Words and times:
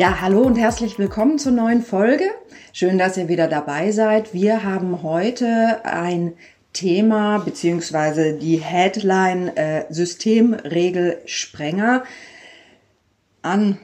Ja, 0.00 0.22
hallo 0.22 0.40
und 0.40 0.56
herzlich 0.56 0.98
willkommen 0.98 1.38
zur 1.38 1.52
neuen 1.52 1.82
Folge. 1.82 2.24
Schön, 2.72 2.96
dass 2.96 3.18
ihr 3.18 3.28
wieder 3.28 3.48
dabei 3.48 3.92
seid. 3.92 4.32
Wir 4.32 4.64
haben 4.64 5.02
heute 5.02 5.84
ein 5.84 6.32
Thema 6.72 7.40
beziehungsweise 7.40 8.32
die 8.32 8.56
Headline 8.56 9.54
äh, 9.58 9.84
Systemregelsprenger 9.90 12.04
an. 13.42 13.76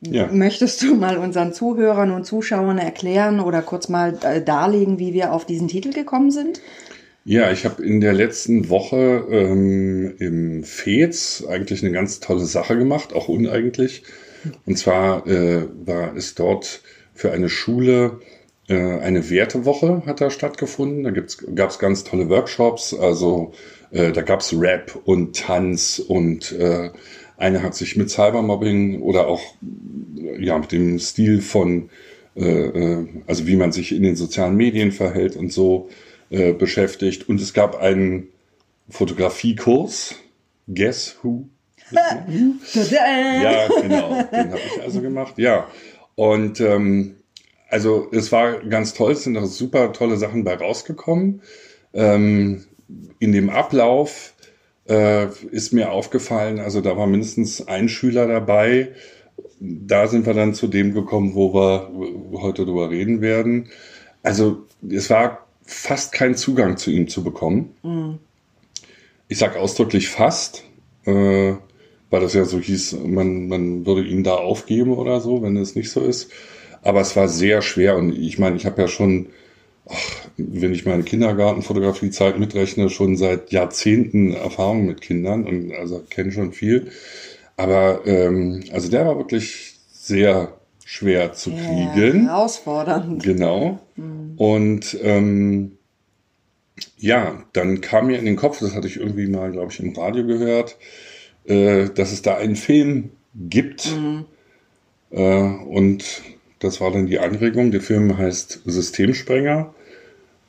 Ja. 0.00 0.28
Möchtest 0.28 0.80
du 0.80 0.94
mal 0.94 1.18
unseren 1.18 1.52
Zuhörern 1.52 2.12
und 2.12 2.24
Zuschauern 2.24 2.78
erklären 2.78 3.38
oder 3.38 3.60
kurz 3.60 3.90
mal 3.90 4.18
äh, 4.22 4.40
darlegen, 4.40 4.98
wie 4.98 5.12
wir 5.12 5.34
auf 5.34 5.44
diesen 5.44 5.68
Titel 5.68 5.92
gekommen 5.92 6.30
sind? 6.30 6.62
Ja, 7.26 7.52
ich 7.52 7.66
habe 7.66 7.84
in 7.84 8.00
der 8.00 8.14
letzten 8.14 8.70
Woche 8.70 9.26
ähm, 9.30 10.14
im 10.18 10.64
FEZ 10.64 11.44
eigentlich 11.46 11.82
eine 11.82 11.92
ganz 11.92 12.20
tolle 12.20 12.46
Sache 12.46 12.78
gemacht, 12.78 13.12
auch 13.12 13.28
uneigentlich. 13.28 14.04
Und 14.66 14.78
zwar 14.78 15.26
äh, 15.26 15.66
war 15.84 16.16
es 16.16 16.34
dort 16.34 16.82
für 17.14 17.32
eine 17.32 17.48
Schule 17.48 18.20
äh, 18.68 18.98
eine 19.00 19.28
Wertewoche 19.28 20.02
hat 20.06 20.20
da 20.20 20.30
stattgefunden. 20.30 21.04
Da 21.04 21.10
gab 21.10 21.70
es 21.70 21.78
ganz 21.78 22.04
tolle 22.04 22.28
Workshops. 22.28 22.94
Also 22.94 23.52
äh, 23.90 24.12
da 24.12 24.22
gab 24.22 24.40
es 24.40 24.54
Rap 24.58 24.98
und 25.04 25.36
Tanz 25.36 25.98
und 25.98 26.52
äh, 26.52 26.90
eine 27.36 27.62
hat 27.62 27.74
sich 27.74 27.96
mit 27.96 28.10
Cybermobbing 28.10 29.02
oder 29.02 29.26
auch 29.26 29.42
ja 30.38 30.56
mit 30.56 30.72
dem 30.72 30.98
Stil 30.98 31.42
von 31.42 31.90
äh, 32.36 32.42
äh, 32.42 33.06
also 33.26 33.46
wie 33.46 33.56
man 33.56 33.72
sich 33.72 33.92
in 33.92 34.02
den 34.02 34.16
sozialen 34.16 34.56
Medien 34.56 34.92
verhält 34.92 35.36
und 35.36 35.52
so 35.52 35.88
äh, 36.30 36.52
beschäftigt. 36.52 37.28
Und 37.28 37.40
es 37.40 37.52
gab 37.52 37.76
einen 37.76 38.28
Fotografiekurs. 38.88 40.14
Guess 40.66 41.18
Who? 41.22 41.48
Ja, 43.42 43.68
genau. 43.68 44.08
Den 44.30 44.50
habe 44.50 44.60
ich 44.66 44.82
also 44.82 45.00
gemacht. 45.00 45.34
Ja. 45.36 45.68
Und 46.14 46.60
ähm, 46.60 47.16
also 47.68 48.08
es 48.12 48.30
war 48.30 48.58
ganz 48.60 48.94
toll, 48.94 49.12
es 49.12 49.24
sind 49.24 49.36
auch 49.36 49.46
super 49.46 49.92
tolle 49.92 50.16
Sachen 50.16 50.44
bei 50.44 50.54
rausgekommen. 50.54 51.42
Ähm, 51.92 52.64
in 53.18 53.32
dem 53.32 53.50
Ablauf 53.50 54.34
äh, 54.88 55.26
ist 55.50 55.72
mir 55.72 55.90
aufgefallen, 55.90 56.60
also 56.60 56.80
da 56.80 56.96
war 56.96 57.06
mindestens 57.06 57.66
ein 57.66 57.88
Schüler 57.88 58.26
dabei. 58.26 58.92
Da 59.58 60.06
sind 60.06 60.26
wir 60.26 60.34
dann 60.34 60.54
zu 60.54 60.66
dem 60.66 60.94
gekommen, 60.94 61.34
wo 61.34 61.54
wir 61.54 61.90
heute 62.40 62.64
drüber 62.64 62.90
reden 62.90 63.20
werden. 63.20 63.70
Also 64.22 64.64
es 64.88 65.10
war 65.10 65.46
fast 65.64 66.12
kein 66.12 66.34
Zugang 66.34 66.76
zu 66.76 66.90
ihm 66.90 67.08
zu 67.08 67.24
bekommen. 67.24 67.74
Mhm. 67.82 68.18
Ich 69.28 69.38
sage 69.38 69.58
ausdrücklich 69.58 70.08
fast, 70.08 70.64
äh, 71.06 71.54
weil 72.14 72.20
das 72.20 72.34
ja 72.34 72.44
so 72.44 72.60
hieß, 72.60 72.98
man, 73.06 73.48
man 73.48 73.86
würde 73.86 74.06
ihn 74.06 74.22
da 74.22 74.36
aufgeben 74.36 74.92
oder 74.92 75.20
so, 75.20 75.42
wenn 75.42 75.56
es 75.56 75.74
nicht 75.74 75.90
so 75.90 76.00
ist. 76.00 76.30
Aber 76.80 77.00
es 77.00 77.16
war 77.16 77.28
sehr 77.28 77.60
schwer 77.60 77.96
und 77.96 78.16
ich 78.16 78.38
meine, 78.38 78.54
ich 78.54 78.66
habe 78.66 78.80
ja 78.80 78.86
schon, 78.86 79.30
ach, 79.88 80.28
wenn 80.36 80.72
ich 80.72 80.86
meine 80.86 81.02
Kindergartenfotografiezeit 81.02 82.38
mitrechne, 82.38 82.88
schon 82.88 83.16
seit 83.16 83.50
Jahrzehnten 83.50 84.32
Erfahrung 84.32 84.86
mit 84.86 85.00
Kindern 85.00 85.44
und 85.44 85.72
also 85.72 86.04
kenne 86.08 86.30
schon 86.30 86.52
viel. 86.52 86.92
Aber 87.56 88.06
ähm, 88.06 88.62
also 88.72 88.88
der 88.88 89.06
war 89.06 89.16
wirklich 89.16 89.74
sehr 89.90 90.52
schwer 90.84 91.32
zu 91.32 91.50
kriegen. 91.50 92.26
Ja, 92.26 92.30
herausfordernd. 92.30 93.24
Genau. 93.24 93.80
Mhm. 93.96 94.34
Und 94.36 94.96
ähm, 95.02 95.78
ja, 96.96 97.42
dann 97.54 97.80
kam 97.80 98.06
mir 98.06 98.20
in 98.20 98.24
den 98.24 98.36
Kopf, 98.36 98.60
das 98.60 98.72
hatte 98.72 98.86
ich 98.86 98.98
irgendwie 98.98 99.26
mal, 99.26 99.50
glaube 99.50 99.72
ich, 99.72 99.80
im 99.80 99.96
Radio 99.96 100.24
gehört, 100.24 100.76
äh, 101.46 101.88
dass 101.90 102.12
es 102.12 102.22
da 102.22 102.36
einen 102.36 102.56
Film 102.56 103.10
gibt. 103.34 103.94
Mhm. 103.94 104.24
Äh, 105.10 105.42
und 105.42 106.22
das 106.58 106.80
war 106.80 106.90
dann 106.90 107.06
die 107.06 107.18
Anregung. 107.18 107.70
Der 107.70 107.80
Film 107.80 108.16
heißt 108.16 108.62
Systemsprenger, 108.64 109.74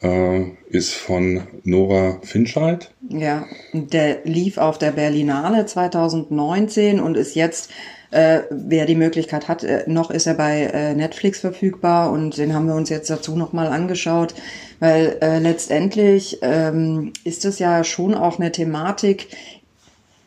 äh, 0.01 0.44
ist 0.69 0.94
von 0.94 1.44
Nora 1.63 2.19
Finscheid. 2.23 2.91
Ja, 3.09 3.45
der 3.73 4.19
lief 4.23 4.57
auf 4.57 4.78
der 4.78 4.91
Berlinale 4.91 5.66
2019 5.66 7.00
und 7.00 7.17
ist 7.17 7.35
jetzt 7.35 7.72
äh, 8.11 8.44
wer 8.50 8.85
die 8.85 8.95
Möglichkeit 8.95 9.50
hat, 9.50 9.63
äh, 9.63 9.84
noch 9.88 10.09
ist 10.09 10.25
er 10.25 10.35
bei 10.35 10.61
äh, 10.61 10.95
Netflix 10.95 11.41
verfügbar 11.41 12.11
und 12.11 12.38
den 12.38 12.53
haben 12.53 12.67
wir 12.67 12.75
uns 12.75 12.89
jetzt 12.89 13.09
dazu 13.09 13.35
nochmal 13.35 13.67
angeschaut, 13.67 14.35
weil 14.79 15.17
äh, 15.22 15.39
letztendlich 15.39 16.39
ähm, 16.41 17.11
ist 17.25 17.44
es 17.44 17.59
ja 17.59 17.84
schon 17.84 18.13
auch 18.13 18.39
eine 18.39 18.53
Thematik, 18.53 19.28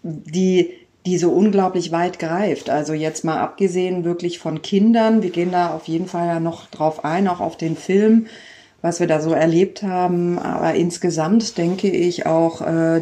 die 0.09 0.71
die 1.07 1.17
so 1.17 1.31
unglaublich 1.31 1.91
weit 1.91 2.19
greift. 2.19 2.69
Also 2.69 2.93
jetzt 2.93 3.25
mal 3.25 3.39
abgesehen 3.39 4.05
wirklich 4.05 4.39
von 4.39 4.61
Kindern, 4.61 5.23
wir 5.23 5.31
gehen 5.31 5.53
da 5.53 5.75
auf 5.75 5.89
jeden 5.89 6.07
Fall 6.07 6.27
ja 6.27 6.39
noch 6.39 6.67
drauf 6.67 7.03
ein, 7.03 7.29
auch 7.29 7.41
auf 7.41 7.57
den 7.57 7.77
Film, 7.77 8.27
was 8.83 9.01
wir 9.01 9.07
da 9.07 9.21
so 9.21 9.33
erlebt 9.33 9.83
haben. 9.83 10.39
Aber 10.39 10.75
insgesamt 10.75 11.57
denke 11.57 11.89
ich 11.89 12.27
auch, 12.27 12.61
äh, 12.61 13.01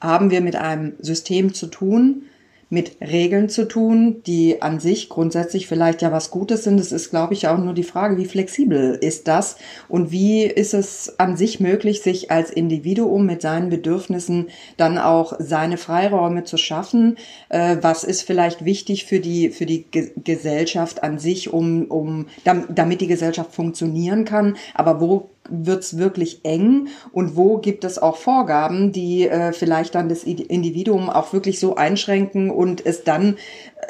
haben 0.00 0.30
wir 0.32 0.40
mit 0.40 0.56
einem 0.56 0.94
System 0.98 1.54
zu 1.54 1.68
tun, 1.68 2.22
mit 2.72 2.96
Regeln 3.02 3.50
zu 3.50 3.68
tun, 3.68 4.22
die 4.26 4.62
an 4.62 4.80
sich 4.80 5.10
grundsätzlich 5.10 5.66
vielleicht 5.66 6.00
ja 6.00 6.10
was 6.10 6.30
Gutes 6.30 6.64
sind. 6.64 6.80
Es 6.80 6.90
ist, 6.90 7.10
glaube 7.10 7.34
ich, 7.34 7.46
auch 7.46 7.58
nur 7.58 7.74
die 7.74 7.82
Frage, 7.82 8.16
wie 8.16 8.24
flexibel 8.24 8.94
ist 8.98 9.28
das 9.28 9.56
und 9.90 10.10
wie 10.10 10.44
ist 10.44 10.72
es 10.72 11.18
an 11.18 11.36
sich 11.36 11.60
möglich, 11.60 12.00
sich 12.00 12.30
als 12.30 12.50
Individuum 12.50 13.26
mit 13.26 13.42
seinen 13.42 13.68
Bedürfnissen 13.68 14.48
dann 14.78 14.96
auch 14.96 15.34
seine 15.38 15.76
Freiräume 15.76 16.44
zu 16.44 16.56
schaffen. 16.56 17.18
Äh, 17.50 17.76
was 17.82 18.04
ist 18.04 18.22
vielleicht 18.22 18.64
wichtig 18.64 19.04
für 19.04 19.20
die, 19.20 19.50
für 19.50 19.66
die 19.66 19.84
Gesellschaft 20.24 21.02
an 21.02 21.18
sich, 21.18 21.52
um, 21.52 21.84
um, 21.84 22.28
damit 22.44 23.02
die 23.02 23.06
Gesellschaft 23.06 23.54
funktionieren 23.54 24.24
kann. 24.24 24.56
Aber 24.72 24.98
wo 24.98 25.28
wird's 25.52 25.98
wirklich 25.98 26.44
eng? 26.44 26.88
Und 27.12 27.36
wo 27.36 27.58
gibt 27.58 27.84
es 27.84 27.98
auch 27.98 28.16
Vorgaben, 28.16 28.92
die 28.92 29.28
äh, 29.28 29.52
vielleicht 29.52 29.94
dann 29.94 30.08
das 30.08 30.24
Individuum 30.24 31.10
auch 31.10 31.32
wirklich 31.32 31.60
so 31.60 31.76
einschränken 31.76 32.50
und 32.50 32.84
es 32.84 33.04
dann 33.04 33.36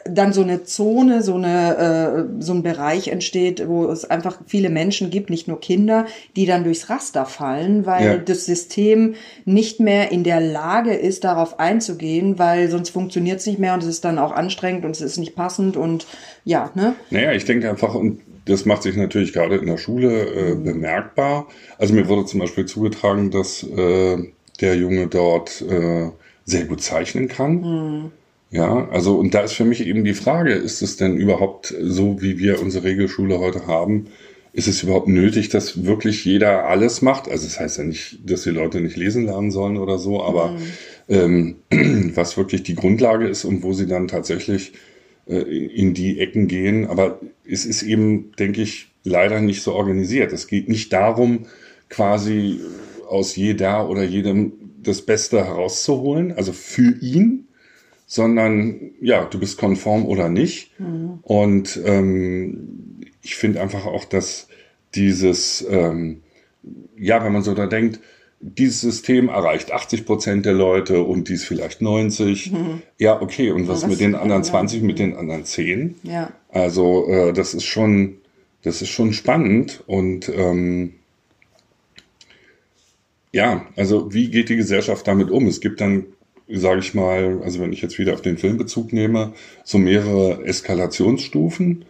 dann 0.05 0.33
so 0.33 0.43
eine 0.43 0.65
Zone, 0.65 1.23
so 1.23 1.35
eine 1.35 2.29
äh, 2.39 2.43
so 2.43 2.55
ein 2.55 2.63
Bereich 2.63 3.09
entsteht, 3.09 3.67
wo 3.69 3.87
es 3.87 4.05
einfach 4.05 4.41
viele 4.47 4.71
Menschen 4.71 5.11
gibt, 5.11 5.31
nicht 5.31 5.49
nur 5.49 5.61
Kinder, 5.61 6.07
die 6.35 6.47
dann 6.47 6.65
durchs 6.65 6.89
Raster 6.89 7.27
fallen, 7.27 7.87
weil 7.87 8.05
ja. 8.05 8.17
das 8.17 8.47
System 8.47 9.15
nicht 9.45 9.81
mehr 9.81 10.11
in 10.11 10.25
der 10.25 10.41
Lage 10.41 10.95
ist, 10.95 11.25
darauf 11.25 11.61
einzugehen, 11.61 12.39
weil 12.39 12.71
sonst 12.71 12.91
funktioniert 12.91 13.41
es 13.41 13.47
nicht 13.47 13.59
mehr 13.59 13.75
und 13.75 13.83
es 13.83 13.89
ist 13.89 14.05
dann 14.05 14.19
auch 14.19 14.33
anstrengend 14.33 14.85
und 14.85 14.93
es 14.93 15.01
ist 15.01 15.19
nicht 15.19 15.37
passend 15.37 15.77
und 15.77 16.07
ja, 16.45 16.71
ne? 16.75 16.95
Naja, 17.11 17.33
ich 17.33 17.45
denke 17.45 17.69
einfach, 17.69 17.95
und 17.95 18.21
das 18.47 18.65
macht 18.65 18.83
sich 18.83 18.97
natürlich 18.97 19.33
gerade 19.33 19.57
in 19.57 19.67
der 19.67 19.77
Schule 19.77 20.27
äh, 20.27 20.55
mhm. 20.55 20.65
bemerkbar. 20.65 21.47
Also 21.79 21.95
mir 21.95 22.09
wurde 22.09 22.25
zum 22.27 22.41
Beispiel 22.41 22.65
zugetragen, 22.65 23.31
dass 23.31 23.63
äh, 23.63 24.19
der 24.61 24.77
Junge 24.77 25.07
dort 25.07 25.63
äh, 25.63 26.11
sehr 26.45 26.65
gut 26.65 26.83
zeichnen 26.83 27.29
kann. 27.29 27.53
Mhm. 27.61 28.13
Ja, 28.53 28.87
also 28.91 29.17
und 29.17 29.33
da 29.33 29.41
ist 29.41 29.55
für 29.55 29.65
mich 29.65 29.85
eben 29.87 30.05
die 30.05 30.13
Frage, 30.13 30.53
ist 30.53 30.83
es 30.83 30.99
denn 30.99 31.17
überhaupt 31.17 31.75
so, 31.81 32.21
wie 32.21 32.39
wir 32.39 32.61
unsere 32.61 32.85
Regelschule 32.85 33.39
heute 33.39 33.67
haben? 33.67 34.09
Ist 34.53 34.69
es 34.69 34.83
überhaupt 34.83 35.09
nötig, 35.09 35.49
dass 35.49 35.87
wirklich 35.87 36.27
jeder 36.27 36.67
alles 36.67 37.01
macht? 37.01 37.31
Also 37.31 37.47
das 37.47 37.59
heißt 37.59 37.79
ja 37.79 37.85
nicht, 37.85 38.19
dass 38.27 38.43
die 38.43 38.51
Leute 38.51 38.83
nicht 38.83 38.97
lesen 38.97 39.25
lernen 39.25 39.51
sollen 39.51 39.79
oder 39.79 39.97
so, 39.99 40.23
aber 40.23 40.59
mhm. 41.09 41.57
ähm, 41.71 42.13
was 42.15 42.37
wirklich 42.37 42.63
die 42.63 42.75
Grundlage 42.75 43.27
ist 43.27 43.47
und 43.47 43.63
wo 43.63 43.73
sie 43.73 43.87
dann 43.87 44.07
tatsächlich 44.07 44.75
äh, 45.27 45.39
in 45.39 45.95
die 45.95 46.21
Ecken 46.21 46.47
gehen. 46.47 46.87
Aber 46.87 47.21
es 47.49 47.65
ist 47.65 47.83
eben, 47.83 48.33
denke 48.39 48.61
ich, 48.61 48.89
leider 49.03 49.41
nicht 49.41 49.63
so 49.63 49.73
organisiert. 49.73 50.31
Es 50.35 50.47
geht 50.47 50.69
nicht 50.69 50.93
darum, 50.93 51.47
quasi 51.89 52.61
aus 53.09 53.35
jeder 53.35 53.89
oder 53.89 54.03
jedem 54.03 54.53
das 54.83 55.01
Beste 55.01 55.43
herauszuholen, 55.43 56.33
also 56.33 56.53
für 56.53 56.99
ihn, 57.01 57.47
sondern 58.13 58.91
ja, 59.01 59.25
du 59.25 59.41
bist 59.41 59.57
konform 59.57 60.05
oder 60.05 60.29
nicht. 60.29 60.79
Mhm. 60.79 61.21
Und 61.23 61.81
ähm, 61.83 63.01
ich 63.23 63.37
finde 63.37 63.63
einfach 63.63 63.87
auch, 63.87 64.05
dass 64.05 64.49
dieses, 64.95 65.65
ähm, 65.67 66.21
ja, 66.95 67.25
wenn 67.25 67.33
man 67.33 67.43
so 67.43 67.55
da 67.55 67.67
denkt, 67.67 68.01
dieses 68.39 68.83
System 68.83 69.31
erreicht 69.31 69.73
80 69.73 70.05
Prozent 70.05 70.45
der 70.45 70.53
Leute 70.53 71.03
und 71.03 71.31
dies 71.31 71.43
vielleicht 71.43 71.81
90. 71.81 72.53
Mhm. 72.53 72.83
Ja, 72.99 73.19
okay. 73.23 73.51
Und 73.51 73.67
was, 73.67 73.83
was 73.83 73.89
mit 73.89 74.01
den 74.01 74.15
anderen 74.15 74.45
20, 74.45 74.83
mit 74.83 74.99
den 74.99 75.17
anderen 75.17 75.47
10? 75.47 75.95
Ja. 76.03 76.33
Also 76.51 77.09
äh, 77.09 77.33
das 77.33 77.55
ist 77.55 77.65
schon, 77.65 78.19
das 78.61 78.83
ist 78.83 78.91
schon 78.91 79.15
spannend 79.15 79.83
und 79.87 80.29
ähm, 80.29 80.93
ja, 83.33 83.65
also 83.75 84.13
wie 84.13 84.31
geht 84.31 84.51
die 84.51 84.57
Gesellschaft 84.57 85.09
damit 85.09 85.31
um? 85.31 85.47
Es 85.47 85.63
gibt 85.63 85.81
dann, 85.81 86.05
sage 86.49 86.81
ich 86.81 86.95
mal, 86.95 87.41
also 87.43 87.61
wenn 87.61 87.73
ich 87.73 87.83
jetzt 87.83 87.99
wieder 87.99 88.15
auf 88.15 88.23
den 88.23 88.39
Filmbezug 88.39 88.93
nehme, 88.93 89.33
so 89.65 89.79
mehrere 89.79 90.45
Eskalationsstufen, 90.45 91.85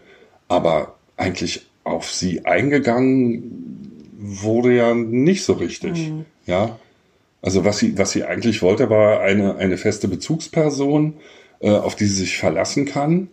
aber 0.48 0.96
eigentlich 1.16 1.66
auf 1.84 2.10
sie 2.10 2.44
eingegangen 2.44 4.12
wurde 4.18 4.74
ja 4.74 4.94
nicht 4.94 5.44
so 5.44 5.54
richtig. 5.54 6.10
Mhm. 6.10 6.24
Ja. 6.46 6.78
Also 7.40 7.64
was 7.64 7.78
sie, 7.78 7.98
was 7.98 8.12
sie 8.12 8.24
eigentlich 8.24 8.62
wollte, 8.62 8.88
war 8.88 9.20
eine, 9.20 9.56
eine 9.56 9.76
feste 9.76 10.06
Bezugsperson, 10.06 11.14
äh, 11.60 11.70
auf 11.70 11.96
die 11.96 12.06
sie 12.06 12.20
sich 12.20 12.38
verlassen 12.38 12.84
kann. 12.84 13.28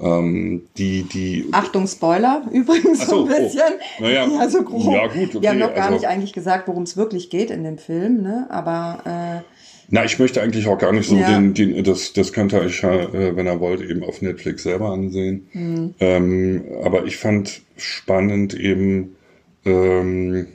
Ähm, 0.00 0.62
die, 0.78 1.02
die. 1.02 1.48
Achtung, 1.52 1.86
Spoiler 1.86 2.42
übrigens 2.52 3.06
so, 3.06 3.26
ein 3.26 3.32
oh. 3.32 3.36
bisschen. 3.36 3.62
Oh. 3.98 4.02
Naja, 4.02 4.26
ja, 4.26 4.48
so 4.48 4.62
grob. 4.62 4.94
Ja, 4.94 5.06
gut, 5.08 5.34
okay, 5.34 5.42
Wir 5.42 5.50
haben 5.50 5.58
noch 5.58 5.74
gar 5.74 5.86
also, 5.86 5.96
nicht 5.96 6.06
eigentlich 6.06 6.32
gesagt, 6.32 6.68
worum 6.68 6.84
es 6.84 6.96
wirklich 6.96 7.28
geht 7.28 7.50
in 7.50 7.64
dem 7.64 7.76
Film, 7.76 8.22
ne? 8.22 8.46
Aber 8.48 9.02
äh, 9.04 9.59
na, 9.92 10.04
ich 10.04 10.18
möchte 10.20 10.40
eigentlich 10.40 10.68
auch 10.68 10.78
gar 10.78 10.92
nicht 10.92 11.08
so 11.08 11.16
Ja. 11.16 11.28
den, 11.34 11.52
den, 11.52 11.82
das, 11.82 12.12
das 12.12 12.32
könnt 12.32 12.52
ihr 12.52 12.60
euch, 12.60 12.82
ja, 12.82 12.94
äh, 12.94 13.34
wenn 13.34 13.46
ihr 13.46 13.58
wollt, 13.58 13.80
eben 13.80 14.04
auf 14.04 14.22
Netflix 14.22 14.62
selber 14.62 14.90
ansehen. 14.90 15.48
Mhm. 15.52 15.94
Ähm, 15.98 16.64
aber 16.84 17.04
ich 17.06 17.16
fand 17.16 17.62
spannend 17.76 18.54
eben, 18.54 19.16
ähm, 19.64 20.46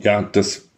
ja, 0.00 0.22
das, 0.22 0.68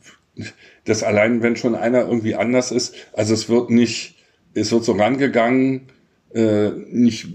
das 0.84 1.02
allein, 1.02 1.42
wenn 1.42 1.56
schon 1.56 1.74
einer 1.74 2.06
irgendwie 2.06 2.34
anders 2.34 2.70
ist, 2.70 2.94
also 3.14 3.32
es 3.32 3.48
wird 3.48 3.70
nicht, 3.70 4.16
es 4.52 4.70
wird 4.70 4.84
so 4.84 4.92
rangegangen, 4.92 5.88
äh, 6.34 6.70
nicht, 6.90 7.26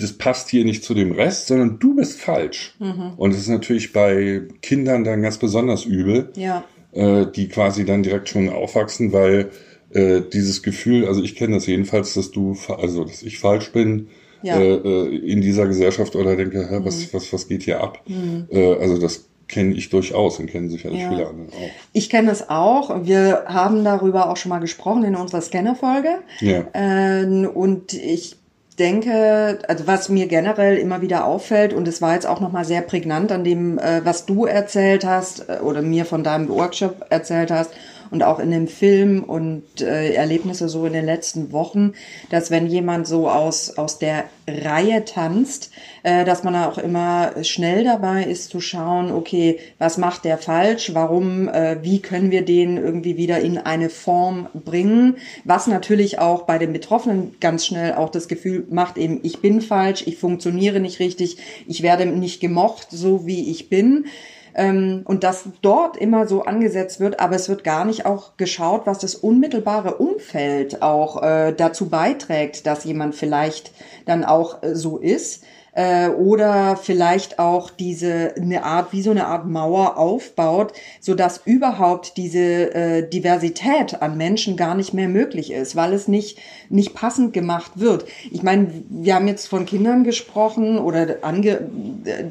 das 0.00 0.14
passt 0.14 0.48
hier 0.48 0.64
nicht 0.64 0.82
zu 0.82 0.94
dem 0.94 1.12
Rest, 1.12 1.48
sondern 1.48 1.78
du 1.78 1.94
bist 1.94 2.18
falsch. 2.18 2.74
Mhm. 2.78 3.12
Und 3.18 3.32
es 3.32 3.40
ist 3.40 3.48
natürlich 3.48 3.92
bei 3.92 4.42
Kindern 4.62 5.04
dann 5.04 5.20
ganz 5.20 5.36
besonders 5.36 5.84
übel 5.84 6.32
ja. 6.34 6.64
Äh, 6.92 7.26
die 7.26 7.48
quasi 7.48 7.84
dann 7.84 8.02
direkt 8.02 8.28
schon 8.28 8.48
aufwachsen, 8.48 9.12
weil 9.12 9.50
äh, 9.90 10.20
dieses 10.32 10.62
Gefühl, 10.62 11.06
also 11.06 11.22
ich 11.22 11.34
kenne 11.36 11.54
das 11.56 11.66
jedenfalls, 11.66 12.14
dass 12.14 12.30
du, 12.30 12.56
also 12.76 13.04
dass 13.04 13.22
ich 13.22 13.38
falsch 13.38 13.72
bin 13.72 14.08
Ja. 14.42 14.56
Mhm. 14.56 14.62
äh, 14.62 14.74
äh, 14.74 15.16
in 15.32 15.40
dieser 15.40 15.66
Gesellschaft 15.66 16.14
oder 16.14 16.36
denke, 16.36 16.68
hä, 16.70 16.80
was, 16.82 17.12
was, 17.12 17.32
was 17.32 17.48
geht 17.48 17.62
hier 17.64 17.80
ab? 17.80 18.02
Äh, 18.50 18.74
also 18.74 18.98
das 18.98 19.24
kenne 19.48 19.74
ich 19.74 19.88
durchaus 19.88 20.38
und 20.38 20.46
kennen 20.46 20.68
sicherlich 20.68 21.00
Ja. 21.00 21.08
viele 21.08 21.26
andere 21.26 21.48
auch. 21.48 21.70
Ich 21.94 22.10
kenne 22.10 22.30
es 22.30 22.48
auch. 22.50 23.04
Wir 23.06 23.44
haben 23.46 23.82
darüber 23.82 24.28
auch 24.30 24.36
schon 24.36 24.50
mal 24.50 24.58
gesprochen 24.60 25.04
in 25.04 25.16
unserer 25.16 25.40
Scanner-Folge. 25.40 26.18
Ja. 26.40 26.66
Ähm, 26.74 27.48
und 27.52 27.94
ich 27.94 28.36
denke, 28.78 29.58
also 29.68 29.86
was 29.86 30.08
mir 30.08 30.26
generell 30.26 30.76
immer 30.76 31.02
wieder 31.02 31.24
auffällt, 31.24 31.72
und 31.72 31.86
es 31.88 32.00
war 32.00 32.14
jetzt 32.14 32.26
auch 32.26 32.40
nochmal 32.40 32.64
sehr 32.64 32.82
prägnant 32.82 33.32
an 33.32 33.44
dem, 33.44 33.78
äh, 33.78 34.04
was 34.04 34.26
du 34.26 34.46
erzählt 34.46 35.04
hast 35.04 35.48
äh, 35.48 35.58
oder 35.60 35.82
mir 35.82 36.04
von 36.04 36.24
deinem 36.24 36.48
Workshop 36.48 37.06
erzählt 37.10 37.50
hast 37.50 37.72
und 38.10 38.22
auch 38.22 38.38
in 38.38 38.50
dem 38.50 38.68
Film 38.68 39.22
und 39.22 39.80
äh, 39.80 40.14
Erlebnisse 40.14 40.68
so 40.68 40.86
in 40.86 40.92
den 40.92 41.04
letzten 41.04 41.52
Wochen, 41.52 41.94
dass 42.30 42.50
wenn 42.50 42.66
jemand 42.66 43.06
so 43.06 43.28
aus, 43.28 43.76
aus 43.76 43.98
der 43.98 44.24
Reihe 44.46 45.04
tanzt, 45.04 45.70
äh, 46.02 46.24
dass 46.24 46.42
man 46.42 46.54
auch 46.56 46.78
immer 46.78 47.32
schnell 47.42 47.84
dabei 47.84 48.24
ist 48.24 48.50
zu 48.50 48.60
schauen, 48.60 49.12
okay, 49.12 49.58
was 49.78 49.98
macht 49.98 50.24
der 50.24 50.38
falsch, 50.38 50.94
warum, 50.94 51.48
äh, 51.48 51.78
wie 51.82 52.00
können 52.00 52.30
wir 52.30 52.44
den 52.44 52.76
irgendwie 52.76 53.16
wieder 53.16 53.40
in 53.40 53.58
eine 53.58 53.90
Form 53.90 54.48
bringen, 54.54 55.16
was 55.44 55.66
natürlich 55.66 56.18
auch 56.18 56.42
bei 56.42 56.58
den 56.58 56.72
Betroffenen 56.72 57.36
ganz 57.40 57.66
schnell 57.66 57.94
auch 57.94 58.10
das 58.10 58.28
Gefühl 58.28 58.66
macht, 58.70 58.96
eben, 58.96 59.20
ich 59.22 59.40
bin 59.40 59.60
falsch, 59.60 60.04
ich 60.06 60.18
funktioniere 60.18 60.80
nicht 60.80 61.00
richtig, 61.00 61.36
ich 61.66 61.82
werde 61.82 62.06
nicht 62.06 62.40
gemocht, 62.40 62.88
so 62.90 63.26
wie 63.26 63.50
ich 63.50 63.68
bin. 63.68 64.06
Ähm, 64.54 65.02
und 65.04 65.24
dass 65.24 65.44
dort 65.62 65.96
immer 65.96 66.26
so 66.26 66.42
angesetzt 66.42 67.00
wird, 67.00 67.20
aber 67.20 67.36
es 67.36 67.48
wird 67.48 67.64
gar 67.64 67.84
nicht 67.84 68.06
auch 68.06 68.36
geschaut, 68.36 68.82
was 68.86 68.98
das 68.98 69.14
unmittelbare 69.14 69.94
Umfeld 69.96 70.82
auch 70.82 71.22
äh, 71.22 71.52
dazu 71.52 71.88
beiträgt, 71.88 72.66
dass 72.66 72.84
jemand 72.84 73.14
vielleicht 73.14 73.72
dann 74.06 74.24
auch 74.24 74.62
äh, 74.62 74.74
so 74.74 74.98
ist 74.98 75.44
äh, 75.78 76.08
oder 76.08 76.76
vielleicht 76.76 77.38
auch 77.38 77.70
diese 77.70 78.34
eine 78.34 78.64
Art 78.64 78.92
wie 78.92 79.00
so 79.00 79.12
eine 79.12 79.28
Art 79.28 79.46
Mauer 79.46 79.96
aufbaut, 79.96 80.72
so 81.00 81.14
dass 81.14 81.42
überhaupt 81.44 82.16
diese 82.16 82.74
äh, 82.74 83.08
Diversität 83.08 84.02
an 84.02 84.16
Menschen 84.16 84.56
gar 84.56 84.74
nicht 84.74 84.92
mehr 84.92 85.08
möglich 85.08 85.52
ist, 85.52 85.76
weil 85.76 85.92
es 85.92 86.08
nicht 86.08 86.38
nicht 86.68 86.94
passend 86.94 87.32
gemacht 87.32 87.72
wird. 87.76 88.06
Ich 88.32 88.42
meine, 88.42 88.72
wir 88.88 89.14
haben 89.14 89.28
jetzt 89.28 89.46
von 89.46 89.66
Kindern 89.66 90.02
gesprochen 90.02 90.78
oder 90.78 91.18
ange, 91.22 91.60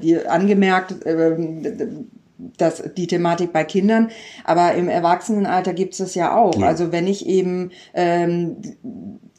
die, 0.01 0.17
angemerkt, 0.27 1.05
äh, 1.05 1.37
das, 2.57 2.83
die 2.97 3.07
Thematik 3.07 3.53
bei 3.53 3.63
Kindern, 3.63 4.11
aber 4.43 4.73
im 4.73 4.89
Erwachsenenalter 4.89 5.73
gibt 5.73 5.97
es 5.97 6.15
ja 6.15 6.35
auch. 6.35 6.55
Ja. 6.59 6.67
Also 6.67 6.91
wenn 6.91 7.07
ich 7.07 7.25
eben 7.25 7.71
ähm, 7.93 8.57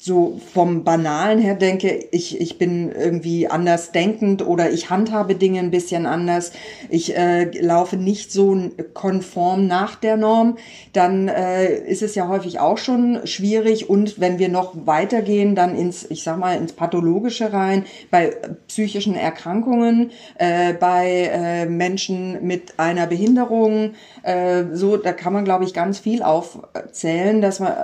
so 0.08 0.40
vom 0.52 0.84
Banalen 0.84 1.38
her 1.38 1.54
denke, 1.54 2.06
ich, 2.10 2.40
ich 2.40 2.58
bin 2.58 2.90
irgendwie 2.90 3.46
anders 3.46 3.92
denkend 3.92 4.44
oder 4.44 4.70
ich 4.70 4.88
handhabe 4.88 5.34
Dinge 5.34 5.60
ein 5.60 5.70
bisschen 5.70 6.06
anders, 6.06 6.52
ich 6.88 7.16
äh, 7.16 7.44
laufe 7.60 7.96
nicht 7.96 8.32
so 8.32 8.58
konform 8.94 9.66
nach 9.66 9.96
der 9.96 10.16
Norm, 10.16 10.56
dann 10.94 11.28
äh, 11.28 11.76
ist 11.86 12.02
es 12.02 12.14
ja 12.14 12.26
häufig 12.26 12.58
auch 12.58 12.78
schon 12.78 13.20
schwierig 13.24 13.90
und 13.90 14.18
wenn 14.18 14.38
wir 14.38 14.48
noch 14.48 14.86
weitergehen, 14.86 15.54
dann 15.54 15.76
ins, 15.76 16.10
ich 16.10 16.22
sag 16.22 16.38
mal, 16.38 16.56
ins 16.56 16.72
Pathologische 16.72 17.52
rein, 17.52 17.84
bei 18.10 18.34
psychischen 18.66 19.14
Erkrankungen, 19.14 20.10
äh, 20.38 20.72
bei 20.72 21.30
äh, 21.32 21.66
Menschen 21.66 22.46
mit 22.46 22.78
einer 22.78 23.06
Behinderung, 23.06 23.92
äh, 24.22 24.64
so, 24.72 24.96
da 24.96 25.12
kann 25.12 25.34
man, 25.34 25.44
glaube 25.44 25.64
ich, 25.64 25.74
ganz 25.74 25.98
viel 25.98 26.22
aufzählen, 26.22 27.42
dass 27.42 27.60
man 27.60 27.74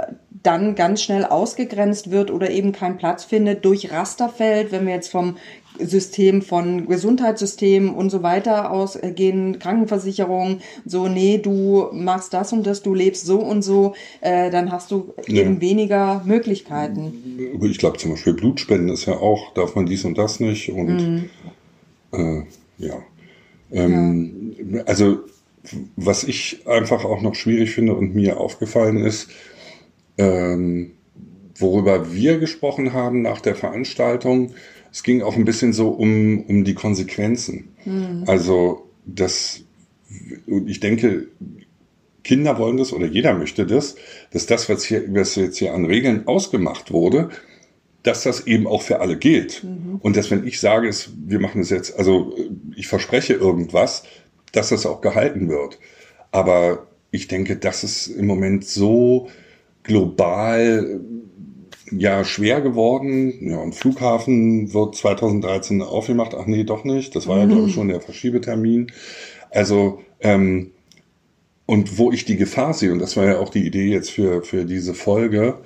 dann 0.44 0.74
ganz 0.76 1.02
schnell 1.02 1.24
ausgegrenzt 1.24 2.10
wird 2.12 2.30
oder 2.30 2.50
eben 2.50 2.70
keinen 2.72 2.98
Platz 2.98 3.24
findet 3.24 3.64
durch 3.64 3.90
Rasterfeld, 3.90 4.70
wenn 4.70 4.86
wir 4.86 4.94
jetzt 4.94 5.10
vom 5.10 5.36
System 5.80 6.42
von 6.42 6.86
Gesundheitssystem 6.86 7.92
und 7.94 8.10
so 8.10 8.22
weiter 8.22 8.70
ausgehen, 8.70 9.58
Krankenversicherung, 9.58 10.60
so, 10.84 11.08
nee, 11.08 11.38
du 11.38 11.88
machst 11.92 12.32
das 12.32 12.52
und 12.52 12.64
das, 12.64 12.82
du 12.82 12.94
lebst 12.94 13.26
so 13.26 13.40
und 13.40 13.62
so, 13.62 13.94
äh, 14.20 14.50
dann 14.50 14.70
hast 14.70 14.92
du 14.92 15.14
Ja. 15.26 15.42
eben 15.42 15.60
weniger 15.60 16.22
Möglichkeiten. 16.24 17.12
Ich 17.62 17.78
glaube 17.78 17.98
zum 17.98 18.12
Beispiel 18.12 18.34
Blutspenden 18.34 18.90
ist 18.90 19.06
ja 19.06 19.14
auch, 19.14 19.52
darf 19.54 19.74
man 19.74 19.86
dies 19.86 20.04
und 20.04 20.16
das 20.16 20.38
nicht 20.38 20.70
und 20.70 21.28
äh, 22.12 22.42
ja. 22.78 23.02
Ähm, 23.72 24.54
Also 24.86 25.18
was 25.96 26.24
ich 26.24 26.66
einfach 26.68 27.04
auch 27.04 27.22
noch 27.22 27.34
schwierig 27.34 27.70
finde 27.70 27.94
und 27.94 28.14
mir 28.14 28.38
aufgefallen 28.38 28.98
ist, 28.98 29.28
ähm, 30.18 30.92
worüber 31.56 32.12
wir 32.12 32.38
gesprochen 32.38 32.92
haben 32.92 33.22
nach 33.22 33.40
der 33.40 33.54
Veranstaltung, 33.54 34.54
es 34.90 35.02
ging 35.02 35.22
auch 35.22 35.36
ein 35.36 35.44
bisschen 35.44 35.72
so 35.72 35.88
um, 35.88 36.42
um 36.42 36.64
die 36.64 36.74
Konsequenzen. 36.74 37.74
Also 38.28 38.88
das, 39.06 39.62
und 40.46 40.68
ich 40.68 40.80
denke, 40.80 41.26
Kinder 42.22 42.58
wollen 42.58 42.76
das 42.76 42.92
oder 42.92 43.06
jeder 43.06 43.34
möchte 43.34 43.66
das, 43.66 43.96
dass 44.30 44.46
das, 44.46 44.68
was, 44.68 44.84
hier, 44.84 45.04
was 45.14 45.34
jetzt 45.34 45.58
hier 45.58 45.74
an 45.74 45.84
Regeln 45.84 46.26
ausgemacht 46.26 46.92
wurde, 46.92 47.30
dass 48.02 48.22
das 48.22 48.46
eben 48.46 48.66
auch 48.66 48.82
für 48.82 49.00
alle 49.00 49.16
gilt. 49.16 49.64
Und 50.00 50.16
dass 50.16 50.30
wenn 50.30 50.46
ich 50.46 50.60
sage, 50.60 50.88
es, 50.88 51.10
wir 51.26 51.40
machen 51.40 51.60
es 51.60 51.70
jetzt, 51.70 51.98
also 51.98 52.34
ich 52.76 52.86
verspreche 52.86 53.34
irgendwas, 53.34 54.04
dass 54.52 54.68
das 54.68 54.86
auch 54.86 55.00
gehalten 55.00 55.48
wird. 55.48 55.78
Aber 56.30 56.86
ich 57.10 57.28
denke, 57.28 57.56
das 57.56 57.82
ist 57.84 58.06
im 58.06 58.26
Moment 58.26 58.64
so 58.64 59.28
global 59.84 61.00
ja 61.90 62.24
schwer 62.24 62.60
geworden. 62.60 63.32
Ja, 63.48 63.58
und 63.58 63.74
Flughafen 63.74 64.72
wird 64.74 64.96
2013 64.96 65.82
aufgemacht. 65.82 66.34
Ach 66.34 66.46
nee, 66.46 66.64
doch 66.64 66.84
nicht. 66.84 67.14
Das 67.14 67.26
war 67.26 67.38
ja, 67.38 67.46
glaube 67.46 67.68
ich, 67.68 67.74
schon 67.74 67.88
der 67.88 68.00
Verschiebetermin. 68.00 68.90
Also, 69.50 70.00
ähm, 70.20 70.72
und 71.66 71.98
wo 71.98 72.12
ich 72.12 72.24
die 72.24 72.36
Gefahr 72.36 72.74
sehe, 72.74 72.92
und 72.92 72.98
das 72.98 73.16
war 73.16 73.24
ja 73.24 73.38
auch 73.38 73.48
die 73.48 73.66
Idee 73.66 73.90
jetzt 73.90 74.10
für, 74.10 74.42
für 74.42 74.64
diese 74.64 74.92
Folge, 74.92 75.58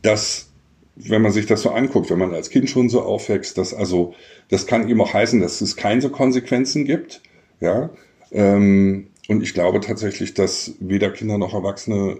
dass, 0.00 0.50
wenn 0.96 1.20
man 1.20 1.32
sich 1.32 1.46
das 1.46 1.62
so 1.62 1.70
anguckt, 1.70 2.10
wenn 2.10 2.18
man 2.18 2.32
als 2.32 2.48
Kind 2.48 2.70
schon 2.70 2.88
so 2.88 3.02
aufwächst, 3.02 3.58
dass 3.58 3.74
also, 3.74 4.14
das 4.48 4.66
kann 4.66 4.88
eben 4.88 5.00
auch 5.00 5.12
heißen, 5.12 5.40
dass 5.40 5.60
es 5.60 5.76
keine 5.76 6.00
so 6.00 6.08
Konsequenzen 6.08 6.84
gibt, 6.84 7.20
ja, 7.60 7.90
ähm, 8.32 9.08
und 9.28 9.42
ich 9.42 9.54
glaube 9.54 9.80
tatsächlich, 9.80 10.34
dass 10.34 10.74
weder 10.80 11.10
Kinder 11.10 11.38
noch 11.38 11.54
Erwachsene 11.54 12.18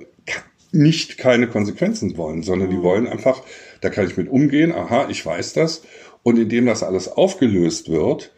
nicht 0.74 1.18
keine 1.18 1.46
Konsequenzen 1.46 2.16
wollen, 2.16 2.42
sondern 2.42 2.70
die 2.70 2.82
wollen 2.82 3.06
einfach, 3.06 3.42
da 3.80 3.90
kann 3.90 4.06
ich 4.06 4.16
mit 4.16 4.28
umgehen, 4.28 4.72
aha, 4.72 5.08
ich 5.08 5.24
weiß 5.24 5.52
das. 5.52 5.82
Und 6.22 6.38
indem 6.38 6.66
das 6.66 6.82
alles 6.82 7.08
aufgelöst 7.08 7.90
wird, 7.90 8.32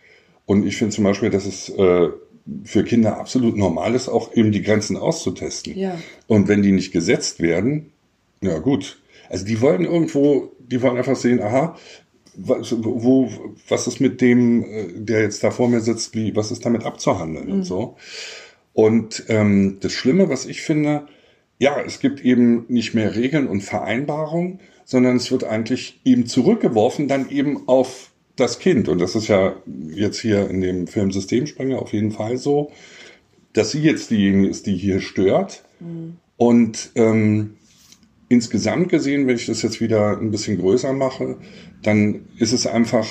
und 0.45 0.67
ich 0.67 0.77
finde 0.77 0.95
zum 0.95 1.05
Beispiel, 1.05 1.31
dass 1.31 1.47
es 1.47 1.69
äh, 1.71 2.09
für 2.65 2.85
Kinder 2.85 3.19
absolut 3.19 3.57
normal 3.57 3.95
ist, 3.95 4.09
auch 4.09 4.35
eben 4.35 4.53
die 4.53 4.63
Grenzen 4.63 4.97
auszutesten. 4.97 5.77
Ja. 5.77 5.99
Und 6.29 6.47
wenn 6.49 6.63
die 6.63 6.73
nicht 6.73 6.93
gesetzt 6.93 7.41
werden, 7.41 7.93
ja 8.41 8.59
gut. 8.59 9.01
Also 9.29 9.45
die 9.45 9.61
wollen 9.61 9.85
irgendwo, 9.85 10.53
die 10.61 10.81
wollen 10.83 10.97
einfach 10.97 11.17
sehen, 11.17 11.41
aha, 11.43 11.77
was, 12.37 12.75
wo, 12.79 13.31
was 13.69 13.87
ist 13.87 14.01
mit 14.01 14.21
dem, 14.21 14.63
äh, 14.65 14.87
der 14.95 15.23
jetzt 15.23 15.43
da 15.43 15.51
vor 15.51 15.69
mir 15.69 15.81
sitzt, 15.81 16.15
wie, 16.15 16.37
was 16.37 16.51
ist 16.51 16.65
damit 16.65 16.85
abzuhandeln 16.85 17.51
und 17.51 17.65
so. 17.65 17.97
Und 18.73 19.25
ähm, 19.29 19.79
das 19.81 19.93
Schlimme, 19.93 20.29
was 20.29 20.45
ich 20.45 20.61
finde, 20.61 21.09
ja, 21.59 21.81
es 21.81 22.01
gibt 22.01 22.25
eben 22.25 22.67
nicht 22.69 22.95
mehr 22.95 23.15
Regeln 23.15 23.47
und 23.47 23.63
Vereinbarungen, 23.63 24.61
sondern 24.85 25.17
es 25.17 25.31
wird 25.31 25.45
eigentlich 25.45 26.01
eben 26.05 26.27
zurückgeworfen, 26.27 27.09
dann 27.09 27.31
eben 27.31 27.67
auf 27.69 28.11
das 28.37 28.59
Kind. 28.59 28.89
Und 28.89 29.01
das 29.01 29.15
ist 29.15 29.29
ja 29.29 29.57
jetzt 29.91 30.21
hier 30.21 30.49
in 30.49 30.61
dem 30.61 30.87
Film 30.87 31.11
Systemsprenger 31.11 31.81
auf 31.81 31.93
jeden 31.93 32.13
Fall 32.13 32.37
so, 32.37 32.71
dass 33.53 33.71
sie 33.71 33.81
jetzt 33.81 34.11
diejenige 34.11 34.49
ist, 34.49 34.67
die 34.67 34.77
hier 34.77 35.01
stört. 35.01 35.65
Und 36.37 36.91
ähm, 36.95 37.57
insgesamt 38.29 38.91
gesehen, 38.91 39.27
wenn 39.27 39.37
ich 39.37 39.47
das 39.47 39.63
jetzt 39.63 39.81
wieder 39.81 40.19
ein 40.19 40.31
bisschen 40.31 40.59
größer 40.59 40.93
mache, 40.93 41.37
dann 41.83 42.27
ist 42.39 42.53
es 42.53 42.67
einfach, 42.67 43.07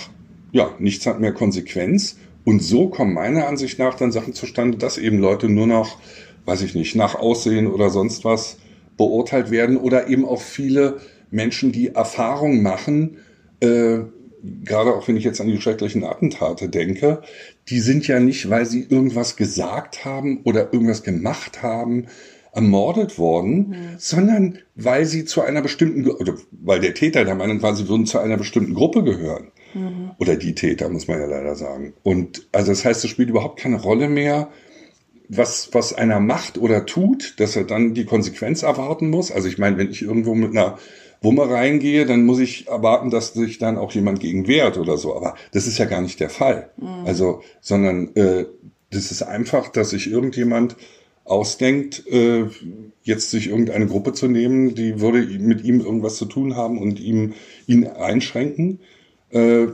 ja, 0.52 0.74
nichts 0.80 1.06
hat 1.08 1.20
mehr 1.20 1.34
Konsequenz. 1.34 2.18
Und 2.44 2.62
so 2.62 2.90
kommen 2.90 3.14
meiner 3.14 3.48
Ansicht 3.48 3.80
nach 3.80 3.96
dann 3.96 4.12
Sachen 4.12 4.34
zustande, 4.34 4.78
dass 4.78 5.00
eben 5.00 5.18
Leute 5.18 5.50
nur 5.50 5.66
noch, 5.66 5.98
weiß 6.46 6.62
ich 6.62 6.76
nicht, 6.76 6.96
nach 6.96 7.16
Aussehen 7.16 7.68
oder 7.68 7.90
sonst 7.90 8.24
was 8.24 8.58
beurteilt 8.98 9.52
werden 9.52 9.78
oder 9.78 10.08
eben 10.08 10.26
auch 10.26 10.42
viele 10.42 11.00
Menschen, 11.32 11.72
die 11.72 11.90
Erfahrung 11.90 12.62
machen, 12.62 13.18
äh, 13.60 14.00
gerade 14.64 14.94
auch 14.94 15.08
wenn 15.08 15.18
ich 15.18 15.24
jetzt 15.24 15.42
an 15.42 15.48
die 15.48 15.60
schrecklichen 15.60 16.04
Attentate 16.04 16.70
denke, 16.70 17.22
die 17.70 17.80
sind 17.80 18.08
ja 18.08 18.20
nicht, 18.20 18.50
weil 18.50 18.66
sie 18.66 18.86
irgendwas 18.88 19.36
gesagt 19.36 20.06
haben 20.06 20.42
oder 20.44 20.72
irgendwas 20.72 21.04
gemacht 21.04 21.64
haben, 21.64 22.06
ermordet 22.54 23.20
worden, 23.20 23.70
mhm. 23.70 23.76
sondern 23.98 24.60
weil 24.76 25.06
sie 25.06 25.26
zu 25.26 25.42
einer 25.42 25.62
bestimmten, 25.62 26.10
oder 26.10 26.36
weil 26.52 26.80
der 26.80 26.94
Täter 26.94 27.26
der 27.26 27.36
Meinung 27.36 27.62
war, 27.62 27.76
sie 27.76 27.90
würden 27.90 28.06
zu 28.06 28.20
einer 28.20 28.38
bestimmten 28.38 28.74
Gruppe 28.74 29.04
gehören. 29.04 29.52
Mhm. 29.74 30.12
Oder 30.20 30.38
die 30.38 30.56
Täter, 30.56 30.90
muss 30.90 31.08
man 31.08 31.20
ja 31.20 31.26
leider 31.26 31.56
sagen. 31.56 31.94
Und 32.04 32.48
also 32.54 32.72
das 32.72 32.86
heißt, 32.86 33.04
es 33.04 33.10
spielt 33.10 33.30
überhaupt 33.30 33.60
keine 33.60 33.82
Rolle 33.82 34.08
mehr, 34.08 34.50
was, 35.30 35.70
was 35.74 35.94
einer 35.94 36.20
macht 36.20 36.58
oder 36.58 36.86
tut, 36.86 37.40
dass 37.40 37.56
er 37.56 37.64
dann 37.64 37.94
die 37.94 38.06
Konsequenz 38.06 38.64
erwarten 38.64 39.10
muss. 39.10 39.32
Also 39.32 39.48
ich 39.48 39.58
meine, 39.58 39.78
wenn 39.78 39.90
ich 39.90 40.02
irgendwo 40.02 40.36
mit 40.36 40.52
einer 40.52 40.78
Wumme 41.22 41.50
reingehe, 41.50 42.06
dann 42.06 42.26
muss 42.26 42.40
ich 42.40 42.68
erwarten, 42.68 43.10
dass 43.10 43.34
sich 43.34 43.58
dann 43.58 43.78
auch 43.78 43.92
jemand 43.92 44.20
gegen 44.20 44.48
wehrt 44.48 44.78
oder 44.78 44.98
so. 44.98 45.16
Aber 45.16 45.36
das 45.52 45.68
ist 45.68 45.78
ja 45.78 45.86
gar 45.86 46.02
nicht 46.02 46.20
der 46.20 46.30
Fall. 46.30 46.70
Mhm. 46.78 47.06
Also, 47.06 47.42
sondern 47.62 48.16
äh, 48.16 48.46
das 48.92 49.12
ist 49.12 49.24
einfach, 49.24 49.70
dass 49.70 49.90
sich 49.90 50.10
irgendjemand 50.10 50.76
ausdenkt, 51.24 52.06
äh, 52.08 52.46
jetzt 53.02 53.32
sich 53.32 53.50
irgendeine 53.50 53.88
Gruppe 53.88 54.14
zu 54.14 54.28
nehmen, 54.28 54.76
die 54.76 55.02
würde 55.02 55.26
mit 55.40 55.64
ihm 55.64 55.82
irgendwas 55.82 56.18
zu 56.18 56.26
tun 56.26 56.56
haben 56.56 56.78
und 56.78 57.00
ihm 57.00 57.34
ihn 57.66 57.88
einschränken. 57.88 58.80
Äh, 59.36 59.68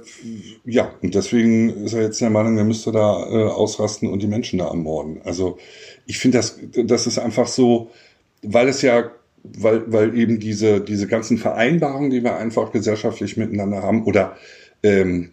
ja, 0.65 0.91
und 1.03 1.13
deswegen 1.13 1.85
ist 1.85 1.93
er 1.93 2.01
jetzt 2.01 2.19
der 2.19 2.31
Meinung, 2.31 2.57
er 2.57 2.63
müsste 2.63 2.91
da 2.91 3.27
äh, 3.29 3.43
ausrasten 3.43 4.09
und 4.09 4.23
die 4.23 4.27
Menschen 4.27 4.57
da 4.57 4.67
ermorden. 4.67 5.21
Also 5.23 5.59
ich 6.07 6.17
finde, 6.17 6.39
das, 6.39 6.59
das 6.83 7.05
ist 7.05 7.19
einfach 7.19 7.47
so, 7.47 7.91
weil 8.41 8.67
es 8.67 8.81
ja 8.81 9.11
weil, 9.43 9.91
weil 9.91 10.17
eben 10.17 10.39
diese, 10.39 10.81
diese 10.81 11.07
ganzen 11.07 11.37
Vereinbarungen, 11.37 12.09
die 12.09 12.23
wir 12.23 12.37
einfach 12.37 12.71
gesellschaftlich 12.71 13.37
miteinander 13.37 13.81
haben, 13.81 14.03
oder 14.05 14.35
ähm, 14.83 15.31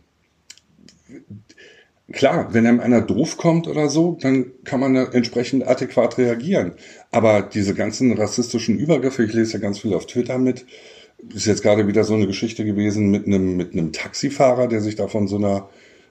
klar, 2.12 2.52
wenn 2.52 2.66
einem 2.66 2.80
einer 2.80 3.02
doof 3.02 3.37
kommt 3.37 3.66
oder 3.66 3.88
so, 3.88 4.16
dann 4.20 4.52
kann 4.64 4.80
man 4.80 4.94
da 4.94 5.04
entsprechend 5.04 5.66
adäquat 5.66 6.18
reagieren. 6.18 6.75
Aber 7.11 7.42
diese 7.42 7.75
ganzen 7.75 8.12
rassistischen 8.12 8.78
Übergriffe, 8.78 9.25
ich 9.25 9.32
lese 9.32 9.54
ja 9.54 9.58
ganz 9.58 9.78
viel 9.78 9.94
auf 9.94 10.06
Twitter 10.06 10.38
mit, 10.38 10.66
ist 11.34 11.46
jetzt 11.46 11.62
gerade 11.62 11.87
wieder 11.87 12.04
so 12.04 12.14
eine 12.14 12.26
Geschichte 12.26 12.64
gewesen 12.64 13.10
mit 13.10 13.26
einem, 13.26 13.56
mit 13.56 13.72
einem 13.72 13.92
Taxifahrer, 13.92 14.68
der 14.68 14.80
sich 14.80 14.96
da 14.96 15.08
von 15.08 15.28
so 15.28 15.37
einer 15.37 15.68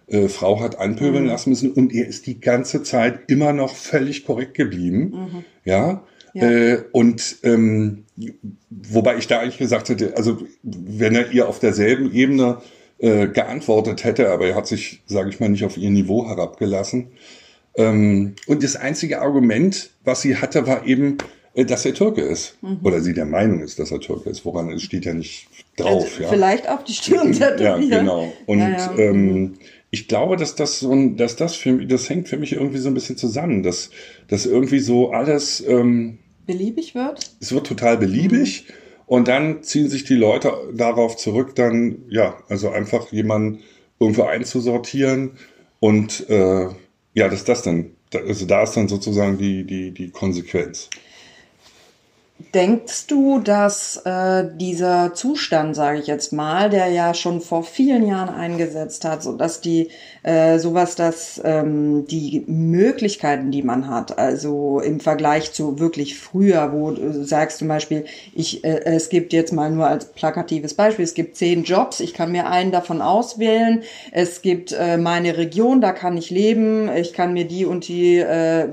äh, 0.07 0.27
Frau 0.27 0.59
hat 0.59 0.79
anpöbeln 0.79 1.23
mhm. 1.23 1.29
lassen 1.29 1.49
müssen 1.49 1.71
und 1.71 1.93
er 1.93 2.07
ist 2.07 2.27
die 2.27 2.39
ganze 2.39 2.83
Zeit 2.83 3.21
immer 3.27 3.53
noch 3.53 3.75
völlig 3.75 4.25
korrekt 4.25 4.53
geblieben. 4.53 4.99
Mhm. 4.99 5.45
Ja, 5.65 6.03
äh, 6.33 6.77
und 6.91 7.37
ähm, 7.43 8.03
wobei 8.69 9.17
ich 9.17 9.27
da 9.27 9.39
eigentlich 9.39 9.57
gesagt 9.57 9.89
hätte, 9.89 10.15
also 10.15 10.39
wenn 10.63 11.15
er 11.15 11.31
ihr 11.31 11.47
auf 11.47 11.59
derselben 11.59 12.13
Ebene 12.13 12.61
äh, 12.99 13.27
geantwortet 13.27 14.03
hätte, 14.03 14.29
aber 14.29 14.47
er 14.47 14.55
hat 14.55 14.67
sich, 14.67 15.01
sage 15.05 15.29
ich 15.29 15.39
mal, 15.39 15.49
nicht 15.49 15.63
auf 15.63 15.77
ihr 15.77 15.89
Niveau 15.89 16.27
herabgelassen. 16.27 17.07
Ähm, 17.75 18.35
und 18.47 18.63
das 18.63 18.75
einzige 18.75 19.21
Argument, 19.21 19.91
was 20.03 20.21
sie 20.21 20.37
hatte, 20.37 20.67
war 20.67 20.85
eben, 20.85 21.17
dass 21.65 21.85
er 21.85 21.93
Türke 21.93 22.21
ist. 22.21 22.57
Mhm. 22.61 22.79
Oder 22.83 23.01
sie 23.01 23.13
der 23.13 23.25
Meinung 23.25 23.61
ist, 23.61 23.79
dass 23.79 23.91
er 23.91 23.99
Türke 23.99 24.29
ist. 24.29 24.45
Woran 24.45 24.69
es 24.71 24.83
steht 24.83 25.05
ja 25.05 25.13
nicht 25.13 25.47
drauf. 25.75 26.03
Also, 26.03 26.23
ja. 26.23 26.29
Vielleicht 26.29 26.69
auf 26.69 26.83
die 26.83 26.93
Stirn 26.93 27.31
tätowieren. 27.33 27.89
Ja, 27.89 27.99
genau. 27.99 28.33
Und 28.45 28.59
ja, 28.59 28.69
ja. 28.69 28.97
Ähm, 28.97 29.55
ich 29.89 30.07
glaube, 30.07 30.35
dass 30.35 30.55
das 30.55 30.79
so 30.79 30.91
ein, 30.91 31.17
dass 31.17 31.35
das 31.35 31.55
für 31.55 31.71
mich, 31.71 31.87
das 31.87 32.09
hängt 32.09 32.27
für 32.27 32.37
mich 32.37 32.53
irgendwie 32.53 32.77
so 32.77 32.89
ein 32.89 32.93
bisschen 32.93 33.17
zusammen, 33.17 33.63
dass, 33.63 33.89
dass 34.27 34.45
irgendwie 34.45 34.79
so 34.79 35.11
alles 35.11 35.63
ähm, 35.65 36.19
beliebig 36.45 36.93
wird? 36.93 37.31
Es 37.39 37.51
wird 37.51 37.67
total 37.67 37.97
beliebig. 37.97 38.65
Mhm. 38.67 38.73
Und 39.07 39.29
dann 39.29 39.63
ziehen 39.63 39.89
sich 39.89 40.03
die 40.03 40.15
Leute 40.15 40.51
darauf 40.73 41.15
zurück, 41.15 41.55
dann, 41.55 42.03
ja, 42.09 42.37
also 42.49 42.69
einfach 42.69 43.11
jemanden 43.13 43.61
irgendwo 43.99 44.23
einzusortieren. 44.23 45.31
Und 45.79 46.29
äh, 46.29 46.67
ja, 47.13 47.29
dass 47.29 47.45
das 47.45 47.61
dann, 47.61 47.91
also 48.13 48.45
da 48.45 48.63
ist 48.63 48.73
dann 48.73 48.89
sozusagen 48.89 49.37
die, 49.37 49.63
die, 49.63 49.91
die 49.91 50.09
Konsequenz. 50.09 50.89
Denkst 52.53 53.07
du, 53.07 53.39
dass 53.39 53.97
äh, 53.97 54.45
dieser 54.57 55.15
Zustand, 55.15 55.75
sage 55.75 55.99
ich 55.99 56.07
jetzt 56.07 56.33
mal, 56.33 56.69
der 56.69 56.87
ja 56.89 57.15
schon 57.15 57.41
vor 57.41 57.63
vielen 57.63 58.05
Jahren 58.07 58.29
eingesetzt 58.29 59.05
hat, 59.05 59.23
so 59.23 59.35
dass 59.35 59.59
die 59.59 59.89
äh, 60.27 60.59
sowas, 60.59 60.95
dass 60.95 61.39
ähm, 61.45 62.05
die 62.05 62.43
Möglichkeiten, 62.47 63.49
die 63.49 63.61
man 63.61 63.87
hat, 63.87 64.17
also 64.17 64.81
im 64.81 64.99
Vergleich 64.99 65.53
zu 65.53 65.79
wirklich 65.79 66.19
früher, 66.19 66.73
wo 66.73 66.91
du 66.91 67.23
sagst 67.23 67.59
zum 67.59 67.69
Beispiel, 67.69 68.03
ich, 68.35 68.65
äh, 68.65 68.81
es 68.83 69.07
gibt 69.07 69.31
jetzt 69.31 69.53
mal 69.53 69.71
nur 69.71 69.87
als 69.87 70.07
plakatives 70.07 70.73
Beispiel, 70.73 71.05
es 71.05 71.13
gibt 71.13 71.37
zehn 71.37 71.63
Jobs, 71.63 72.01
ich 72.01 72.13
kann 72.13 72.33
mir 72.33 72.49
einen 72.49 72.73
davon 72.73 73.01
auswählen, 73.01 73.83
es 74.11 74.41
gibt 74.41 74.73
äh, 74.73 74.97
meine 74.97 75.37
Region, 75.37 75.79
da 75.79 75.93
kann 75.93 76.17
ich 76.17 76.29
leben, 76.29 76.93
ich 76.93 77.13
kann 77.13 77.31
mir 77.31 77.45
die 77.45 77.65
und 77.65 77.87
die 77.87 78.17
äh, 78.17 78.67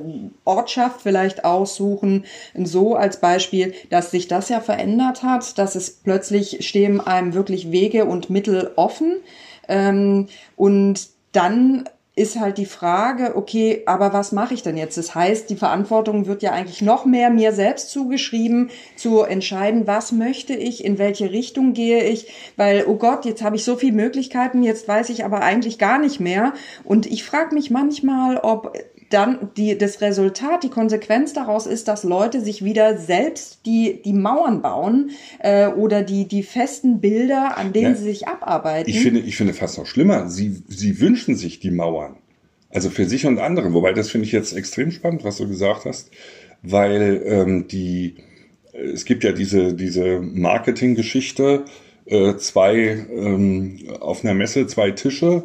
Ortschaft 0.45 1.03
vielleicht 1.03 1.45
aussuchen, 1.45 2.25
so 2.65 2.97
als 2.97 3.21
Beispiel, 3.21 3.75
dass 3.91 4.11
sich 4.11 4.27
das 4.27 4.49
ja 4.49 4.61
verändert 4.61 5.23
hat, 5.23 5.57
dass 5.57 5.77
es 5.77 5.91
plötzlich 5.91 6.67
stehen 6.67 7.01
einem 7.01 7.33
wirklich 7.33 7.71
Wege 7.71 8.07
und 8.07 8.29
Mittel 8.29 8.73
offen. 8.75 9.19
Ähm, 9.67 10.27
und 10.57 11.14
dann 11.35 11.85
ist 12.17 12.39
halt 12.39 12.59
die 12.59 12.67
Frage, 12.67 13.37
okay, 13.37 13.83
aber 13.87 14.13
was 14.13 14.31
mache 14.31 14.55
ich 14.55 14.63
denn 14.63 14.77
jetzt? 14.77 14.97
Das 14.97 15.17
heißt, 15.17 15.51
die 15.51 15.57
Verantwortung 15.57 16.27
wird 16.27 16.43
ja 16.43 16.53
eigentlich 16.53 16.81
noch 16.81 17.07
mehr 17.07 17.29
mir 17.29 17.53
selbst 17.53 17.91
zugeschrieben, 17.91 18.71
zu 18.95 19.23
entscheiden, 19.23 19.89
was 19.89 20.13
möchte 20.13 20.55
ich, 20.55 20.85
in 20.85 20.99
welche 20.99 21.33
Richtung 21.33 21.73
gehe 21.73 22.05
ich, 22.05 22.33
weil, 22.57 22.85
oh 22.87 22.95
Gott, 22.95 23.25
jetzt 23.25 23.43
habe 23.43 23.57
ich 23.57 23.65
so 23.65 23.75
viele 23.75 23.97
Möglichkeiten, 23.97 24.63
jetzt 24.63 24.87
weiß 24.87 25.09
ich 25.09 25.25
aber 25.25 25.41
eigentlich 25.41 25.79
gar 25.79 25.99
nicht 25.99 26.21
mehr. 26.21 26.53
Und 26.85 27.07
ich 27.07 27.25
frage 27.25 27.53
mich 27.53 27.73
manchmal, 27.73 28.37
ob 28.37 28.79
dann 29.11 29.51
die, 29.57 29.77
das 29.77 30.01
Resultat, 30.01 30.65
die 30.65 30.69
Konsequenz 30.71 31.33
daraus 31.33 31.67
ist, 31.67 31.89
dass 31.89 32.05
Leute 32.05 32.41
sich 32.41 32.65
wieder 32.65 32.99
selbst 32.99 33.61
die, 33.67 34.01
die 34.03 34.13
Mauern 34.13 34.63
bauen 34.63 35.11
äh, 35.41 35.69
oder 35.69 36.03
die, 36.03 36.27
die 36.27 36.43
festen 36.43 37.01
Bilder, 37.01 37.57
an 37.57 37.73
denen 37.73 37.93
ja, 37.93 37.95
sie 37.95 38.05
sich 38.05 38.29
abarbeiten. 38.29 38.91
Ich 38.91 39.01
finde, 39.01 39.21
ich 39.21 39.37
finde 39.37 39.55
fast 39.55 39.79
noch 39.79 39.87
schlimmer. 39.87 40.29
Sie, 40.29 40.63
sie 40.69 41.01
wünschen 41.01 41.37
sich 41.37 41.61
die 41.61 41.71
Mauern. 41.71 42.17
Also 42.71 42.91
für 42.91 43.05
sich 43.05 43.27
und 43.27 43.39
andere. 43.39 43.73
Wobei 43.73 43.93
das 43.93 44.11
finde 44.11 44.27
ich 44.27 44.33
jetzt 44.33 44.53
extrem 44.53 44.91
spannend, 44.91 45.25
was 45.25 45.37
du 45.37 45.47
gesagt 45.47 45.85
hast, 45.85 46.11
weil 46.63 47.23
ähm, 47.25 47.69
die, 47.69 48.17
es 48.73 49.05
gibt 49.05 49.23
ja 49.23 49.33
diese, 49.33 49.75
diese 49.75 50.21
Marketinggeschichte, 50.21 51.65
äh, 52.07 52.37
zwei 52.37 53.07
ähm, 53.11 53.79
auf 54.01 54.25
einer 54.25 54.35
Messe 54.35 54.67
zwei 54.67 54.91
Tische 54.91 55.45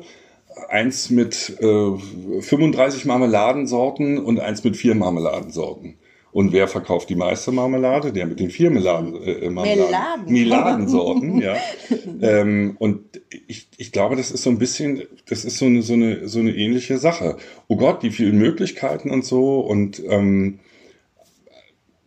eins 0.68 1.10
mit 1.10 1.58
äh, 1.62 2.42
35 2.42 3.06
Marmeladensorten 3.06 4.18
und 4.18 4.40
eins 4.40 4.64
mit 4.64 4.78
vier 4.78 4.96
Marmeladensorten. 4.96 5.98
Und 6.32 6.52
wer 6.54 6.68
verkauft 6.68 7.10
die 7.10 7.16
meiste 7.16 7.52
Marmelade? 7.52 8.14
Der 8.14 8.28
mit 8.28 8.40
den 8.40 8.52
vier 8.52 8.70
Meladen, 8.70 9.16
äh, 9.24 9.50
Marmeladen, 9.50 10.32
Meladensorten, 10.32 11.42
ja. 11.42 11.56
ähm, 12.22 12.76
und 12.78 13.02
ich, 13.48 13.68
ich 13.78 13.92
glaube, 13.92 14.16
das 14.16 14.30
ist 14.30 14.44
so 14.44 14.52
ein 14.52 14.60
bisschen, 14.60 15.04
das 15.28 15.44
ist 15.44 15.58
so 15.58 15.66
eine, 15.66 15.82
so 15.82 15.94
eine, 15.94 16.28
so 16.28 16.40
eine 16.40 16.56
ähnliche 16.56 17.00
Sache. 17.00 17.38
Oh 17.68 17.78
Gott, 17.78 18.04
die 18.04 18.12
vielen 18.12 18.38
Möglichkeiten 18.38 19.10
und 19.10 19.26
so 19.26 19.60
und 19.60 20.02
ähm, 20.08 20.60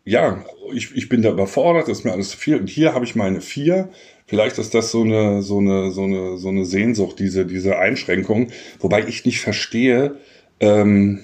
ja, 0.04 0.44
ich, 0.72 0.94
ich 0.96 1.08
bin 1.08 1.22
da 1.22 1.30
überfordert, 1.30 1.88
das 1.88 1.98
ist 1.98 2.04
mir 2.04 2.12
alles 2.12 2.30
zu 2.30 2.36
viel. 2.36 2.58
Und 2.58 2.68
hier 2.68 2.94
habe 2.94 3.04
ich 3.04 3.14
meine 3.14 3.40
vier 3.40 3.90
Vielleicht 4.32 4.56
ist 4.56 4.72
das 4.72 4.90
so 4.90 5.02
eine, 5.02 5.42
so 5.42 5.58
eine, 5.58 5.90
so 5.90 6.04
eine, 6.04 6.38
so 6.38 6.48
eine 6.48 6.64
Sehnsucht, 6.64 7.18
diese, 7.18 7.44
diese 7.44 7.76
Einschränkung, 7.76 8.46
wobei 8.80 9.06
ich 9.06 9.26
nicht 9.26 9.42
verstehe, 9.42 10.16
ähm, 10.58 11.20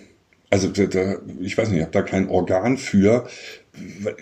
also 0.50 0.68
da, 0.68 1.16
ich 1.40 1.56
weiß 1.56 1.70
nicht, 1.70 1.78
ich 1.78 1.84
habe 1.84 1.92
da 1.92 2.02
kein 2.02 2.28
Organ 2.28 2.76
für. 2.76 3.26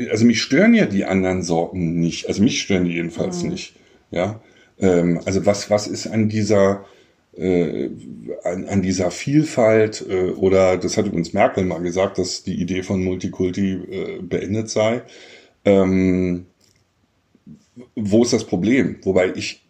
Also 0.09 0.25
mich 0.25 0.41
stören 0.41 0.73
ja 0.73 0.87
die 0.87 1.05
anderen 1.05 1.43
Sorten 1.43 1.99
nicht. 1.99 2.29
Also 2.29 2.45
mich 2.45 2.61
stören 2.61 2.85
die 2.85 2.93
jedenfalls 2.93 3.43
mhm. 3.43 3.49
nicht. 3.49 3.75
Ja. 4.13 4.41
Ähm, 4.79 5.21
also 5.25 5.45
was, 5.47 5.69
was 5.69 5.89
ist 5.89 6.07
an 6.07 6.29
dieser 6.29 6.85
äh, 7.37 7.91
an, 8.45 8.67
an 8.67 8.83
dieser 8.83 9.11
Vielfalt 9.11 10.07
äh, 10.09 10.31
oder 10.31 10.77
das 10.77 10.97
hat 10.97 11.07
übrigens 11.07 11.33
Merkel 11.33 11.65
mal 11.65 11.83
gesagt, 11.83 12.19
dass 12.19 12.45
die 12.45 12.61
Idee 12.61 12.85
von 12.85 13.03
Multikulti 13.03 13.73
äh, 13.73 14.23
beendet 14.23 14.71
sei. 14.71 15.03
Ähm, 15.65 16.47
wo 17.95 18.23
ist 18.23 18.33
das 18.33 18.45
Problem? 18.45 18.97
Wobei 19.03 19.33
ich, 19.35 19.67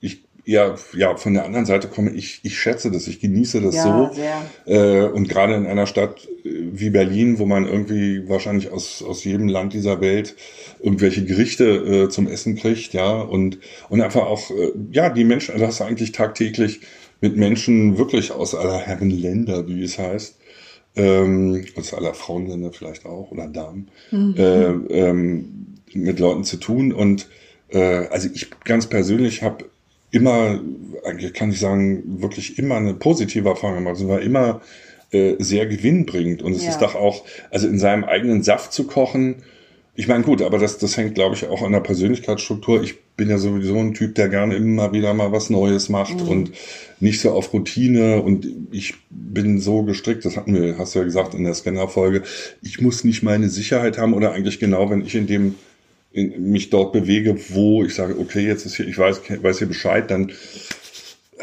ich 0.00 0.24
ja, 0.46 0.74
ja, 0.94 1.16
von 1.16 1.34
der 1.34 1.46
anderen 1.46 1.64
Seite 1.64 1.88
komme, 1.88 2.10
ich, 2.10 2.40
ich 2.42 2.58
schätze 2.58 2.90
das, 2.90 3.08
ich 3.08 3.18
genieße 3.20 3.62
das 3.62 3.76
ja, 3.76 4.10
so. 4.14 4.70
Äh, 4.70 5.06
und 5.06 5.28
gerade 5.28 5.54
in 5.54 5.66
einer 5.66 5.86
Stadt 5.86 6.28
äh, 6.44 6.50
wie 6.72 6.90
Berlin, 6.90 7.38
wo 7.38 7.46
man 7.46 7.66
irgendwie 7.66 8.28
wahrscheinlich 8.28 8.70
aus, 8.70 9.02
aus 9.02 9.24
jedem 9.24 9.48
Land 9.48 9.72
dieser 9.72 10.02
Welt 10.02 10.36
irgendwelche 10.82 11.24
Gerichte 11.24 11.64
äh, 11.64 12.08
zum 12.10 12.26
Essen 12.26 12.56
kriegt, 12.56 12.92
ja, 12.92 13.20
und, 13.20 13.58
und 13.88 14.02
einfach 14.02 14.26
auch, 14.26 14.50
äh, 14.50 14.72
ja, 14.90 15.08
die 15.08 15.24
Menschen, 15.24 15.54
also 15.54 15.66
hast 15.66 15.80
du 15.80 15.84
eigentlich 15.84 16.12
tagtäglich 16.12 16.80
mit 17.22 17.36
Menschen 17.36 17.96
wirklich 17.96 18.30
aus 18.30 18.54
aller 18.54 18.78
Herren 18.78 19.10
Länder, 19.10 19.66
wie 19.66 19.82
es 19.82 19.98
heißt, 19.98 20.36
ähm, 20.96 21.64
aus 21.76 21.94
aller 21.94 22.12
Frauenländer 22.12 22.70
vielleicht 22.72 23.06
auch, 23.06 23.30
oder 23.30 23.48
Damen, 23.48 23.88
mhm. 24.10 24.34
äh, 24.36 24.66
ähm, 24.90 25.78
mit 25.94 26.20
Leuten 26.20 26.44
zu 26.44 26.58
tun. 26.58 26.92
Und 26.92 27.28
äh, 27.74 28.06
also 28.10 28.28
ich 28.32 28.48
ganz 28.64 28.86
persönlich 28.86 29.42
habe 29.42 29.64
immer, 30.10 30.60
eigentlich 31.04 31.34
kann 31.34 31.50
ich 31.50 31.58
sagen, 31.58 32.20
wirklich 32.22 32.58
immer 32.58 32.76
eine 32.76 32.94
positive 32.94 33.48
Erfahrung 33.48 33.76
gemacht. 33.76 33.96
Es 33.96 34.08
war 34.08 34.20
immer 34.20 34.60
äh, 35.10 35.36
sehr 35.38 35.66
gewinnbringend. 35.66 36.42
Und 36.42 36.52
es 36.52 36.64
ja. 36.64 36.70
ist 36.70 36.78
doch 36.78 36.94
auch, 36.94 37.24
also 37.50 37.66
in 37.66 37.78
seinem 37.78 38.04
eigenen 38.04 38.42
Saft 38.42 38.72
zu 38.72 38.84
kochen, 38.84 39.42
ich 39.96 40.08
meine, 40.08 40.24
gut, 40.24 40.42
aber 40.42 40.58
das, 40.58 40.78
das 40.78 40.96
hängt, 40.96 41.14
glaube 41.14 41.36
ich, 41.36 41.46
auch 41.46 41.62
an 41.62 41.70
der 41.70 41.78
Persönlichkeitsstruktur. 41.78 42.82
Ich 42.82 43.00
bin 43.16 43.30
ja 43.30 43.38
sowieso 43.38 43.78
ein 43.78 43.94
Typ, 43.94 44.16
der 44.16 44.28
gerne 44.28 44.56
immer 44.56 44.92
wieder 44.92 45.14
mal 45.14 45.30
was 45.30 45.50
Neues 45.50 45.88
macht 45.88 46.20
mhm. 46.20 46.28
und 46.28 46.52
nicht 46.98 47.20
so 47.20 47.30
auf 47.30 47.52
Routine. 47.52 48.20
Und 48.20 48.48
ich 48.72 48.94
bin 49.10 49.60
so 49.60 49.84
gestrickt, 49.84 50.24
das 50.24 50.36
hatten 50.36 50.54
wir, 50.54 50.78
hast 50.78 50.94
du 50.94 50.98
ja 50.98 51.04
gesagt 51.04 51.34
in 51.34 51.44
der 51.44 51.54
Scanner-Folge, 51.54 52.22
ich 52.60 52.80
muss 52.80 53.04
nicht 53.04 53.22
meine 53.22 53.48
Sicherheit 53.48 53.96
haben 53.96 54.14
oder 54.14 54.32
eigentlich 54.32 54.58
genau, 54.58 54.90
wenn 54.90 55.06
ich 55.06 55.14
in 55.14 55.28
dem 55.28 55.54
in, 56.14 56.50
mich 56.50 56.70
dort 56.70 56.92
bewege, 56.92 57.36
wo 57.50 57.84
ich 57.84 57.94
sage, 57.94 58.18
okay, 58.18 58.46
jetzt 58.46 58.64
ist 58.64 58.76
hier, 58.76 58.88
ich 58.88 58.96
weiß, 58.96 59.20
weiß 59.42 59.58
hier 59.58 59.68
Bescheid, 59.68 60.10
dann 60.10 60.32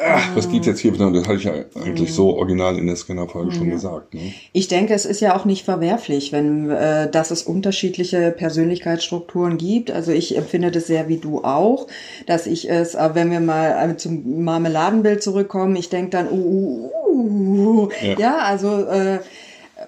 ach, 0.04 0.36
was 0.36 0.50
geht 0.50 0.66
jetzt 0.66 0.80
hier? 0.80 0.92
Das 0.92 1.28
hatte 1.28 1.38
ich 1.38 1.44
ja 1.44 1.54
eigentlich 1.76 2.14
so 2.14 2.36
original 2.36 2.78
in 2.78 2.88
der 2.88 2.96
Scanner-Folge 2.96 3.52
schon 3.52 3.70
gesagt. 3.70 4.14
Ne? 4.14 4.34
Ich 4.54 4.68
denke, 4.68 4.94
es 4.94 5.06
ist 5.06 5.20
ja 5.20 5.36
auch 5.36 5.46
nicht 5.46 5.66
verwerflich, 5.66 6.32
wenn, 6.32 6.70
äh, 6.70 7.10
dass 7.10 7.32
es 7.32 7.44
unterschiedliche 7.44 8.32
Persönlichkeitsstrukturen 8.32 9.58
gibt. 9.58 9.92
Also 9.92 10.12
ich 10.12 10.38
empfinde 10.38 10.72
das 10.72 10.88
sehr 10.88 11.08
wie 11.08 11.18
du 11.18 11.44
auch, 11.44 11.88
dass 12.26 12.48
ich 12.48 12.70
es, 12.70 12.96
äh, 12.96 13.10
wenn 13.14 13.32
wir 13.32 13.40
mal 13.40 13.92
äh, 13.92 13.98
zum 13.98 14.44
Marmeladenbild 14.44 15.22
zurückkommen, 15.22 15.76
ich 15.76 15.90
denke 15.90 16.12
dann, 16.12 16.30
uh, 16.32 16.90
uh, 17.08 17.84
uh, 17.84 17.90
ja. 18.02 18.20
ja, 18.20 18.38
also 18.40 18.86
äh, 18.86 19.20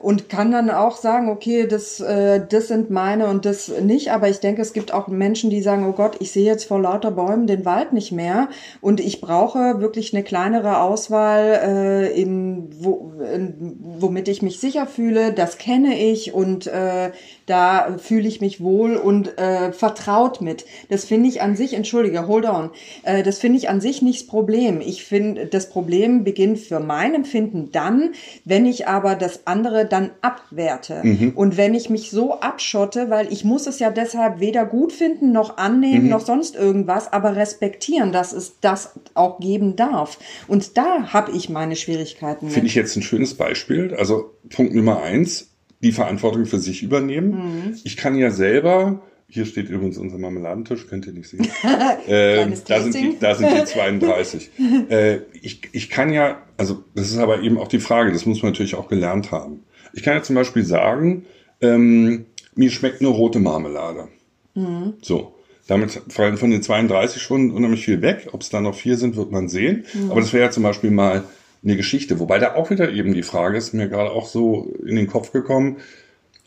und 0.04 0.28
kann 0.28 0.52
dann 0.52 0.70
auch 0.70 0.98
sagen, 0.98 1.30
okay, 1.30 1.66
das, 1.66 2.02
äh, 2.02 2.42
das 2.50 2.68
sind 2.68 2.90
meine 2.90 3.28
und 3.28 3.46
das 3.46 3.70
nicht. 3.70 4.12
Aber 4.12 4.28
ich 4.28 4.42
denke, 4.42 4.62
es 4.62 4.74
gibt 4.74 4.94
auch 4.94 5.08
Menschen, 5.08 5.50
die 5.50 5.62
sagen, 5.62 5.88
oh 5.88 5.94
Gott, 5.94 6.18
ich 6.20 6.34
sehe 6.34 6.46
jetzt 6.46 6.66
vor 6.66 6.82
lauter 6.82 7.12
Bäumen 7.12 7.48
den 7.48 7.64
Wald 7.64 7.94
nicht 7.94 8.12
mehr 8.12 8.50
und 8.82 9.00
ich 9.00 9.22
brauche 9.22 9.80
wirklich 9.80 10.14
eine 10.14 10.24
kleinere 10.24 10.82
Auswahl, 10.82 11.62
äh, 11.64 12.22
in, 12.22 12.70
wo, 12.80 13.14
in, 13.34 13.78
womit 13.82 14.28
ich 14.28 14.42
mich 14.42 14.60
sicher 14.60 14.88
fühle. 14.88 15.32
Das 15.32 15.58
kenne 15.58 15.98
ich 15.98 16.34
und 16.34 16.68
äh, 16.68 17.12
da 17.46 17.98
fühle 17.98 18.28
ich 18.28 18.42
mich 18.42 18.62
wohl 18.62 18.96
und 18.96 19.38
äh, 19.38 19.72
vertraut 19.72 20.42
mit. 20.42 20.66
Das 20.90 21.06
finde 21.06 21.30
ich 21.30 21.42
an 21.42 21.56
sich, 21.56 21.74
entschuldige, 21.74 22.28
hold 22.28 22.46
on, 22.46 22.70
äh, 23.04 23.24
das 23.24 23.40
finde 23.40 23.58
ich 23.58 23.70
an 23.70 23.82
sich 23.82 24.02
nicht 24.02 24.24
das 24.24 24.28
Problem. 24.28 24.82
Ich 24.82 25.04
finde, 25.04 25.48
das 25.48 25.70
Problem 25.70 26.24
beginnt 26.24 26.60
für 26.60 26.80
mein 26.80 27.14
Empfinden 27.14 27.72
dann, 27.72 28.14
wenn 28.46 28.66
ich 28.66 28.88
aber 28.88 29.16
das 29.16 29.46
andere 29.46 29.86
dann 29.86 30.12
abwerte. 30.22 31.02
Mhm. 31.04 31.34
Und 31.36 31.58
wenn 31.58 31.74
ich 31.74 31.90
mich 31.90 32.10
so 32.10 32.40
abschotte, 32.40 33.10
weil 33.10 33.32
ich 33.32 33.44
muss 33.44 33.68
es 33.68 33.80
ja 33.80 33.90
deshalb 33.90 34.40
weder 34.40 34.66
gut 34.66 34.92
finden, 34.92 35.32
noch 35.32 35.58
annehmen, 35.58 36.06
mhm. 36.06 36.10
noch 36.10 36.26
sonst 36.26 36.56
irgendwas, 36.56 37.12
aber 37.12 37.36
respektieren, 37.36 38.12
dass 38.12 38.34
es 38.34 38.60
das 38.62 38.94
auch 39.14 39.40
geben 39.40 39.76
darf. 39.76 40.18
Und 40.48 40.78
da 40.78 41.14
habe 41.14 41.32
ich 41.32 41.50
meine 41.50 41.76
Schwierigkeiten. 41.76 42.50
Finde 42.50 42.68
ich 42.68 42.76
jetzt 42.76 42.96
ein 42.96 43.02
schönes 43.02 43.36
Beispiel. 43.36 43.96
Also 43.98 44.32
Punkt 44.50 44.74
Nummer 44.74 45.02
eins, 45.02 45.53
die 45.84 45.92
Verantwortung 45.92 46.46
für 46.46 46.60
sich 46.60 46.82
übernehmen. 46.82 47.32
Mhm. 47.32 47.78
Ich 47.84 47.98
kann 47.98 48.16
ja 48.16 48.32
selber, 48.32 49.02
hier 49.28 49.46
steht 49.46 49.70
übrigens 49.70 49.98
unser 49.98 50.18
Marmeladentisch, 50.18 50.88
könnt 50.88 51.06
ihr 51.06 51.14
nicht 51.14 51.30
sehen. 51.30 51.48
äh, 52.08 52.48
da, 52.68 52.82
sind 52.82 52.96
die, 52.96 53.18
da 53.20 53.36
sind 53.36 53.52
die 53.52 53.66
32. 53.66 54.52
äh, 54.90 55.18
ich, 55.42 55.62
ich 55.72 55.90
kann 55.90 56.14
ja, 56.14 56.42
also 56.58 56.84
das 56.96 57.12
ist 57.12 57.18
aber 57.18 57.42
eben 57.42 57.58
auch 57.58 57.68
die 57.68 57.80
Frage, 57.80 58.12
das 58.12 58.26
muss 58.26 58.42
man 58.42 58.52
natürlich 58.52 58.76
auch 58.76 58.88
gelernt 58.88 59.32
haben. 59.32 59.64
Ich 59.94 60.04
kann 60.04 60.16
ja 60.16 60.24
zum 60.24 60.36
Beispiel 60.36 60.64
sagen, 60.64 61.26
ähm, 61.62 62.26
mir 62.56 62.72
schmeckt 62.72 63.02
eine 63.02 63.10
rote 63.10 63.40
Marmelade. 63.40 64.08
Mhm. 64.56 64.94
So. 65.02 65.36
Damit 65.66 66.02
fallen 66.10 66.38
von 66.38 66.52
den 66.52 66.62
32 66.62 67.22
schon 67.22 67.52
unheimlich 67.52 67.86
viel 67.86 68.02
weg. 68.02 68.28
Ob 68.34 68.42
es 68.42 68.50
da 68.50 68.60
noch 68.60 68.76
vier 68.76 68.98
sind, 68.98 69.16
wird 69.16 69.32
man 69.32 69.48
sehen. 69.48 69.86
Mhm. 69.94 70.12
Aber 70.12 70.20
das 70.20 70.34
wäre 70.34 70.46
ja 70.46 70.52
zum 70.52 70.64
Beispiel 70.64 70.92
mal 70.92 71.24
eine 71.64 71.78
Geschichte. 71.78 72.20
Wobei 72.20 72.40
da 72.40 72.56
auch 72.56 72.70
wieder 72.70 72.92
eben 72.92 73.14
die 73.14 73.24
Frage 73.24 73.58
ist, 73.58 73.74
mir 73.74 73.88
gerade 73.88 74.12
auch 74.12 74.28
so 74.28 74.74
in 74.86 74.96
den 74.96 75.08
Kopf 75.08 75.32
gekommen, 75.32 75.78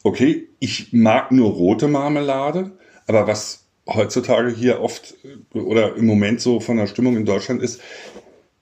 okay, 0.02 0.48
ich 0.61 0.92
mag 0.92 1.33
nur 1.33 1.50
rote 1.50 1.88
Marmelade, 1.88 2.72
aber 3.07 3.26
was 3.26 3.66
heutzutage 3.88 4.50
hier 4.50 4.81
oft 4.81 5.14
oder 5.52 5.96
im 5.96 6.07
Moment 6.07 6.40
so 6.40 6.61
von 6.61 6.76
der 6.76 6.87
Stimmung 6.87 7.16
in 7.16 7.24
Deutschland 7.24 7.62
ist, 7.62 7.81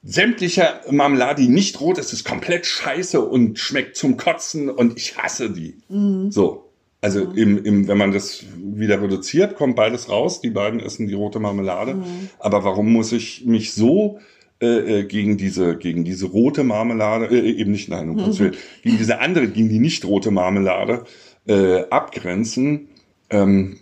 sämtliche 0.02 0.80
Marmelade, 0.90 1.42
die 1.42 1.48
nicht 1.48 1.80
rot 1.80 1.98
ist, 1.98 2.12
ist 2.12 2.24
komplett 2.24 2.66
scheiße 2.66 3.20
und 3.20 3.58
schmeckt 3.58 3.96
zum 3.96 4.16
Kotzen 4.16 4.68
und 4.68 4.98
ich 4.98 5.16
hasse 5.16 5.50
die. 5.50 5.78
Mhm. 5.88 6.30
So. 6.30 6.70
Also 7.00 7.24
mhm. 7.26 7.36
im, 7.36 7.64
im, 7.64 7.88
wenn 7.88 7.98
man 7.98 8.12
das 8.12 8.44
wieder 8.56 9.02
reduziert, 9.02 9.56
kommt 9.56 9.76
beides 9.76 10.08
raus. 10.08 10.40
Die 10.40 10.50
beiden 10.50 10.80
essen 10.80 11.06
die 11.06 11.14
rote 11.14 11.40
Marmelade. 11.40 11.94
Mhm. 11.94 12.30
Aber 12.38 12.64
warum 12.64 12.92
muss 12.92 13.12
ich 13.12 13.44
mich 13.44 13.72
so 13.72 14.20
äh, 14.60 15.00
äh, 15.00 15.04
gegen 15.04 15.36
diese 15.36 15.76
gegen 15.76 16.04
diese 16.04 16.26
rote 16.26 16.64
Marmelade 16.64 17.26
äh, 17.26 17.50
eben 17.50 17.72
nicht 17.72 17.88
nein 17.88 18.08
um 18.08 18.16
mhm. 18.16 18.52
gegen 18.82 18.98
diese 18.98 19.20
andere 19.20 19.48
gegen 19.48 19.68
die 19.68 19.78
nicht 19.78 20.04
rote 20.04 20.30
Marmelade 20.30 21.04
äh, 21.46 21.82
abgrenzen 21.90 22.88
ähm, 23.30 23.78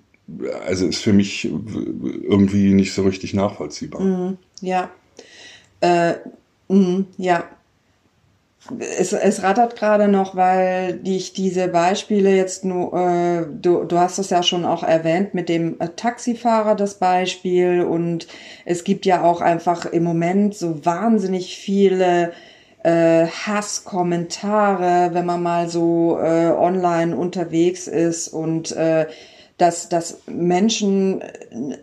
also 0.66 0.86
ist 0.86 1.02
für 1.02 1.12
mich 1.12 1.44
irgendwie 1.44 2.72
nicht 2.72 2.94
so 2.94 3.02
richtig 3.02 3.34
nachvollziehbar 3.34 4.00
mhm. 4.00 4.38
ja 4.60 4.90
äh, 5.80 6.14
mh, 6.68 7.04
ja 7.18 7.48
es, 8.78 9.12
es 9.12 9.42
rattert 9.42 9.76
gerade 9.76 10.08
noch, 10.08 10.36
weil 10.36 11.00
ich 11.04 11.32
diese 11.32 11.68
Beispiele 11.68 12.34
jetzt 12.34 12.64
nur, 12.64 12.94
äh, 12.94 13.46
du, 13.60 13.84
du 13.84 13.98
hast 13.98 14.18
es 14.18 14.30
ja 14.30 14.42
schon 14.42 14.64
auch 14.64 14.82
erwähnt 14.82 15.34
mit 15.34 15.48
dem 15.48 15.80
äh, 15.80 15.88
Taxifahrer 15.88 16.74
das 16.74 16.94
Beispiel. 16.94 17.82
Und 17.82 18.28
es 18.64 18.84
gibt 18.84 19.04
ja 19.04 19.22
auch 19.22 19.40
einfach 19.40 19.86
im 19.86 20.04
Moment 20.04 20.54
so 20.54 20.84
wahnsinnig 20.84 21.56
viele 21.56 22.32
äh, 22.84 23.26
Hasskommentare, 23.26 25.10
wenn 25.12 25.26
man 25.26 25.42
mal 25.42 25.68
so 25.68 26.18
äh, 26.20 26.50
online 26.50 27.16
unterwegs 27.16 27.88
ist. 27.88 28.28
Und 28.28 28.70
äh, 28.72 29.06
dass, 29.62 29.88
dass 29.88 30.22
Menschen 30.26 31.22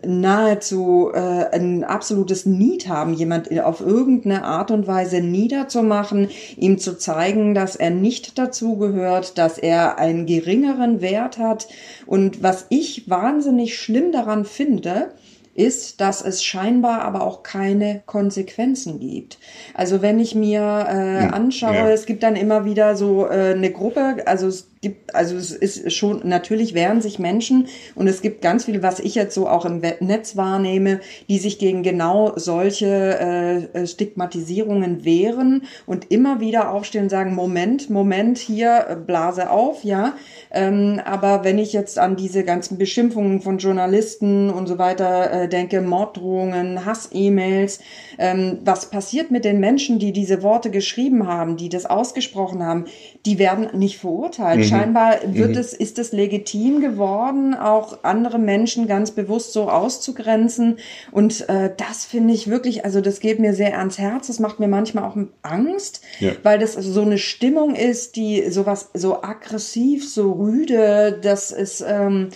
nahezu 0.06 1.10
äh, 1.14 1.18
ein 1.18 1.82
absolutes 1.82 2.44
Need 2.44 2.88
haben, 2.88 3.14
jemand 3.14 3.58
auf 3.58 3.80
irgendeine 3.80 4.44
Art 4.44 4.70
und 4.70 4.86
Weise 4.86 5.22
niederzumachen, 5.22 6.28
ihm 6.58 6.76
zu 6.76 6.98
zeigen, 6.98 7.54
dass 7.54 7.76
er 7.76 7.88
nicht 7.88 8.36
dazugehört, 8.38 9.38
dass 9.38 9.56
er 9.56 9.98
einen 9.98 10.26
geringeren 10.26 11.00
Wert 11.00 11.38
hat. 11.38 11.68
Und 12.04 12.42
was 12.42 12.66
ich 12.68 13.08
wahnsinnig 13.08 13.78
schlimm 13.78 14.12
daran 14.12 14.44
finde, 14.44 15.12
ist, 15.54 16.00
dass 16.00 16.22
es 16.22 16.44
scheinbar 16.44 17.02
aber 17.02 17.22
auch 17.22 17.42
keine 17.42 18.02
Konsequenzen 18.06 19.00
gibt. 19.00 19.38
Also 19.74 20.00
wenn 20.00 20.18
ich 20.20 20.34
mir 20.34 20.60
äh, 20.60 21.24
hm, 21.24 21.34
anschaue, 21.34 21.74
ja. 21.74 21.90
es 21.90 22.06
gibt 22.06 22.22
dann 22.22 22.36
immer 22.36 22.64
wieder 22.64 22.94
so 22.94 23.26
äh, 23.26 23.54
eine 23.54 23.70
Gruppe, 23.70 24.16
also 24.26 24.46
es 24.46 24.68
gibt, 24.82 25.14
also 25.14 25.36
es 25.36 25.50
ist 25.50 25.92
schon, 25.92 26.22
natürlich 26.24 26.72
wehren 26.72 27.02
sich 27.02 27.18
Menschen 27.18 27.68
und 27.94 28.06
es 28.06 28.22
gibt 28.22 28.40
ganz 28.40 28.64
viel, 28.64 28.82
was 28.82 28.98
ich 28.98 29.14
jetzt 29.14 29.34
so 29.34 29.46
auch 29.46 29.66
im 29.66 29.82
Netz 30.00 30.36
wahrnehme, 30.36 31.00
die 31.28 31.38
sich 31.38 31.58
gegen 31.58 31.82
genau 31.82 32.32
solche 32.36 33.68
äh, 33.74 33.86
Stigmatisierungen 33.86 35.04
wehren 35.04 35.64
und 35.84 36.10
immer 36.10 36.40
wieder 36.40 36.70
aufstehen 36.70 37.04
und 37.04 37.08
sagen, 37.10 37.34
Moment, 37.34 37.90
Moment, 37.90 38.38
hier 38.38 38.86
äh, 38.88 38.96
Blase 38.96 39.50
auf, 39.50 39.84
ja. 39.84 40.14
Ähm, 40.50 40.98
aber 41.04 41.44
wenn 41.44 41.58
ich 41.58 41.74
jetzt 41.74 41.98
an 41.98 42.16
diese 42.16 42.42
ganzen 42.42 42.78
Beschimpfungen 42.78 43.42
von 43.42 43.58
Journalisten 43.58 44.48
und 44.48 44.66
so 44.66 44.78
weiter 44.78 45.42
äh, 45.42 45.48
denke, 45.48 45.82
Morddrohungen, 45.82 46.86
Hass-E-Mails, 46.86 47.80
ähm, 48.18 48.58
was 48.64 48.90
passiert 48.90 49.30
mit 49.30 49.44
den 49.44 49.60
Menschen, 49.60 49.98
die 49.98 50.12
diese 50.12 50.42
Worte 50.42 50.70
geschrieben 50.70 51.28
haben, 51.28 51.58
die 51.58 51.68
das 51.68 51.84
ausgesprochen 51.84 52.64
haben, 52.64 52.86
die 53.26 53.38
werden 53.38 53.78
nicht 53.78 53.98
verurteilt. 53.98 54.60
Mhm. 54.60 54.64
Scheinbar 54.64 55.16
wird 55.26 55.50
mhm. 55.50 55.58
es, 55.58 55.74
ist 55.74 55.98
es 55.98 56.12
legitim 56.12 56.80
geworden, 56.80 57.54
auch 57.54 57.98
andere 58.02 58.38
Menschen 58.38 58.86
ganz 58.86 59.10
bewusst 59.10 59.52
so 59.52 59.68
auszugrenzen. 59.68 60.78
Und 61.12 61.48
äh, 61.48 61.70
das 61.76 62.06
finde 62.06 62.32
ich 62.32 62.48
wirklich, 62.48 62.84
also 62.84 63.00
das 63.00 63.20
geht 63.20 63.38
mir 63.38 63.52
sehr 63.52 63.78
ans 63.78 63.98
Herz. 63.98 64.28
Das 64.28 64.38
macht 64.38 64.58
mir 64.58 64.68
manchmal 64.68 65.04
auch 65.04 65.16
Angst, 65.42 66.00
ja. 66.18 66.32
weil 66.42 66.58
das 66.58 66.74
so 66.74 67.02
eine 67.02 67.18
Stimmung 67.18 67.74
ist, 67.74 68.16
die 68.16 68.50
sowas 68.50 68.90
so 68.94 69.22
aggressiv, 69.22 70.08
so 70.08 70.32
rüde, 70.32 71.18
das 71.20 71.50
ist, 71.50 71.84
ähm, 71.86 72.30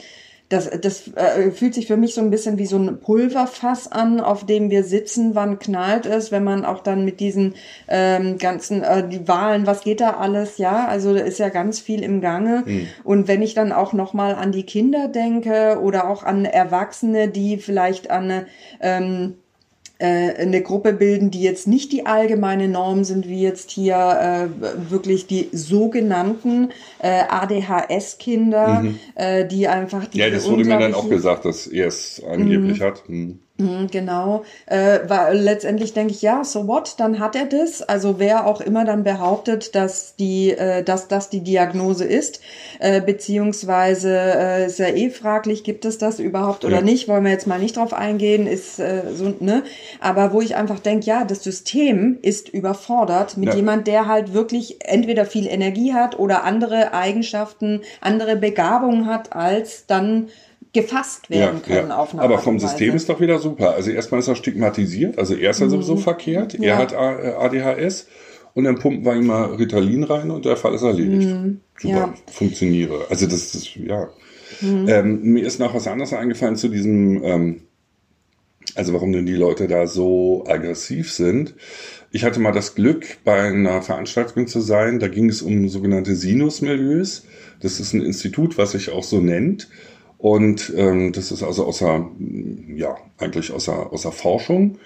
das, 0.55 0.71
das 0.81 1.09
äh, 1.15 1.51
fühlt 1.51 1.75
sich 1.75 1.87
für 1.87 1.97
mich 1.97 2.15
so 2.15 2.21
ein 2.21 2.31
bisschen 2.31 2.59
wie 2.59 2.67
so 2.67 2.79
ein 2.79 3.01
Pulverfass 3.01 3.91
an, 3.91 4.21
auf 4.21 4.47
dem 4.47 4.71
wir 4.71 4.85
sitzen. 4.85 5.35
Wann 5.35 5.59
knallt 5.59 6.07
es, 6.07 6.31
wenn 6.31 6.45
man 6.45 6.65
auch 6.65 6.81
dann 6.81 7.05
mit 7.05 7.19
diesen 7.21 7.55
ähm, 7.89 8.39
ganzen 8.39 8.83
äh, 8.83 9.09
die 9.09 9.27
Wahlen, 9.27 9.67
was 9.67 9.83
geht 9.83 10.01
da 10.01 10.13
alles? 10.13 10.59
Ja, 10.59 10.87
also 10.87 11.13
da 11.13 11.21
ist 11.21 11.39
ja 11.39 11.49
ganz 11.49 11.81
viel 11.81 12.03
im 12.03 12.21
Gange. 12.21 12.63
Mhm. 12.67 12.89
Und 13.03 13.29
wenn 13.29 13.43
ich 13.43 13.55
dann 13.55 13.73
auch 13.73 13.93
noch 13.93 14.15
mal 14.15 14.35
an 14.35 14.53
die 14.53 14.65
Kinder 14.65 15.09
denke 15.09 15.81
oder 15.83 16.09
auch 16.09 16.23
an 16.23 16.45
Erwachsene, 16.45 17.29
die 17.29 17.57
vielleicht 17.57 18.11
an 18.11 18.47
ähm, 18.81 19.35
äh, 19.35 19.44
eine 20.03 20.63
Gruppe 20.63 20.93
bilden, 20.93 21.31
die 21.31 21.43
jetzt 21.43 21.67
nicht 21.67 21.93
die 21.93 22.07
allgemeine 22.07 22.69
Norm 22.69 23.05
sind, 23.05 23.29
wie 23.29 23.43
jetzt 23.43 23.71
hier 23.71 24.49
äh, 24.61 24.91
wirklich 24.91 25.27
die 25.27 25.49
sogenannten 25.53 26.71
äh, 26.99 27.23
ADHS-Kinder, 27.29 28.83
mhm. 28.83 28.99
äh, 29.15 29.47
die 29.47 29.69
einfach 29.69 30.07
die 30.07 30.19
Ja, 30.19 30.31
das 30.31 30.49
wurde 30.49 30.65
mir 30.65 30.79
dann 30.79 30.95
auch 30.95 31.09
gesagt, 31.09 31.45
dass 31.45 31.67
er 31.67 31.87
es 31.87 32.23
angeblich 32.29 32.81
mhm. 32.81 32.85
hat. 32.85 33.09
Mhm. 33.09 33.39
Mhm, 33.57 33.87
genau, 33.89 34.43
äh, 34.67 34.99
weil 35.07 35.39
letztendlich 35.39 35.93
denke 35.93 36.13
ich, 36.13 36.23
ja, 36.23 36.43
so 36.43 36.67
what, 36.67 36.97
dann 36.99 37.21
hat 37.21 37.37
er 37.37 37.47
das. 37.47 37.83
Also 37.83 38.19
wer 38.19 38.49
auch 38.49 38.61
immer 38.61 38.85
dann 38.85 39.05
behauptet, 39.05 39.77
dass 39.77 40.17
die, 40.17 40.51
äh, 40.51 40.83
dass 40.83 41.07
das 41.07 41.31
die 41.31 41.39
Diagnose 41.39 42.05
ist, 42.05 42.41
äh, 42.81 43.01
beziehungsweise 43.01 44.11
äh, 44.11 44.67
ist 44.67 44.81
ja 44.81 44.89
eh 44.89 45.09
fraglich, 45.09 45.63
gibt 45.63 45.85
es 45.85 45.99
das 45.99 46.19
überhaupt 46.19 46.65
oder 46.65 46.79
ja. 46.79 46.83
nicht, 46.83 47.07
wollen 47.07 47.23
wir 47.23 47.31
jetzt 47.31 47.47
mal 47.47 47.61
nicht 47.61 47.77
drauf 47.77 47.93
eingehen, 47.93 48.49
ist 48.49 48.81
äh, 48.81 49.03
so, 49.15 49.33
ne? 49.39 49.63
Aber 50.01 50.33
wo 50.33 50.41
ich 50.41 50.57
einfach 50.57 50.81
denke, 50.81 51.07
ja, 51.07 51.23
das 51.23 51.45
System 51.45 52.19
ist 52.23 52.49
überfordert 52.49 53.37
mit 53.37 53.51
ja. 53.51 53.55
jemand, 53.55 53.87
der 53.87 54.09
halt 54.09 54.35
wirklich 54.35 54.79
entweder 54.81 55.27
viel 55.27 55.47
Energie 55.47 55.95
hat 55.95 56.19
oder 56.19 56.43
andere 56.43 56.93
Eigenschaften, 56.93 57.83
andere 58.01 58.35
Begabungen 58.35 59.07
hat, 59.07 59.33
als 59.33 59.87
dann 59.87 60.29
gefasst 60.75 61.31
werden 61.31 61.61
ja, 61.67 61.75
können 61.77 61.89
ja. 61.89 61.97
auf 61.97 62.13
eine 62.13 62.21
Aber 62.21 62.39
vom 62.39 62.59
System 62.59 62.95
ist 62.95 63.09
doch 63.09 63.21
wieder 63.21 63.39
super. 63.39 63.75
Also 63.75 63.91
erstmal 63.91 64.21
ist 64.21 64.29
er 64.29 64.35
stigmatisiert, 64.35 65.19
also 65.19 65.35
er 65.35 65.51
ist 65.51 65.61
ja 65.61 65.69
sowieso 65.69 65.95
mhm. 65.95 66.01
verkehrt, 66.01 66.55
er 66.55 66.77
hat 66.77 66.93
ADHS 66.95 68.09
und 68.55 68.65
dann 68.65 68.79
pumpen 68.79 69.05
wir 69.05 69.15
ihm 69.15 69.27
mal 69.27 69.55
Ritalin 69.55 70.05
rein 70.05 70.31
und 70.31 70.45
der 70.45 70.57
Fall 70.57 70.75
ist 70.75 70.83
erledigt. 70.83 71.29
Mhm. 71.29 71.61
Super, 71.79 71.95
ja. 71.95 72.15
funktioniere. 72.31 73.07
Also 73.09 73.27
das 73.27 73.55
ist, 73.55 73.77
ja. 73.77 74.09
Mhm. 74.61 74.89
Ähm, 74.89 75.23
mir 75.23 75.45
ist 75.45 75.59
noch 75.59 75.75
was 75.75 75.87
anderes 75.87 76.13
eingefallen 76.13 76.57
zu 76.57 76.69
diesem, 76.69 77.23
ähm, 77.25 77.61
also 78.75 78.93
warum 78.93 79.13
denn 79.13 79.27
die 79.27 79.35
Leute 79.35 79.69
da 79.69 79.87
so 79.87 80.45
aggressiv 80.47 81.13
sind. 81.13 81.55
Ich 82.11 82.25
hatte 82.25 82.41
mal 82.41 82.53
das 82.53 82.75
Glück, 82.75 83.19
bei 83.25 83.43
einer 83.43 83.83
Veranstaltung 83.83 84.47
zu 84.47 84.61
sein, 84.61 85.01
da 85.01 85.09
ging 85.09 85.29
es 85.29 85.43
um 85.43 85.69
sogenannte 85.69 86.15
Sinusmilieus. 86.15 87.27
Das 87.61 87.81
ist 87.81 87.93
ein 87.93 88.03
Institut, 88.03 88.57
was 88.59 88.73
sich 88.73 88.91
auch 88.91 89.03
so 89.03 89.21
nennt. 89.21 89.69
Und 90.25 90.73
ähm, 90.75 91.13
das 91.13 91.31
ist 91.31 91.43
also 91.43 91.67
außer, 91.67 92.11
ja, 92.77 92.97
eigentlich 93.19 93.53
außer, 93.53 93.93
außer 93.93 94.11
Forschung. 94.11 94.79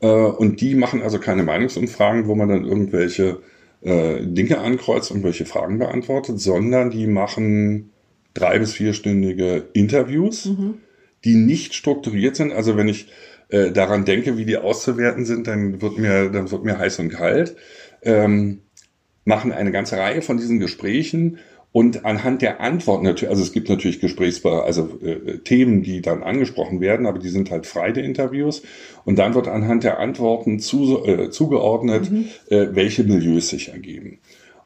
Äh, 0.00 0.06
und 0.06 0.62
die 0.62 0.74
machen 0.74 1.02
also 1.02 1.18
keine 1.18 1.42
Meinungsumfragen, 1.42 2.26
wo 2.26 2.34
man 2.34 2.48
dann 2.48 2.64
irgendwelche 2.64 3.40
äh, 3.82 4.24
Dinge 4.24 4.60
ankreuzt, 4.60 5.10
und 5.10 5.22
welche 5.24 5.44
Fragen 5.44 5.78
beantwortet, 5.78 6.40
sondern 6.40 6.88
die 6.88 7.06
machen 7.06 7.90
drei- 8.32 8.58
bis 8.58 8.72
vierstündige 8.72 9.68
Interviews, 9.74 10.46
mhm. 10.46 10.78
die 11.22 11.34
nicht 11.34 11.74
strukturiert 11.74 12.36
sind. 12.36 12.54
Also 12.54 12.78
wenn 12.78 12.88
ich 12.88 13.08
äh, 13.50 13.70
daran 13.70 14.06
denke, 14.06 14.38
wie 14.38 14.46
die 14.46 14.56
auszuwerten 14.56 15.26
sind, 15.26 15.48
dann 15.48 15.82
wird 15.82 15.98
mir, 15.98 16.30
dann 16.30 16.50
wird 16.50 16.64
mir 16.64 16.78
heiß 16.78 16.98
und 17.00 17.10
kalt. 17.10 17.56
Ähm, 18.00 18.60
machen 19.26 19.52
eine 19.52 19.70
ganze 19.70 19.98
Reihe 19.98 20.22
von 20.22 20.38
diesen 20.38 20.60
Gesprächen 20.60 21.40
und 21.70 22.06
anhand 22.06 22.40
der 22.40 22.60
Antworten 22.60 23.04
natürlich, 23.04 23.30
also 23.30 23.42
es 23.42 23.52
gibt 23.52 23.68
natürlich 23.68 24.00
Gesprächsbar, 24.00 24.64
also 24.64 24.98
äh, 25.02 25.38
Themen, 25.38 25.82
die 25.82 26.00
dann 26.00 26.22
angesprochen 26.22 26.80
werden, 26.80 27.06
aber 27.06 27.18
die 27.18 27.28
sind 27.28 27.50
halt 27.50 27.66
frei 27.66 27.92
der 27.92 28.04
Interviews. 28.04 28.62
Und 29.04 29.18
dann 29.18 29.34
wird 29.34 29.48
anhand 29.48 29.84
der 29.84 29.98
Antworten 29.98 30.60
zu, 30.60 31.04
äh, 31.04 31.30
zugeordnet, 31.30 32.10
mhm. 32.10 32.28
äh, 32.48 32.68
welche 32.72 33.04
Milieus 33.04 33.48
sich 33.48 33.68
ergeben. 33.68 34.18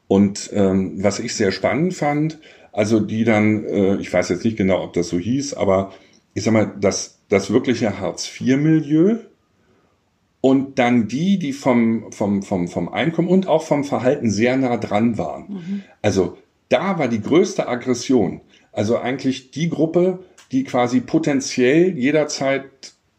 Und 0.07 0.49
ähm, 0.53 1.03
was 1.03 1.19
ich 1.19 1.35
sehr 1.35 1.51
spannend 1.51 1.93
fand, 1.93 2.39
also 2.71 2.99
die 2.99 3.25
dann, 3.25 3.65
äh, 3.65 3.95
ich 3.97 4.11
weiß 4.11 4.29
jetzt 4.29 4.45
nicht 4.45 4.57
genau, 4.57 4.81
ob 4.83 4.93
das 4.93 5.09
so 5.09 5.19
hieß, 5.19 5.55
aber 5.55 5.91
ich 6.33 6.43
sag 6.43 6.53
mal, 6.53 6.73
das, 6.79 7.19
das 7.29 7.51
wirkliche 7.51 7.99
Hartz-IV-Milieu 7.99 9.17
und 10.39 10.79
dann 10.79 11.07
die, 11.07 11.37
die 11.37 11.53
vom, 11.53 12.11
vom, 12.11 12.43
vom, 12.43 12.67
vom 12.67 12.89
Einkommen 12.89 13.27
und 13.27 13.47
auch 13.47 13.63
vom 13.63 13.83
Verhalten 13.83 14.29
sehr 14.29 14.57
nah 14.57 14.77
dran 14.77 15.17
waren. 15.17 15.45
Mhm. 15.49 15.83
Also 16.01 16.37
da 16.73 16.97
war 16.97 17.07
die 17.07 17.21
größte 17.21 17.67
Aggression. 17.67 18.41
Also 18.71 18.97
eigentlich 18.97 19.51
die 19.51 19.69
Gruppe, 19.69 20.23
die 20.51 20.63
quasi 20.63 21.01
potenziell 21.01 21.97
jederzeit 21.97 22.65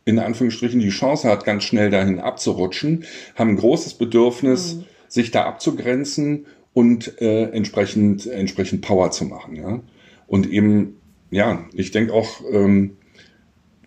in 0.05 0.19
Anführungsstrichen 0.19 0.81
die 0.81 0.90
Chance 0.90 1.29
hat, 1.29 1.45
ganz 1.45 1.64
schnell 1.64 1.88
dahin 1.88 2.19
abzurutschen, 2.19 3.05
haben 3.37 3.51
ein 3.51 3.57
großes 3.57 3.95
Bedürfnis, 3.95 4.75
mhm. 4.75 4.85
sich 5.09 5.31
da 5.31 5.45
abzugrenzen 5.45 6.47
und 6.75 7.21
äh, 7.23 7.45
entsprechend 7.51 8.27
entsprechend 8.27 8.83
Power 8.83 9.12
zu 9.12 9.25
machen. 9.25 9.57
Ja? 9.57 9.81
Und 10.27 10.51
eben, 10.51 11.01
ja, 11.31 11.64
ich 11.73 11.93
denke 11.93 12.12
auch, 12.12 12.43
ähm, 12.51 12.97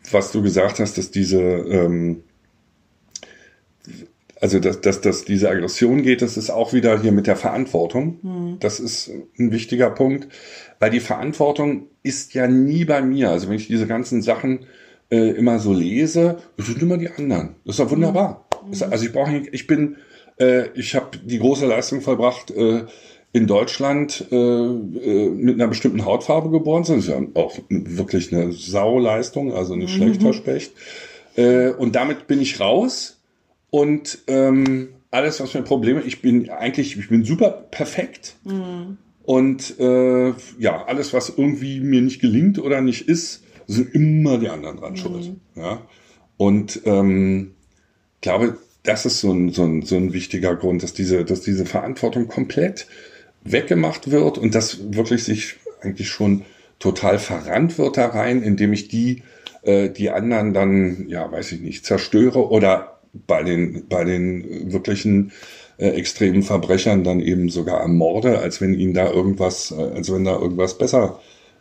was 0.10 0.32
du 0.32 0.42
gesagt 0.42 0.80
hast, 0.80 0.98
dass 0.98 1.12
diese 1.12 1.42
ähm, 1.42 2.24
also 4.42 4.60
dass, 4.60 4.82
dass, 4.82 5.02
dass 5.02 5.26
diese 5.26 5.50
Aggression 5.50 6.04
geht, 6.04 6.22
das 6.22 6.38
ist 6.38 6.50
auch 6.50 6.74
wieder 6.74 7.02
hier 7.02 7.12
mit 7.12 7.28
der 7.28 7.36
Verantwortung. 7.36 8.20
Mhm. 8.22 8.58
Das 8.60 8.80
ist 8.80 9.10
ein 9.38 9.52
wichtiger 9.52 9.90
Punkt, 9.90 10.28
weil 10.80 10.92
die 10.92 11.00
Verantwortung 11.00 11.88
ist 12.04 12.34
ja 12.34 12.48
nie 12.48 12.86
bei 12.86 13.02
mir. 13.02 13.32
Also 13.32 13.50
wenn 13.50 13.56
ich 13.56 13.68
diese 13.68 13.88
ganzen 13.88 14.22
Sachen 14.22 14.66
äh, 15.10 15.32
immer 15.32 15.60
so 15.60 15.74
lese, 15.74 16.38
das 16.58 16.68
sind 16.68 16.82
immer 16.82 16.98
die 16.98 17.10
anderen. 17.10 17.56
Das 17.66 17.76
ist 17.76 17.80
ja 17.80 17.90
wunderbar. 17.90 18.48
Mhm. 18.66 18.84
Also 18.92 19.06
ich 19.06 19.14
brauche, 19.14 19.44
ich 19.52 19.68
bin, 19.68 19.98
äh, 20.40 20.68
ich 20.76 20.96
habe 20.96 21.18
die 21.24 21.40
große 21.40 21.66
Leistung 21.66 22.02
vollbracht. 22.02 22.52
Äh, 22.52 22.84
in 23.34 23.46
Deutschland 23.46 24.26
äh, 24.32 24.36
äh, 24.36 25.30
mit 25.30 25.56
einer 25.56 25.68
bestimmten 25.68 26.06
Hautfarbe 26.06 26.50
geboren 26.50 26.86
sind. 26.86 26.98
Das 26.98 27.06
ist 27.06 27.12
ja 27.12 27.22
auch 27.36 27.60
wirklich 27.70 28.34
eine 28.34 28.52
Sauleistung, 28.52 29.54
also 29.54 29.76
nicht 29.76 29.94
mhm. 29.94 30.04
schlecht 30.04 30.22
verspecht. 30.22 30.72
Äh, 31.36 31.70
und 31.70 31.96
damit 31.96 32.26
bin 32.28 32.42
ich 32.42 32.60
raus 32.60 33.17
und 33.70 34.20
ähm, 34.28 34.90
alles, 35.12 35.40
was 35.40 35.54
mir 35.54 35.62
Probleme, 35.64 36.02
ich 36.02 36.22
bin 36.22 36.50
eigentlich, 36.50 36.98
ich 36.98 37.10
bin 37.10 37.24
super 37.24 37.50
perfekt. 37.50 38.36
Mhm. 38.44 38.98
Und 39.24 39.80
äh, 39.80 40.30
ja, 40.58 40.86
alles, 40.86 41.14
was 41.14 41.34
irgendwie 41.36 41.80
mir 41.82 42.02
nicht 42.02 42.22
gelingt 42.22 42.60
oder 42.60 42.82
nicht 42.82 43.08
ist, 43.08 43.44
sind 43.68 43.94
immer 43.94 44.38
die 44.38 44.50
anderen 44.50 44.78
dran 44.78 44.94
mhm. 44.94 44.98
schuld. 44.98 45.32
Ja? 45.56 45.82
Und 46.38 46.82
ähm, 46.86 47.56
glaube, 48.22 48.58
das 48.84 49.06
ist 49.06 49.20
so 49.20 49.32
ein, 49.32 49.50
so, 49.52 49.64
ein, 49.64 49.82
so 49.82 49.98
ein 49.98 50.14
wichtiger 50.14 50.56
Grund, 50.56 50.82
dass 50.82 50.94
diese, 50.94 51.26
dass 51.26 51.42
diese 51.42 51.66
Verantwortung 51.66 52.28
komplett 52.28 52.88
weggemacht 53.44 54.12
wird 54.12 54.38
und 54.38 54.56
das 54.56 54.94
wirklich 54.94 55.24
sich 55.24 55.56
eigentlich 55.82 56.08
schon 56.10 56.44
total 56.80 57.20
verrannt 57.20 57.78
wird 57.78 57.98
da 57.98 58.08
rein, 58.08 58.42
indem 58.42 58.72
ich 58.72 58.88
die, 58.88 59.24
äh, 59.64 59.90
die 59.90 60.10
anderen 60.10 60.54
dann, 60.54 61.10
ja, 61.10 61.30
weiß 61.30 61.52
ich 61.52 61.62
nicht, 61.62 61.86
zerstöre 61.86 62.50
oder 62.50 62.97
bei 63.26 63.44
den, 63.44 63.88
bei 63.88 64.04
den 64.04 64.72
wirklichen 64.72 65.32
äh, 65.78 65.90
extremen 65.90 66.44
Verbrechern 66.44 67.04
dann 67.04 67.20
eben 67.20 67.50
sogar 67.50 67.82
ermorde, 67.82 68.40
als 68.40 68.62
wenn 68.62 68.74
ihnen 68.74 68.94
da 68.94 69.12
irgendwas, 69.12 69.72
äh, 69.72 69.82
als 69.82 70.12
wenn 70.12 70.26
da 70.26 70.40
irgendwas 70.40 70.78
besser 70.78 71.20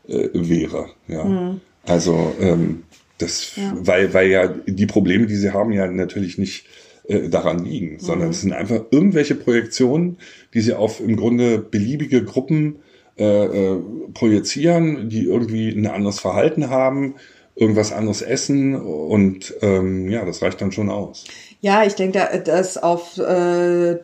äh, 0.08 0.28
wäre. 0.32 0.86
Ja. 1.08 1.24
Mhm. 1.24 1.60
Also 1.84 2.34
ähm, 2.40 2.82
das, 3.18 3.56
ja. 3.56 3.74
weil, 3.78 4.12
weil 4.12 4.28
ja 4.28 4.48
die 4.48 4.86
Probleme, 4.86 5.26
die 5.26 5.36
sie 5.36 5.52
haben, 5.52 5.72
ja 5.72 5.86
natürlich 5.86 6.38
nicht 6.38 6.66
äh, 7.08 7.28
daran 7.28 7.64
liegen, 7.64 7.94
mhm. 7.94 8.00
sondern 8.00 8.30
es 8.30 8.40
sind 8.40 8.52
einfach 8.52 8.80
irgendwelche 8.90 9.34
Projektionen, 9.34 10.18
die 10.54 10.60
sie 10.60 10.74
auf 10.74 11.00
im 11.00 11.16
Grunde 11.16 11.58
beliebige 11.58 12.24
Gruppen 12.24 12.80
äh, 13.18 13.24
äh, 13.44 13.82
projizieren, 14.12 15.08
die 15.08 15.24
irgendwie 15.24 15.70
ein 15.70 15.86
anderes 15.86 16.20
Verhalten 16.20 16.68
haben, 16.68 17.14
irgendwas 17.54 17.92
anderes 17.92 18.20
essen 18.20 18.74
und 18.74 19.54
ähm, 19.62 20.10
ja, 20.10 20.24
das 20.26 20.42
reicht 20.42 20.60
dann 20.60 20.72
schon 20.72 20.90
aus. 20.90 21.24
Ja, 21.60 21.84
ich 21.84 21.94
denke, 21.94 22.42
dass 22.44 22.78
auf 22.78 23.18
äh, 23.18 23.96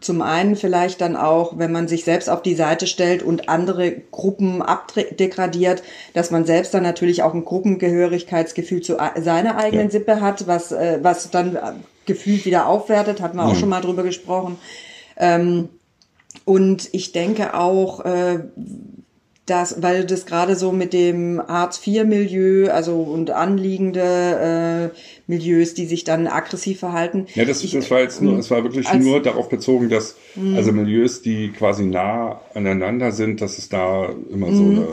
zum 0.00 0.22
einen 0.22 0.56
vielleicht 0.56 1.00
dann 1.00 1.16
auch, 1.16 1.58
wenn 1.58 1.72
man 1.72 1.88
sich 1.88 2.04
selbst 2.04 2.28
auf 2.28 2.42
die 2.42 2.54
Seite 2.54 2.86
stellt 2.86 3.22
und 3.22 3.48
andere 3.48 3.92
Gruppen 3.92 4.62
abdegradiert, 4.62 5.82
dass 6.14 6.30
man 6.30 6.44
selbst 6.44 6.74
dann 6.74 6.82
natürlich 6.82 7.22
auch 7.22 7.34
ein 7.34 7.44
Gruppengehörigkeitsgefühl 7.44 8.82
zu 8.82 8.98
seiner 9.16 9.56
eigenen 9.56 9.86
ja. 9.86 9.90
Sippe 9.90 10.20
hat, 10.20 10.46
was, 10.46 10.72
äh, 10.72 10.98
was 11.02 11.30
dann 11.30 11.58
gefühlt 12.06 12.44
wieder 12.44 12.66
aufwertet, 12.66 13.20
hatten 13.20 13.36
wir 13.36 13.44
mhm. 13.44 13.50
auch 13.50 13.56
schon 13.56 13.68
mal 13.68 13.80
drüber 13.80 14.02
gesprochen. 14.02 14.58
Ähm, 15.16 15.68
und 16.44 16.88
ich 16.92 17.12
denke 17.12 17.54
auch, 17.54 18.04
äh, 18.04 18.40
das, 19.50 19.82
weil 19.82 20.04
das 20.04 20.26
gerade 20.26 20.56
so 20.56 20.72
mit 20.72 20.92
dem 20.92 21.42
Hartz-IV-Milieu, 21.46 22.70
also 22.70 23.00
und 23.00 23.30
anliegende 23.30 24.92
äh, 24.94 24.98
Milieus, 25.26 25.74
die 25.74 25.86
sich 25.86 26.04
dann 26.04 26.26
aggressiv 26.26 26.78
verhalten. 26.80 27.26
Ja, 27.34 27.44
das, 27.44 27.62
ich, 27.62 27.72
das 27.72 27.90
war 27.90 28.00
jetzt 28.00 28.22
nur, 28.22 28.38
es 28.38 28.50
war 28.50 28.64
wirklich 28.64 28.88
als, 28.88 29.04
nur 29.04 29.22
darauf 29.22 29.48
bezogen, 29.48 29.88
dass 29.88 30.16
mh. 30.34 30.56
also 30.56 30.72
Milieus, 30.72 31.22
die 31.22 31.50
quasi 31.50 31.84
nah 31.84 32.40
aneinander 32.54 33.12
sind, 33.12 33.40
dass 33.40 33.58
es 33.58 33.68
da 33.68 34.08
immer 34.30 34.52
so 34.52 34.62
eine 34.62 34.86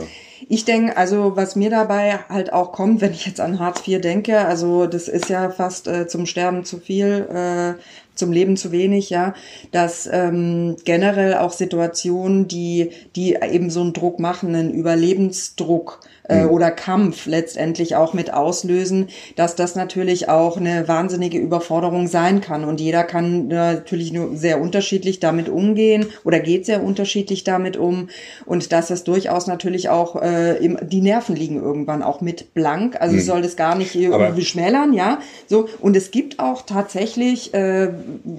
Ich 0.48 0.64
denke, 0.64 0.96
also 0.96 1.36
was 1.36 1.56
mir 1.56 1.70
dabei 1.70 2.18
halt 2.28 2.52
auch 2.52 2.72
kommt, 2.72 3.00
wenn 3.00 3.12
ich 3.12 3.26
jetzt 3.26 3.40
an 3.40 3.58
Hartz 3.58 3.86
IV 3.86 4.00
denke, 4.00 4.38
also 4.38 4.86
das 4.86 5.08
ist 5.08 5.28
ja 5.28 5.50
fast 5.50 5.88
äh, 5.88 6.06
zum 6.06 6.26
Sterben 6.26 6.64
zu 6.64 6.78
viel, 6.78 7.26
äh, 7.32 7.80
zum 8.16 8.32
Leben 8.32 8.56
zu 8.56 8.72
wenig, 8.72 9.10
ja, 9.10 9.34
dass 9.72 10.08
ähm, 10.10 10.76
generell 10.84 11.34
auch 11.34 11.52
Situationen, 11.52 12.48
die, 12.48 12.90
die 13.14 13.36
eben 13.36 13.70
so 13.70 13.80
einen 13.80 13.92
Druck 13.92 14.18
machen, 14.18 14.54
einen 14.54 14.72
Überlebensdruck, 14.72 16.00
äh, 16.28 16.42
mhm. 16.42 16.50
oder 16.50 16.70
Kampf 16.70 17.26
letztendlich 17.26 17.94
auch 17.96 18.12
mit 18.12 18.32
auslösen, 18.32 19.08
dass 19.36 19.54
das 19.54 19.76
natürlich 19.76 20.28
auch 20.28 20.56
eine 20.56 20.88
wahnsinnige 20.88 21.38
Überforderung 21.38 22.08
sein 22.08 22.40
kann. 22.40 22.64
Und 22.64 22.80
jeder 22.80 23.04
kann 23.04 23.48
natürlich 23.48 24.12
nur 24.12 24.36
sehr 24.36 24.60
unterschiedlich 24.60 25.20
damit 25.20 25.48
umgehen 25.48 26.06
oder 26.24 26.40
geht 26.40 26.66
sehr 26.66 26.82
unterschiedlich 26.82 27.44
damit 27.44 27.76
um. 27.76 28.08
Und 28.44 28.72
dass 28.72 28.88
das 28.88 29.04
durchaus 29.04 29.46
natürlich 29.46 29.88
auch 29.88 30.20
äh, 30.20 30.56
im, 30.56 30.78
die 30.82 31.00
Nerven 31.00 31.36
liegen 31.36 31.62
irgendwann 31.62 32.02
auch 32.02 32.20
mit 32.20 32.54
blank. 32.54 33.00
Also 33.00 33.14
mhm. 33.14 33.20
soll 33.20 33.42
das 33.42 33.56
gar 33.56 33.76
nicht 33.76 33.94
irgendwie 33.94 34.44
schmälern, 34.44 34.92
ja. 34.92 35.20
So. 35.46 35.68
Und 35.80 35.96
es 35.96 36.10
gibt 36.10 36.40
auch 36.40 36.62
tatsächlich 36.62 37.54
äh, 37.54 37.88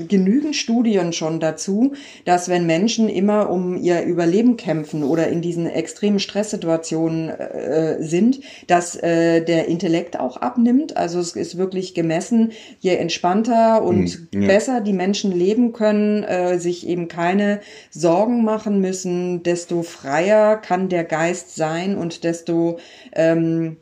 genügend 0.08 0.56
Studien 0.56 1.14
schon 1.14 1.40
dazu, 1.40 1.94
dass 2.26 2.50
wenn 2.50 2.66
Menschen 2.66 3.10
immer 3.10 3.50
um 3.50 3.78
ihr 3.78 4.04
Überleben 4.04 4.58
kämpfen 4.58 5.04
oder 5.04 5.28
in 5.28 5.42
diesen 5.42 5.68
extremen 5.68 6.20
Stresssituationen 6.20 7.30
äh, 7.30 8.02
sind, 8.02 8.40
dass 8.68 8.96
äh, 8.96 9.42
der 9.44 9.68
Intellekt 9.68 10.20
auch 10.20 10.38
abnimmt. 10.38 10.98
Also 10.98 11.20
es 11.20 11.36
ist 11.36 11.58
wirklich 11.58 11.94
gemessen, 11.94 12.52
je 12.80 12.96
entspannter 12.96 13.84
und 13.84 14.32
mhm, 14.34 14.42
ja. 14.42 14.48
besser 14.48 14.82
die 14.82 14.94
Menschen 14.94 15.32
leben 15.32 15.74
können, 15.74 16.24
äh, 16.24 16.60
sich 16.60 16.88
eben 16.88 17.08
keine 17.08 17.62
Sorgen 17.90 18.44
machen 18.44 18.82
müssen, 18.82 19.44
desto 19.44 19.84
freier 19.84 20.58
kann 20.58 20.90
der 20.90 21.04
Geist 21.04 21.56
sein 21.56 21.98
und 21.98 22.24
desto 22.24 22.80
ähm, 23.14 23.78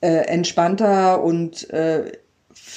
äh, 0.00 0.26
entspannter 0.26 1.22
und 1.22 1.70
äh, 1.70 2.12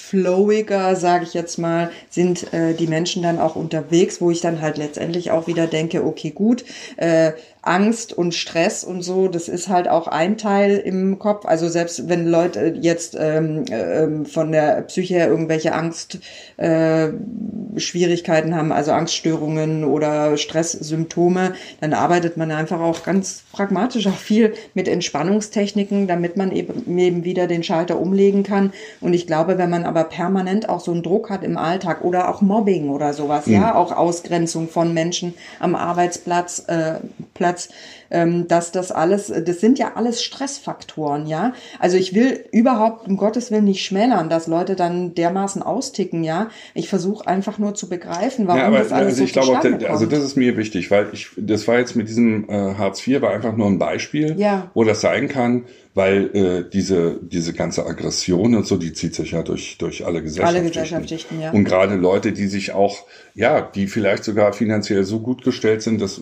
flowiger, 0.09 0.95
sage 0.95 1.23
ich 1.23 1.33
jetzt 1.33 1.57
mal, 1.57 1.89
sind 2.09 2.53
äh, 2.53 2.73
die 2.75 2.87
Menschen 2.87 3.23
dann 3.23 3.39
auch 3.39 3.55
unterwegs, 3.55 4.21
wo 4.21 4.29
ich 4.29 4.41
dann 4.41 4.61
halt 4.61 4.77
letztendlich 4.77 5.31
auch 5.31 5.47
wieder 5.47 5.65
denke, 5.65 6.05
okay, 6.05 6.29
gut, 6.29 6.63
äh, 6.97 7.31
Angst 7.65 8.13
und 8.13 8.33
Stress 8.35 8.83
und 8.83 9.01
so, 9.01 9.27
das 9.27 9.49
ist 9.49 9.69
halt 9.69 9.87
auch 9.87 10.07
ein 10.07 10.37
Teil 10.37 10.77
im 10.77 11.17
Kopf. 11.17 11.45
Also 11.45 11.67
selbst 11.67 12.07
wenn 12.07 12.27
Leute 12.27 12.77
jetzt 12.79 13.17
ähm, 13.19 13.65
äh, 13.65 14.23
von 14.25 14.51
der 14.51 14.83
Psyche 14.83 15.15
her 15.15 15.29
irgendwelche 15.29 15.73
Angstschwierigkeiten 15.73 18.51
äh, 18.51 18.55
haben, 18.55 18.71
also 18.71 18.91
Angststörungen 18.91 19.83
oder 19.83 20.37
Stresssymptome, 20.37 21.55
dann 21.81 21.93
arbeitet 21.93 22.37
man 22.37 22.51
einfach 22.51 22.79
auch 22.79 23.03
ganz 23.03 23.41
pragmatisch 23.51 24.05
auch 24.05 24.17
viel 24.17 24.53
mit 24.75 24.87
Entspannungstechniken, 24.87 26.05
damit 26.07 26.37
man 26.37 26.51
eben, 26.51 26.99
eben 26.99 27.23
wieder 27.23 27.47
den 27.47 27.63
Schalter 27.63 27.99
umlegen 27.99 28.43
kann. 28.43 28.73
Und 29.01 29.15
ich 29.15 29.25
glaube, 29.25 29.57
wenn 29.57 29.71
man 29.71 29.85
aber 29.85 30.03
permanent 30.03 30.69
auch 30.69 30.81
so 30.81 30.91
einen 30.91 31.01
Druck 31.01 31.31
hat 31.31 31.43
im 31.43 31.57
Alltag 31.57 32.03
oder 32.03 32.29
auch 32.29 32.41
Mobbing 32.41 32.89
oder 32.89 33.13
sowas, 33.13 33.47
mhm. 33.47 33.53
ja, 33.53 33.73
auch 33.73 33.91
Ausgrenzung 33.91 34.69
von 34.69 34.93
Menschen 34.93 35.33
am 35.59 35.73
Arbeitsplatz, 35.73 36.65
äh, 36.67 36.99
Platz, 37.33 37.54
Arbeitsplatz, 37.55 37.69
ähm, 38.11 38.47
dass 38.47 38.71
das 38.71 38.91
alles, 38.91 39.27
das 39.27 39.59
sind 39.59 39.79
ja 39.79 39.93
alles 39.95 40.23
Stressfaktoren, 40.23 41.27
ja. 41.27 41.53
Also 41.79 41.97
ich 41.97 42.13
will 42.13 42.45
überhaupt 42.51 43.07
um 43.07 43.17
Gottes 43.17 43.51
Willen 43.51 43.65
nicht 43.65 43.83
schmälern, 43.83 44.29
dass 44.29 44.47
Leute 44.47 44.75
dann 44.75 45.15
dermaßen 45.15 45.61
austicken, 45.63 46.23
ja. 46.23 46.49
Ich 46.73 46.89
versuche 46.89 47.27
einfach 47.27 47.57
nur 47.57 47.73
zu 47.73 47.89
begreifen, 47.89 48.47
warum 48.47 48.61
ja, 48.61 48.67
aber, 48.67 48.79
das 48.79 48.91
alles 48.91 49.19
also 49.19 49.23
ich 49.23 49.33
so 49.33 49.41
glaube 49.41 49.85
auch, 49.85 49.89
Also 49.89 50.05
das 50.05 50.23
ist 50.23 50.37
mir 50.37 50.57
wichtig, 50.57 50.91
weil 50.91 51.07
ich, 51.13 51.29
das 51.37 51.67
war 51.67 51.79
jetzt 51.79 51.95
mit 51.95 52.07
diesem 52.07 52.49
äh, 52.49 52.75
Hartz 52.75 53.05
IV 53.05 53.21
war 53.21 53.31
einfach 53.31 53.55
nur 53.55 53.67
ein 53.67 53.79
Beispiel, 53.79 54.35
ja. 54.37 54.69
wo 54.73 54.83
das 54.83 55.01
sein 55.01 55.27
kann, 55.27 55.65
weil 55.93 56.35
äh, 56.35 56.69
diese 56.69 57.19
diese 57.21 57.53
ganze 57.53 57.85
Aggression 57.85 58.53
und 58.53 58.67
so, 58.67 58.75
die 58.75 58.91
zieht 58.91 59.15
sich 59.15 59.31
ja 59.31 59.41
durch 59.41 59.77
durch 59.77 60.05
alle 60.05 60.21
Gesellschaften. 60.21 60.57
Alle 60.57 60.67
Gesellschaften, 60.67 61.41
ja. 61.41 61.51
Und 61.51 61.63
gerade 61.63 61.95
Leute, 61.95 62.33
die 62.33 62.47
sich 62.47 62.73
auch, 62.73 63.05
ja, 63.33 63.61
die 63.61 63.87
vielleicht 63.87 64.25
sogar 64.25 64.51
finanziell 64.51 65.05
so 65.05 65.21
gut 65.21 65.43
gestellt 65.43 65.81
sind, 65.81 66.01
dass 66.01 66.17
äh, 66.17 66.21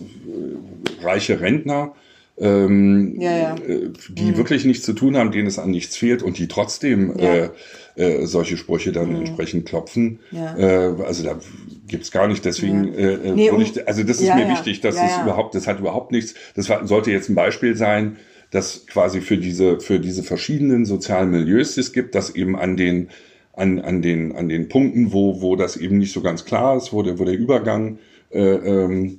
reiche 1.04 1.40
Rentner, 1.40 1.94
ähm, 2.36 3.14
ja, 3.20 3.36
ja. 3.36 3.54
Äh, 3.54 3.90
die 4.08 4.32
mhm. 4.32 4.36
wirklich 4.36 4.64
nichts 4.64 4.84
zu 4.84 4.92
tun 4.92 5.16
haben, 5.16 5.30
denen 5.30 5.46
es 5.46 5.58
an 5.58 5.70
nichts 5.70 5.96
fehlt 5.96 6.22
und 6.22 6.38
die 6.38 6.48
trotzdem 6.48 7.14
ja. 7.16 7.34
äh, 7.34 7.50
äh, 7.94 8.26
solche 8.26 8.56
Sprüche 8.56 8.90
dann 8.90 9.10
mhm. 9.10 9.16
entsprechend 9.16 9.66
klopfen. 9.66 10.18
Äh, 10.32 10.64
also 10.64 11.22
da 11.22 11.38
gibt's 11.86 12.10
gar 12.10 12.26
nicht. 12.26 12.44
Deswegen 12.44 12.92
äh, 12.92 13.32
nee, 13.34 13.50
um, 13.50 13.60
ich, 13.60 13.86
also 13.86 14.02
das 14.02 14.20
ist 14.20 14.34
mir 14.34 14.48
wichtig, 14.48 14.80
dass 14.80 14.96
es 14.96 15.22
überhaupt, 15.22 15.54
das 15.54 15.68
hat 15.68 15.78
überhaupt 15.78 16.10
nichts. 16.10 16.34
Das 16.56 16.66
sollte 16.66 17.12
jetzt 17.12 17.28
ein 17.28 17.36
Beispiel 17.36 17.76
sein 17.76 18.16
dass 18.54 18.86
quasi 18.86 19.20
für 19.20 19.36
diese, 19.36 19.80
für 19.80 19.98
diese 19.98 20.22
verschiedenen 20.22 20.84
sozialen 20.84 21.32
Milieus 21.32 21.76
es 21.76 21.92
gibt, 21.92 22.14
dass 22.14 22.36
eben 22.36 22.56
an 22.56 22.76
den, 22.76 23.08
an, 23.52 23.80
an 23.80 24.00
den, 24.00 24.36
an 24.36 24.48
den 24.48 24.68
Punkten, 24.68 25.12
wo, 25.12 25.42
wo 25.42 25.56
das 25.56 25.76
eben 25.76 25.98
nicht 25.98 26.12
so 26.12 26.20
ganz 26.20 26.44
klar 26.44 26.76
ist, 26.76 26.92
wo 26.92 27.02
der, 27.02 27.18
wo 27.18 27.24
der 27.24 27.36
Übergang 27.36 27.98
äh, 28.30 28.40
ähm, 28.40 29.18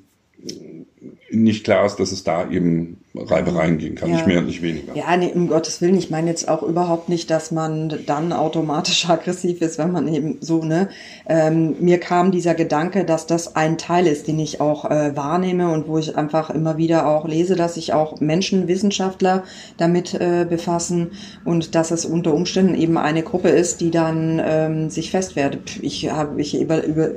nicht 1.36 1.64
klar 1.64 1.86
ist, 1.86 1.98
dass 1.98 2.12
es 2.12 2.24
da 2.24 2.50
eben 2.50 2.98
Reibereien 3.16 3.78
gehen 3.78 3.96
kann, 3.96 4.10
ja. 4.10 4.16
nicht 4.16 4.28
mehr 4.28 4.40
und 4.40 4.48
nicht 4.48 4.62
weniger. 4.62 4.96
Ja, 4.96 5.16
nee, 5.16 5.32
um 5.34 5.48
Gottes 5.48 5.82
Willen, 5.82 5.98
ich 5.98 6.10
meine 6.10 6.30
jetzt 6.30 6.48
auch 6.48 6.64
überhaupt 6.64 7.10
nicht, 7.10 7.30
dass 7.30 7.52
man 7.52 7.94
dann 8.06 8.34
automatisch 8.34 9.10
aggressiv 9.10 9.62
ist, 9.62 9.78
wenn 9.78 9.92
man 9.92 10.08
eben 10.08 10.38
so, 10.42 10.64
ne, 10.64 10.90
ähm, 11.28 11.76
mir 11.80 12.00
kam 12.00 12.32
dieser 12.32 12.56
Gedanke, 12.56 13.06
dass 13.06 13.28
das 13.28 13.56
ein 13.56 13.78
Teil 13.78 14.08
ist, 14.08 14.28
den 14.28 14.40
ich 14.40 14.60
auch 14.60 14.86
äh, 14.86 15.16
wahrnehme 15.16 15.72
und 15.72 15.88
wo 15.88 15.98
ich 15.98 16.18
einfach 16.18 16.50
immer 16.50 16.78
wieder 16.78 17.08
auch 17.08 17.28
lese, 17.28 17.56
dass 17.56 17.76
sich 17.76 17.94
auch 17.94 18.20
Menschen, 18.20 18.68
Wissenschaftler 18.68 19.44
damit 19.78 20.14
äh, 20.14 20.46
befassen 20.50 21.12
und 21.46 21.76
dass 21.76 21.92
es 21.92 22.06
unter 22.06 22.34
Umständen 22.34 22.76
eben 22.76 22.98
eine 22.98 23.24
Gruppe 23.24 23.50
ist, 23.50 23.82
die 23.82 23.92
dann 23.92 24.42
ähm, 24.44 24.90
sich 24.90 25.12
festwertet. 25.12 25.80
Ich 25.82 26.12
habe, 26.12 26.42
ich 26.42 26.60
über, 26.60 26.84
über 26.84 27.10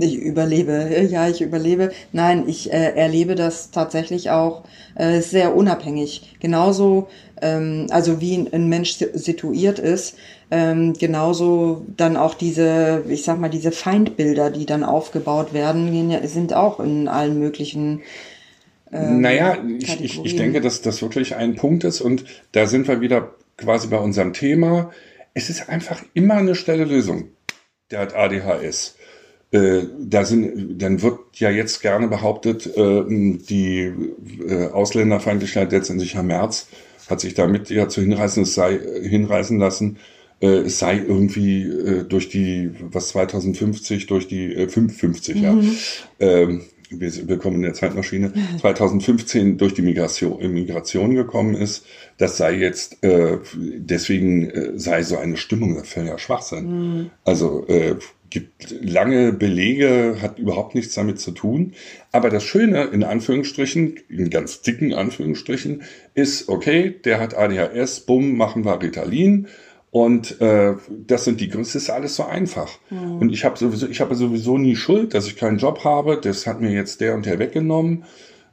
ich 0.00 0.16
überlebe, 0.16 1.06
ja, 1.10 1.28
ich 1.28 1.40
überlebe. 1.40 1.92
Nein, 2.12 2.44
ich 2.46 2.72
äh, 2.72 2.94
erlebe 2.94 3.34
das 3.34 3.70
tatsächlich 3.70 4.30
auch 4.30 4.64
äh, 4.94 5.20
sehr 5.20 5.54
unabhängig. 5.54 6.36
Genauso, 6.40 7.08
ähm, 7.40 7.86
also 7.90 8.20
wie 8.20 8.48
ein, 8.52 8.68
Mensch 8.68 8.92
situiert 8.92 9.78
ist, 9.78 10.16
ähm, 10.50 10.94
genauso 10.94 11.84
dann 11.96 12.16
auch 12.16 12.34
diese, 12.34 13.04
ich 13.08 13.22
sag 13.22 13.38
mal, 13.38 13.50
diese 13.50 13.72
Feindbilder, 13.72 14.50
die 14.50 14.66
dann 14.66 14.82
aufgebaut 14.82 15.52
werden, 15.52 16.10
sind 16.26 16.54
auch 16.54 16.80
in 16.80 17.08
allen 17.08 17.38
möglichen 17.38 18.02
ähm, 18.92 19.20
naja, 19.20 19.56
ich, 19.78 20.00
ich, 20.00 20.24
ich 20.24 20.36
denke, 20.36 20.60
dass 20.60 20.82
das 20.82 21.00
wirklich 21.00 21.36
ein 21.36 21.54
Punkt 21.54 21.84
ist 21.84 22.00
und 22.00 22.24
da 22.50 22.66
sind 22.66 22.88
wir 22.88 23.00
wieder 23.00 23.34
quasi 23.56 23.88
bei 23.88 23.98
unserem 23.98 24.32
Thema. 24.32 24.90
Es 25.32 25.48
ist 25.48 25.68
einfach 25.68 26.02
immer 26.14 26.34
eine 26.34 26.56
schnelle 26.56 26.84
Lösung. 26.84 27.28
Der 27.90 28.00
hat 28.00 28.14
ADHS 28.14 28.96
äh, 29.52 29.82
da 29.98 30.24
sind, 30.24 30.80
dann 30.80 31.02
wird 31.02 31.18
ja 31.34 31.50
jetzt 31.50 31.82
gerne 31.82 32.08
behauptet, 32.08 32.66
äh, 32.76 33.04
die 33.08 33.92
äh, 34.46 34.68
Ausländerfeindlichkeit 34.68 35.72
letztendlich 35.72 36.14
Herr 36.14 36.22
Merz 36.22 36.68
hat 37.08 37.20
sich 37.20 37.34
damit 37.34 37.68
ja 37.70 37.88
zu 37.88 38.00
hinreißen, 38.00 38.44
es 38.44 38.54
sei 38.54 38.78
hinreißen 39.02 39.58
lassen, 39.58 39.98
äh, 40.40 40.46
es 40.46 40.78
sei 40.78 40.98
irgendwie 40.98 41.64
äh, 41.64 42.04
durch 42.04 42.28
die, 42.28 42.70
was 42.92 43.08
2050, 43.08 44.06
durch 44.06 44.28
die 44.28 44.54
äh, 44.54 44.68
550, 44.68 45.36
mhm. 45.36 45.42
ja. 45.42 45.58
Ähm, 46.20 46.62
wir 46.92 47.28
willkommen 47.28 47.56
in 47.56 47.62
der 47.62 47.74
Zeitmaschine, 47.74 48.32
2015 48.60 49.58
durch 49.58 49.74
die 49.74 49.82
Migration, 49.82 50.38
Migration 50.52 51.14
gekommen 51.14 51.54
ist, 51.54 51.84
das 52.18 52.36
sei 52.36 52.54
jetzt, 52.54 53.02
äh, 53.04 53.38
deswegen 53.56 54.50
äh, 54.50 54.78
sei 54.78 55.02
so 55.02 55.16
eine 55.16 55.36
Stimmung, 55.36 55.76
das 55.76 55.88
fällt 55.88 56.08
ja 56.08 56.18
Schwachsinn. 56.18 56.66
Mhm. 56.66 57.10
Also 57.24 57.66
äh, 57.68 57.96
gibt 58.30 58.74
lange 58.80 59.32
Belege, 59.32 60.16
hat 60.22 60.38
überhaupt 60.38 60.74
nichts 60.74 60.94
damit 60.94 61.20
zu 61.20 61.32
tun. 61.32 61.72
Aber 62.12 62.30
das 62.30 62.44
Schöne, 62.44 62.84
in 62.84 63.04
Anführungsstrichen, 63.04 63.98
in 64.08 64.30
ganz 64.30 64.62
dicken 64.62 64.94
Anführungsstrichen, 64.94 65.82
ist, 66.14 66.48
okay, 66.48 66.94
der 67.04 67.20
hat 67.20 67.36
ADHS, 67.36 68.00
bumm, 68.00 68.36
machen 68.36 68.64
wir 68.64 68.80
Ritalin. 68.80 69.48
Und 69.90 70.40
äh, 70.40 70.74
das 70.88 71.24
sind 71.24 71.40
die 71.40 71.48
Gründe, 71.48 71.66
das 71.66 71.74
ist 71.74 71.90
alles 71.90 72.14
so 72.14 72.24
einfach. 72.24 72.78
Mhm. 72.90 73.18
Und 73.18 73.32
ich 73.32 73.44
habe 73.44 73.58
sowieso, 73.58 73.88
ich 73.88 74.00
habe 74.00 74.14
sowieso 74.14 74.56
nie 74.56 74.76
Schuld, 74.76 75.14
dass 75.14 75.26
ich 75.26 75.36
keinen 75.36 75.58
Job 75.58 75.82
habe. 75.82 76.20
Das 76.22 76.46
hat 76.46 76.60
mir 76.60 76.70
jetzt 76.70 77.00
der 77.00 77.14
und 77.14 77.26
der 77.26 77.40
weggenommen. 77.40 78.04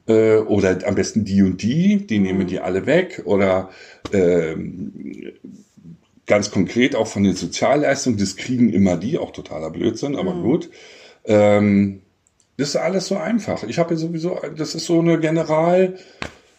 Äh, 0.08 0.38
oder 0.38 0.78
am 0.84 0.96
besten 0.96 1.24
die 1.24 1.42
und 1.42 1.62
die, 1.62 2.04
die 2.06 2.18
mhm. 2.18 2.24
nehmen 2.24 2.46
die 2.48 2.58
alle 2.58 2.86
weg. 2.86 3.22
Oder 3.24 3.70
äh, 4.12 4.56
ganz 6.28 6.52
konkret 6.52 6.94
auch 6.94 7.08
von 7.08 7.24
den 7.24 7.34
Sozialleistungen, 7.34 8.18
das 8.18 8.36
kriegen 8.36 8.72
immer 8.72 8.96
die, 8.96 9.18
auch 9.18 9.32
totaler 9.32 9.70
Blödsinn, 9.70 10.14
aber 10.14 10.34
mhm. 10.34 10.42
gut. 10.42 10.70
Ähm, 11.24 12.02
das 12.56 12.70
ist 12.70 12.76
alles 12.76 13.06
so 13.06 13.16
einfach. 13.16 13.64
Ich 13.64 13.78
habe 13.78 13.96
sowieso, 13.96 14.38
das 14.56 14.74
ist 14.74 14.86
so 14.86 15.00
eine 15.00 15.18
General, 15.18 15.96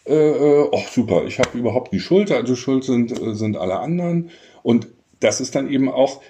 äh, 0.04 0.64
ach 0.72 0.88
super, 0.88 1.24
ich 1.26 1.38
habe 1.38 1.56
überhaupt 1.56 1.92
die 1.92 2.00
Schuld, 2.00 2.30
also 2.32 2.56
schuld 2.56 2.84
sind, 2.84 3.12
äh, 3.12 3.34
sind 3.34 3.56
alle 3.56 3.78
anderen. 3.78 4.30
Und 4.62 4.88
das 5.20 5.40
ist 5.40 5.54
dann 5.54 5.70
eben 5.70 5.88
auch, 5.88 6.20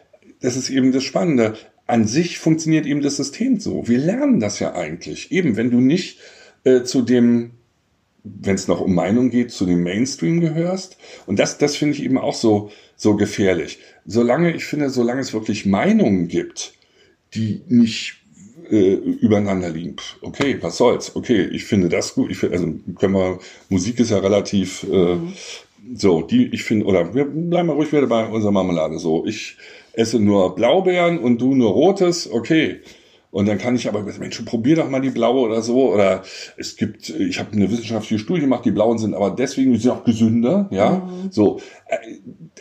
das 0.40 0.56
ist 0.56 0.70
eben 0.70 0.92
das 0.92 1.04
Spannende. 1.04 1.54
An 1.86 2.06
sich 2.06 2.38
funktioniert 2.38 2.86
eben 2.86 3.00
das 3.00 3.16
System 3.16 3.58
so. 3.58 3.88
Wir 3.88 3.98
lernen 3.98 4.38
das 4.38 4.60
ja 4.60 4.74
eigentlich. 4.74 5.32
Eben, 5.32 5.56
wenn 5.56 5.70
du 5.70 5.80
nicht 5.80 6.18
äh, 6.64 6.82
zu 6.82 7.02
dem 7.02 7.52
wenn 8.24 8.54
es 8.54 8.68
noch 8.68 8.80
um 8.80 8.94
Meinung 8.94 9.30
geht, 9.30 9.50
zu 9.50 9.66
dem 9.66 9.82
Mainstream 9.82 10.40
gehörst. 10.40 10.96
Und 11.26 11.38
das, 11.38 11.58
das 11.58 11.76
finde 11.76 11.96
ich 11.96 12.02
eben 12.02 12.18
auch 12.18 12.34
so, 12.34 12.70
so 12.96 13.16
gefährlich. 13.16 13.78
Solange, 14.06 14.54
ich 14.54 14.64
finde, 14.64 14.90
solange 14.90 15.20
es 15.20 15.32
wirklich 15.32 15.66
Meinungen 15.66 16.28
gibt, 16.28 16.74
die 17.34 17.62
nicht 17.68 18.16
äh, 18.70 18.94
übereinander 18.94 19.70
liegen. 19.70 19.96
Okay, 20.20 20.58
was 20.60 20.76
soll's? 20.76 21.16
Okay, 21.16 21.48
ich 21.52 21.64
finde 21.64 21.88
das 21.88 22.14
gut. 22.14 22.30
Ich 22.30 22.38
finde, 22.38 22.56
also 22.56 22.74
können 22.98 23.14
wir, 23.14 23.38
Musik 23.68 23.98
ist 24.00 24.10
ja 24.10 24.18
relativ 24.18 24.84
äh, 24.84 25.14
mhm. 25.16 25.32
so, 25.94 26.22
die, 26.22 26.46
ich 26.52 26.62
finde, 26.62 26.86
oder 26.86 27.14
wir 27.14 27.24
bleiben 27.24 27.68
mal 27.68 27.74
ruhig 27.74 27.92
wieder 27.92 28.06
bei 28.06 28.26
unserer 28.26 28.52
Marmelade. 28.52 28.98
So, 28.98 29.26
ich 29.26 29.56
esse 29.92 30.20
nur 30.20 30.54
Blaubeeren 30.54 31.18
und 31.18 31.40
du 31.40 31.54
nur 31.54 31.72
Rotes, 31.72 32.30
okay. 32.30 32.80
Und 33.30 33.46
dann 33.46 33.58
kann 33.58 33.76
ich 33.76 33.88
aber, 33.88 34.02
Mensch, 34.02 34.40
probier 34.42 34.76
doch 34.76 34.90
mal 34.90 35.00
die 35.00 35.10
blaue 35.10 35.40
oder 35.40 35.62
so. 35.62 35.92
Oder 35.92 36.22
es 36.56 36.76
gibt, 36.76 37.10
ich 37.10 37.38
habe 37.38 37.52
eine 37.52 37.70
wissenschaftliche 37.70 38.18
Studie 38.18 38.40
gemacht, 38.40 38.64
die 38.64 38.72
blauen 38.72 38.98
sind 38.98 39.14
aber 39.14 39.30
deswegen 39.30 39.78
sind 39.78 39.90
auch 39.90 40.04
gesünder, 40.04 40.68
ja. 40.70 40.90
Mhm. 40.90 41.30
So, 41.30 41.60
äh, 41.86 41.96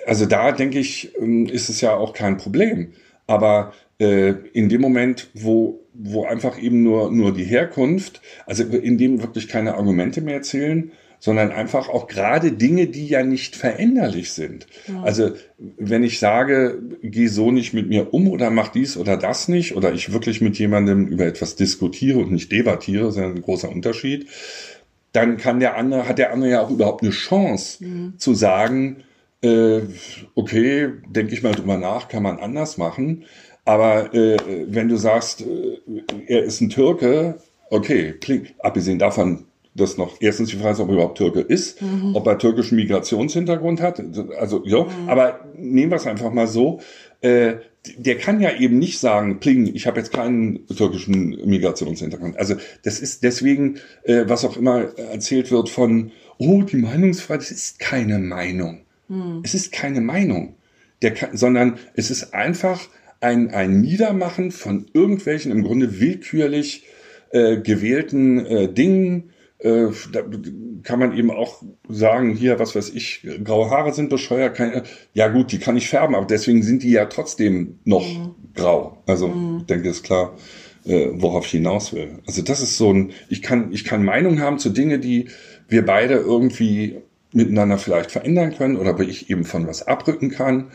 also 0.06 0.26
da 0.26 0.52
denke 0.52 0.80
ich, 0.80 1.12
ähm, 1.20 1.48
ist 1.48 1.70
es 1.70 1.82
ja 1.82 1.96
auch 1.96 2.14
kein 2.14 2.38
Problem. 2.38 2.94
Aber 3.26 3.74
äh, 4.00 4.34
in 4.54 4.70
dem 4.70 4.82
Moment, 4.82 5.30
wo 5.34 5.80
wo 6.02 6.24
einfach 6.24 6.62
eben 6.62 6.84
nur 6.84 7.12
nur 7.12 7.34
die 7.34 7.44
Herkunft, 7.44 8.22
also 8.46 8.64
in 8.64 8.98
dem 8.98 9.22
wirklich 9.22 9.48
keine 9.50 9.76
Argumente 9.76 10.22
mehr 10.22 10.42
zählen, 10.42 10.92
sondern 11.20 11.52
einfach 11.52 11.90
auch 11.90 12.08
gerade 12.08 12.54
Dinge, 12.54 12.88
die 12.88 13.08
ja 13.08 13.24
nicht 13.24 13.56
veränderlich 13.56 14.32
sind. 14.32 14.68
Ja. 14.88 15.02
Also 15.04 15.32
wenn 15.78 16.04
ich 16.04 16.20
sage, 16.20 16.82
geh 17.02 17.28
so 17.28 17.52
nicht 17.52 17.74
mit 17.74 17.90
mir 17.90 18.14
um 18.14 18.30
oder 18.30 18.50
mach 18.50 18.70
dies 18.70 18.98
oder 18.98 19.18
das 19.18 19.48
nicht, 19.48 19.76
oder 19.76 19.94
ich 19.94 20.14
wirklich 20.14 20.42
mit 20.42 20.58
jemandem 20.58 21.08
über 21.08 21.26
etwas 21.26 21.56
diskutiere 21.56 22.20
und 22.20 22.32
nicht 22.32 22.52
debattiere, 22.52 23.10
ist 23.10 23.18
ja 23.18 23.26
ein 23.26 23.42
großer 23.42 23.70
Unterschied, 23.70 24.28
dann 25.12 25.38
kann 25.38 25.60
der 25.60 25.76
andere, 25.76 26.08
hat 26.08 26.20
der 26.20 26.32
andere 26.32 26.52
ja 26.52 26.62
auch 26.62 26.70
überhaupt 26.70 27.04
eine 27.04 27.12
Chance 27.12 27.84
mhm. 27.84 28.14
zu 28.18 28.34
sagen, 28.34 29.04
äh, 29.42 29.82
okay, 30.36 30.90
denke 31.08 31.34
ich 31.34 31.44
mal 31.44 31.54
drüber 31.54 31.78
nach, 31.78 32.08
kann 32.08 32.24
man 32.24 32.40
anders 32.40 32.78
machen. 32.78 33.26
Aber 33.66 34.14
äh, 34.14 34.38
wenn 34.68 34.90
du 34.90 34.98
sagst, 34.98 35.42
äh, 35.42 35.78
er 36.28 36.44
ist 36.44 36.62
ein 36.62 36.70
Türke, 36.70 37.40
okay, 37.70 38.14
klingt, 38.20 38.54
abgesehen 38.60 39.00
davon, 39.00 39.46
dass 39.80 39.98
noch 39.98 40.18
erstens 40.20 40.50
die 40.50 40.58
Frage 40.58 40.74
ist, 40.74 40.80
ob 40.80 40.90
er 40.90 40.94
überhaupt 40.94 41.18
Türke 41.18 41.42
ist, 41.42 41.82
mhm. 41.82 42.16
ob 42.16 42.28
er 42.28 42.38
türkischen 42.38 42.76
Migrationshintergrund 42.76 43.82
hat. 43.82 44.02
Also 44.38 44.64
ja, 44.66 44.84
mhm. 44.84 45.10
aber 45.10 45.40
nehmen 45.56 45.92
wir 45.92 45.98
es 45.98 46.08
einfach 46.08 46.32
mal 46.32 46.48
so. 46.48 46.80
Äh, 47.22 47.56
der 47.98 48.18
kann 48.18 48.42
ja 48.42 48.58
eben 48.58 48.78
nicht 48.78 49.00
sagen, 49.00 49.40
pling, 49.40 49.74
ich 49.74 49.88
habe 49.88 50.00
jetzt 50.00 50.12
keinen 50.12 50.68
türkischen 50.68 51.30
Migrationshintergrund. 51.46 52.38
Also 52.38 52.56
das 52.84 53.00
ist 53.00 53.24
deswegen, 53.24 53.78
äh, 54.04 54.26
was 54.28 54.46
auch 54.46 54.58
immer 54.58 54.98
erzählt 54.98 55.52
wird 55.52 55.70
von, 55.70 56.12
oh, 56.38 56.62
die 56.64 56.78
Meinungsfreiheit, 56.78 57.42
das 57.42 57.52
ist 57.52 57.80
keine 57.80 58.20
Meinung. 58.20 58.82
Mhm. 59.08 59.42
Es 59.44 59.54
ist 59.54 59.72
keine 59.72 60.02
Meinung. 60.02 60.56
Der 61.02 61.14
kann, 61.14 61.36
sondern 61.38 61.78
es 61.96 62.12
ist 62.12 62.34
einfach 62.34 62.82
ein, 63.22 63.52
ein 63.52 63.82
Niedermachen 63.82 64.52
von 64.52 64.86
irgendwelchen 64.94 65.52
im 65.52 65.64
Grunde 65.64 66.00
willkürlich 66.00 66.86
äh, 67.32 67.58
gewählten 67.58 68.46
äh, 68.46 68.74
Dingen, 68.74 69.32
äh, 69.60 69.88
da 70.12 70.22
kann 70.84 71.00
man 71.00 71.16
eben 71.18 71.32
auch 71.32 71.62
sagen, 71.90 72.34
hier, 72.34 72.60
was 72.60 72.76
weiß 72.76 72.90
ich, 72.90 73.28
graue 73.44 73.70
Haare 73.70 73.94
sind 73.94 74.10
bescheuert. 74.10 74.56
Keine, 74.56 74.84
ja 75.14 75.28
gut, 75.28 75.52
die 75.52 75.60
kann 75.60 75.76
ich 75.76 75.90
färben, 75.90 76.16
aber 76.16 76.26
deswegen 76.26 76.64
sind 76.64 76.84
die 76.84 76.92
ja 76.92 77.06
trotzdem 77.06 77.80
noch 77.84 78.08
mhm. 78.08 78.36
grau. 78.56 79.04
Also 79.06 79.28
mhm. 79.28 79.58
ich 79.60 79.66
denke, 79.66 79.90
ist 79.90 80.04
klar, 80.04 80.36
äh, 80.86 81.10
worauf 81.12 81.46
ich 81.46 81.52
hinaus 81.52 81.92
will. 81.92 82.20
Also 82.26 82.42
das 82.42 82.62
ist 82.62 82.78
so 82.78 82.94
ein, 82.94 83.12
ich 83.28 83.42
kann, 83.42 83.74
ich 83.74 83.84
kann 83.84 84.04
Meinung 84.04 84.40
haben 84.40 84.60
zu 84.60 84.70
Dinge, 84.70 85.00
die 85.00 85.28
wir 85.68 85.86
beide 85.86 86.16
irgendwie 86.16 86.98
miteinander 87.34 87.78
vielleicht 87.78 88.12
verändern 88.12 88.56
können 88.56 88.78
oder 88.78 88.98
wo 88.98 89.04
ich 89.04 89.30
eben 89.30 89.44
von 89.44 89.68
was 89.68 89.86
abrücken 89.86 90.32
kann. 90.32 90.72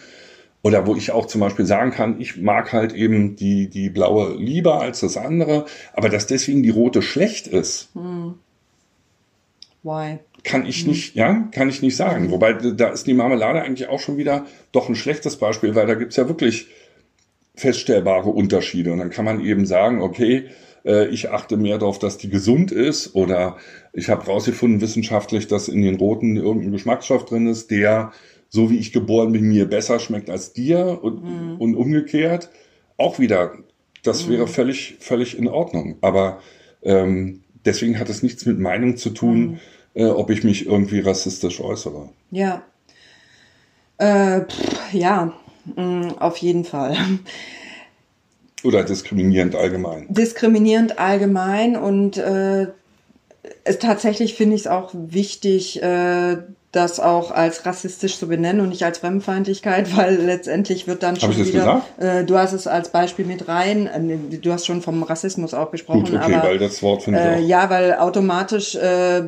Oder 0.63 0.87
wo 0.87 0.97
ich 0.97 1.11
auch 1.11 1.27
zum 1.27 1.43
Beispiel 1.43 1.67
sagen 1.67 1.91
kann, 1.91 2.23
ich 2.23 2.41
mag 2.41 2.73
halt 2.73 2.95
eben 2.95 3.37
die, 3.37 3.69
die 3.69 3.91
blaue 3.91 4.35
lieber 4.39 4.81
als 4.81 5.01
das 5.01 5.19
andere, 5.19 5.67
aber 5.93 6.09
dass 6.09 6.27
deswegen 6.27 6.63
die 6.63 6.71
rote 6.71 7.03
schlecht 7.03 7.47
ist, 7.47 7.91
hm. 7.93 8.37
Why? 9.85 10.19
Kann 10.45 10.67
ich 10.67 10.85
mhm. 10.85 10.91
nicht, 10.91 11.15
ja, 11.15 11.49
kann 11.53 11.69
ich 11.69 11.83
nicht 11.83 11.97
sagen. 11.97 12.31
Wobei, 12.31 12.55
da 12.55 12.89
ist 12.89 13.07
die 13.07 13.15
Marmelade 13.15 13.63
eigentlich 13.63 13.89
auch 13.89 14.01
schon 14.01 14.17
wieder 14.17 14.47
doch 14.73 14.89
ein 14.89 14.97
schlechtes 14.97 15.37
Beispiel, 15.37 15.75
weil 15.75 15.87
da 15.87 15.95
gibt's 15.95 16.17
ja 16.17 16.27
wirklich 16.27 16.69
feststellbare 17.55 18.31
Unterschiede. 18.31 18.93
Und 18.93 18.99
dann 18.99 19.11
kann 19.11 19.27
man 19.27 19.45
eben 19.45 19.67
sagen, 19.67 20.01
okay, 20.01 20.47
äh, 20.87 21.09
ich 21.09 21.31
achte 21.31 21.59
mehr 21.59 21.79
darauf, 21.79 21.99
dass 21.99 22.17
die 22.17 22.31
gesund 22.31 22.73
ist 22.73 23.15
oder 23.15 23.59
ich 23.93 24.09
habe 24.09 24.25
rausgefunden 24.25 24.81
wissenschaftlich, 24.81 25.49
dass 25.49 25.69
in 25.69 25.83
den 25.83 25.97
roten 25.97 26.37
irgendein 26.37 26.73
Geschmacksstoff 26.73 27.27
drin 27.27 27.47
ist, 27.47 27.71
der, 27.71 28.13
so 28.49 28.71
wie 28.71 28.79
ich 28.79 28.93
geboren 28.93 29.33
bin, 29.33 29.45
mir 29.45 29.67
besser 29.67 29.99
schmeckt 29.99 30.31
als 30.31 30.55
dir 30.55 30.99
und, 31.03 31.25
mhm. 31.25 31.57
und 31.59 31.75
umgekehrt. 31.75 32.49
Auch 32.97 33.19
wieder, 33.19 33.53
das 34.03 34.27
mhm. 34.27 34.33
wäre 34.33 34.49
völlig, 34.49 34.97
völlig 35.01 35.39
in 35.39 35.47
Ordnung. 35.47 35.97
Aber 36.01 36.41
ähm, 36.83 37.43
deswegen 37.67 37.99
hat 37.99 38.09
es 38.09 38.23
nichts 38.23 38.47
mit 38.47 38.59
Meinung 38.59 38.97
zu 38.97 39.11
tun, 39.11 39.39
mhm 39.39 39.59
äh, 39.95 40.07
ob 40.07 40.31
ich 40.31 40.45
mich 40.45 40.67
irgendwie 40.67 41.01
rassistisch 41.01 41.61
äußere. 41.61 42.09
Ja. 42.31 42.63
Äh, 43.99 44.41
pff, 44.43 44.93
ja, 44.93 45.33
mh, 45.77 45.83
mm, 45.83 46.19
auf 46.19 46.37
jeden 46.39 46.65
Fall. 46.65 46.97
Oder 48.65 48.83
diskriminierend 48.83 49.55
allgemein. 49.55 50.07
Diskriminierend 50.09 50.99
allgemein 50.99 51.77
und 51.77 52.17
äh, 52.17 52.69
es, 53.65 53.79
tatsächlich 53.79 54.35
finde 54.35 54.57
ich 54.57 54.63
es 54.63 54.67
auch 54.67 54.91
wichtig, 54.95 55.83
äh, 55.83 56.39
das 56.75 57.01
auch 57.01 57.31
als 57.31 57.67
rassistisch 57.67 58.19
zu 58.19 58.29
benennen 58.29 58.61
und 58.61 58.71
nicht 58.71 58.85
als 58.85 58.99
Fremdenfeindlichkeit, 58.99 59.97
weil 59.97 60.17
letztendlich 60.17 60.87
wird 60.87 61.03
dann 61.03 61.17
schon 61.17 61.31
Hab 61.31 61.39
ich 61.39 61.53
wieder. 61.53 61.85
Äh, 61.99 62.25
du 62.25 62.37
hast 62.37 62.53
es 62.53 62.67
als 62.67 62.91
Beispiel 62.91 63.25
mit 63.25 63.49
rein. 63.49 63.87
Äh, 63.87 64.37
du 64.39 64.53
hast 64.53 64.67
schon 64.67 64.83
vom 64.83 65.03
Rassismus 65.03 65.55
auch 65.55 65.71
gesprochen. 65.71 66.05
Gut, 66.05 66.15
okay, 66.15 66.35
aber, 66.35 66.49
weil 66.49 66.59
das 66.59 66.83
Wort 66.83 67.07
äh. 67.09 67.41
Ja, 67.41 67.71
weil 67.71 67.95
automatisch 67.95 68.75
äh, 68.75 69.23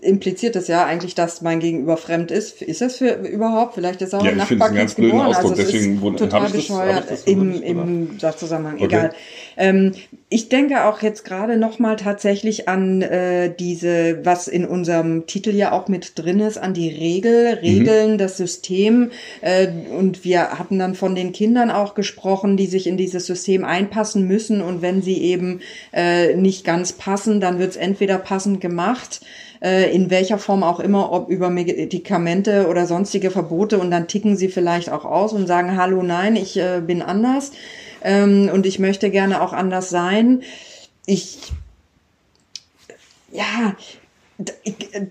impliziert 0.00 0.56
es 0.56 0.68
ja 0.68 0.84
eigentlich, 0.84 1.14
dass 1.14 1.42
mein 1.42 1.60
Gegenüber 1.60 1.96
fremd 1.96 2.30
ist. 2.30 2.62
Ist 2.62 2.80
das 2.80 2.96
für 2.96 3.12
überhaupt? 3.12 3.74
Vielleicht 3.74 4.02
ist 4.02 4.14
auch 4.14 4.24
ja, 4.24 4.30
ein 4.30 4.36
Nachbar 4.36 4.70
ganz 4.70 4.94
blöden 4.94 5.20
Ausdruck, 5.20 5.50
also 5.52 5.62
deswegen 5.62 6.00
wurde, 6.00 6.16
total 6.16 6.48
bescheuert 6.50 7.06
im, 7.26 7.62
im 7.62 8.18
Sachzusammenhang. 8.18 8.76
Okay. 8.76 8.84
Egal. 8.84 9.10
Ähm, 9.56 9.92
ich 10.28 10.48
denke 10.48 10.84
auch 10.86 11.02
jetzt 11.02 11.24
gerade 11.24 11.56
nochmal 11.56 11.96
tatsächlich 11.96 12.68
an 12.68 13.00
äh, 13.00 13.54
diese, 13.54 14.24
was 14.24 14.48
in 14.48 14.64
unserem 14.64 15.26
Titel 15.26 15.50
ja 15.50 15.72
auch 15.72 15.88
mit 15.88 16.18
drin 16.18 16.40
ist, 16.40 16.58
an 16.58 16.74
die 16.74 16.88
Regel, 16.88 17.58
Regeln, 17.62 18.12
mhm. 18.12 18.18
das 18.18 18.36
System. 18.36 19.10
Äh, 19.40 19.68
und 19.96 20.24
wir 20.24 20.58
hatten 20.58 20.78
dann 20.78 20.94
von 20.94 21.14
den 21.14 21.32
Kindern 21.32 21.70
auch 21.70 21.94
gesprochen, 21.94 22.56
die 22.56 22.66
sich 22.66 22.86
in 22.86 22.96
dieses 22.96 23.26
System 23.26 23.64
einpassen 23.64 24.26
müssen. 24.26 24.60
Und 24.62 24.82
wenn 24.82 25.00
sie 25.00 25.22
eben 25.22 25.60
äh, 25.92 26.34
nicht 26.34 26.64
ganz 26.64 26.92
passen, 26.92 27.40
dann 27.40 27.58
wird 27.58 27.70
es 27.70 27.76
entweder 27.76 28.18
passend 28.18 28.60
gemacht 28.60 29.20
äh, 29.62 29.94
in 29.94 30.10
welcher 30.10 30.38
Form 30.38 30.62
auch 30.62 30.80
immer, 30.80 31.12
ob 31.12 31.28
über 31.28 31.50
Medikamente 31.50 32.68
oder 32.68 32.86
sonstige 32.86 33.30
Verbote 33.30 33.78
und 33.78 33.90
dann 33.90 34.08
ticken 34.08 34.36
sie 34.36 34.48
vielleicht 34.48 34.90
auch 34.90 35.04
aus 35.04 35.32
und 35.32 35.46
sagen, 35.46 35.76
hallo, 35.76 36.02
nein, 36.02 36.36
ich 36.36 36.56
äh, 36.56 36.80
bin 36.86 37.02
anders 37.02 37.52
ähm, 38.06 38.48
und 38.52 38.64
ich 38.66 38.78
möchte 38.78 39.10
gerne 39.10 39.42
auch 39.42 39.52
anders 39.52 39.90
sein. 39.90 40.42
Ich, 41.06 41.52
ja, 43.32 43.74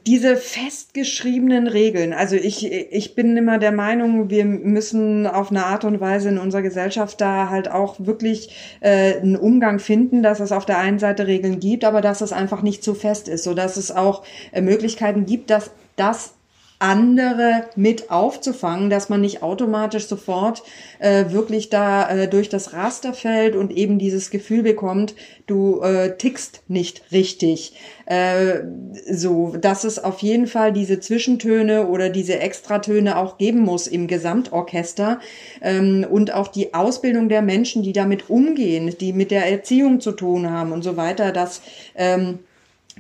diese 0.06 0.38
festgeschriebenen 0.38 1.68
Regeln, 1.68 2.14
also 2.14 2.36
ich, 2.36 2.72
ich 2.72 3.16
bin 3.16 3.36
immer 3.36 3.58
der 3.58 3.72
Meinung, 3.72 4.30
wir 4.30 4.46
müssen 4.46 5.28
auf 5.28 5.50
eine 5.50 5.66
Art 5.66 5.84
und 5.84 6.00
Weise 6.00 6.30
in 6.30 6.38
unserer 6.38 6.62
Gesellschaft 6.62 7.20
da 7.20 7.50
halt 7.50 7.70
auch 7.70 7.96
wirklich 8.00 8.78
äh, 8.80 9.16
einen 9.16 9.36
Umgang 9.36 9.80
finden, 9.80 10.24
dass 10.24 10.40
es 10.40 10.52
auf 10.52 10.66
der 10.66 10.78
einen 10.78 11.00
Seite 11.00 11.28
Regeln 11.28 11.60
gibt, 11.60 11.84
aber 11.84 12.02
dass 12.02 12.22
es 12.22 12.32
einfach 12.32 12.62
nicht 12.62 12.84
zu 12.84 12.94
fest 12.94 13.28
ist, 13.28 13.44
so 13.44 13.54
dass 13.54 13.78
es 13.78 13.92
auch 13.92 14.24
äh, 14.52 14.62
Möglichkeiten 14.62 15.26
gibt, 15.26 15.50
dass 15.50 15.72
das 15.96 16.35
andere 16.80 17.66
mit 17.76 18.12
aufzufangen, 18.12 18.90
dass 18.90 19.10
man 19.10 19.22
nicht 19.22 19.42
automatisch 19.42 20.08
sofort 20.08 20.64
äh, 21.00 21.26
wirklich 21.30 21.70
da 21.70 22.10
äh, 22.10 22.28
durch 22.28 22.50
das 22.50 22.74
Raster 22.74 23.14
fällt 23.14 23.56
und 23.56 23.72
eben 23.72 23.98
dieses 23.98 24.30
Gefühl 24.30 24.64
bekommt, 24.64 25.16
du 25.48 25.82
äh, 25.82 26.18
tickst 26.18 26.64
nicht 26.68 27.04
richtig. 27.12 27.74
Äh, 28.06 28.64
so, 29.10 29.56
dass 29.60 29.84
es 29.84 30.04
auf 30.04 30.20
jeden 30.20 30.48
Fall 30.48 30.74
diese 30.74 31.00
Zwischentöne 31.00 31.88
oder 31.88 32.10
diese 32.10 32.40
Extratöne 32.40 33.18
auch 33.18 33.38
geben 33.38 33.60
muss 33.60 33.88
im 33.88 34.08
Gesamtorchester 34.08 35.20
ähm, 35.62 36.06
und 36.10 36.34
auch 36.34 36.50
die 36.50 36.74
Ausbildung 36.74 37.30
der 37.30 37.42
Menschen, 37.42 37.84
die 37.84 37.94
damit 37.94 38.30
umgehen, 38.30 38.94
die 39.00 39.14
mit 39.14 39.32
der 39.32 39.50
Erziehung 39.50 40.02
zu 40.02 40.12
tun 40.12 40.52
haben 40.52 40.72
und 40.72 40.84
so 40.84 40.98
weiter, 40.98 41.32
dass 41.32 41.62
ähm, 41.96 42.40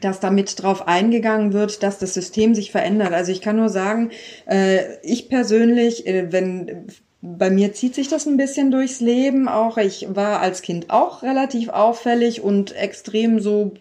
dass 0.01 0.19
damit 0.19 0.61
drauf 0.61 0.87
eingegangen 0.87 1.53
wird, 1.53 1.83
dass 1.83 1.99
das 1.99 2.13
System 2.13 2.53
sich 2.53 2.71
verändert. 2.71 3.13
Also 3.13 3.31
ich 3.31 3.41
kann 3.41 3.55
nur 3.55 3.69
sagen, 3.69 4.11
äh, 4.45 4.97
ich 5.03 5.29
persönlich, 5.29 6.05
äh, 6.05 6.31
wenn 6.31 6.87
bei 7.25 7.49
mir 7.49 7.73
zieht 7.73 7.95
sich 7.95 8.07
das 8.07 8.27
ein 8.27 8.37
bisschen 8.37 8.69
durchs 8.69 8.99
Leben. 8.99 9.47
Auch 9.47 9.77
ich 9.77 10.07
war 10.09 10.41
als 10.41 10.61
Kind 10.61 10.91
auch 10.91 11.23
relativ 11.23 11.69
auffällig 11.69 12.41
und 12.41 12.75
extrem 12.75 13.39
so, 13.39 13.71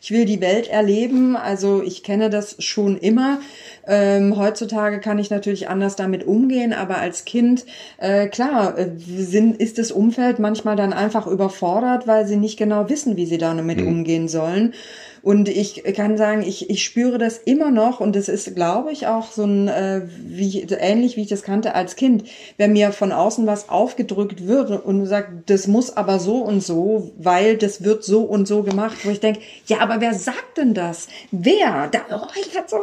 ich 0.00 0.10
will 0.10 0.24
die 0.24 0.40
Welt 0.40 0.68
erleben. 0.68 1.36
Also 1.36 1.82
ich 1.82 2.02
kenne 2.02 2.30
das 2.30 2.56
schon 2.58 2.96
immer. 2.98 3.40
Ähm, 3.86 4.36
heutzutage 4.36 5.00
kann 5.00 5.18
ich 5.18 5.30
natürlich 5.30 5.68
anders 5.68 5.96
damit 5.96 6.26
umgehen, 6.26 6.72
aber 6.72 6.98
als 6.98 7.24
Kind, 7.24 7.64
äh, 7.98 8.28
klar, 8.28 8.78
äh, 8.78 8.90
sind, 8.96 9.60
ist 9.60 9.78
das 9.78 9.90
Umfeld 9.90 10.38
manchmal 10.38 10.76
dann 10.76 10.92
einfach 10.92 11.26
überfordert, 11.26 12.06
weil 12.06 12.26
sie 12.26 12.36
nicht 12.36 12.58
genau 12.58 12.88
wissen, 12.88 13.16
wie 13.16 13.26
sie 13.26 13.38
damit 13.38 13.80
mhm. 13.80 13.88
umgehen 13.88 14.28
sollen. 14.28 14.74
Und 15.22 15.48
ich 15.48 15.84
kann 15.94 16.16
sagen, 16.16 16.42
ich, 16.42 16.70
ich 16.70 16.82
spüre 16.82 17.18
das 17.18 17.38
immer 17.38 17.70
noch 17.70 18.00
und 18.00 18.16
das 18.16 18.28
ist, 18.28 18.54
glaube 18.54 18.90
ich, 18.90 19.06
auch 19.06 19.30
so 19.30 19.44
ein, 19.44 19.68
äh, 19.68 20.02
wie, 20.18 20.62
ähnlich 20.62 21.16
wie 21.16 21.22
ich 21.22 21.28
das 21.28 21.42
kannte 21.42 21.74
als 21.74 21.96
Kind. 21.96 22.24
Wenn 22.56 22.72
mir 22.72 22.92
von 22.92 23.12
außen 23.12 23.46
was 23.46 23.68
aufgedrückt 23.68 24.46
wird 24.46 24.70
und 24.84 25.06
sagt, 25.06 25.50
das 25.50 25.66
muss 25.66 25.96
aber 25.96 26.18
so 26.18 26.38
und 26.38 26.62
so, 26.62 27.10
weil 27.18 27.58
das 27.58 27.84
wird 27.84 28.02
so 28.02 28.22
und 28.22 28.48
so 28.48 28.62
gemacht, 28.62 28.96
wo 29.04 29.10
ich 29.10 29.20
denke, 29.20 29.40
ja, 29.66 29.80
aber 29.80 30.00
wer 30.00 30.14
sagt 30.14 30.56
denn 30.56 30.72
das? 30.72 31.08
Wer? 31.30 31.88
Da, 31.92 32.00
oh, 32.10 32.26
ich 32.40 32.56
hatte 32.56 32.70
so 32.70 32.78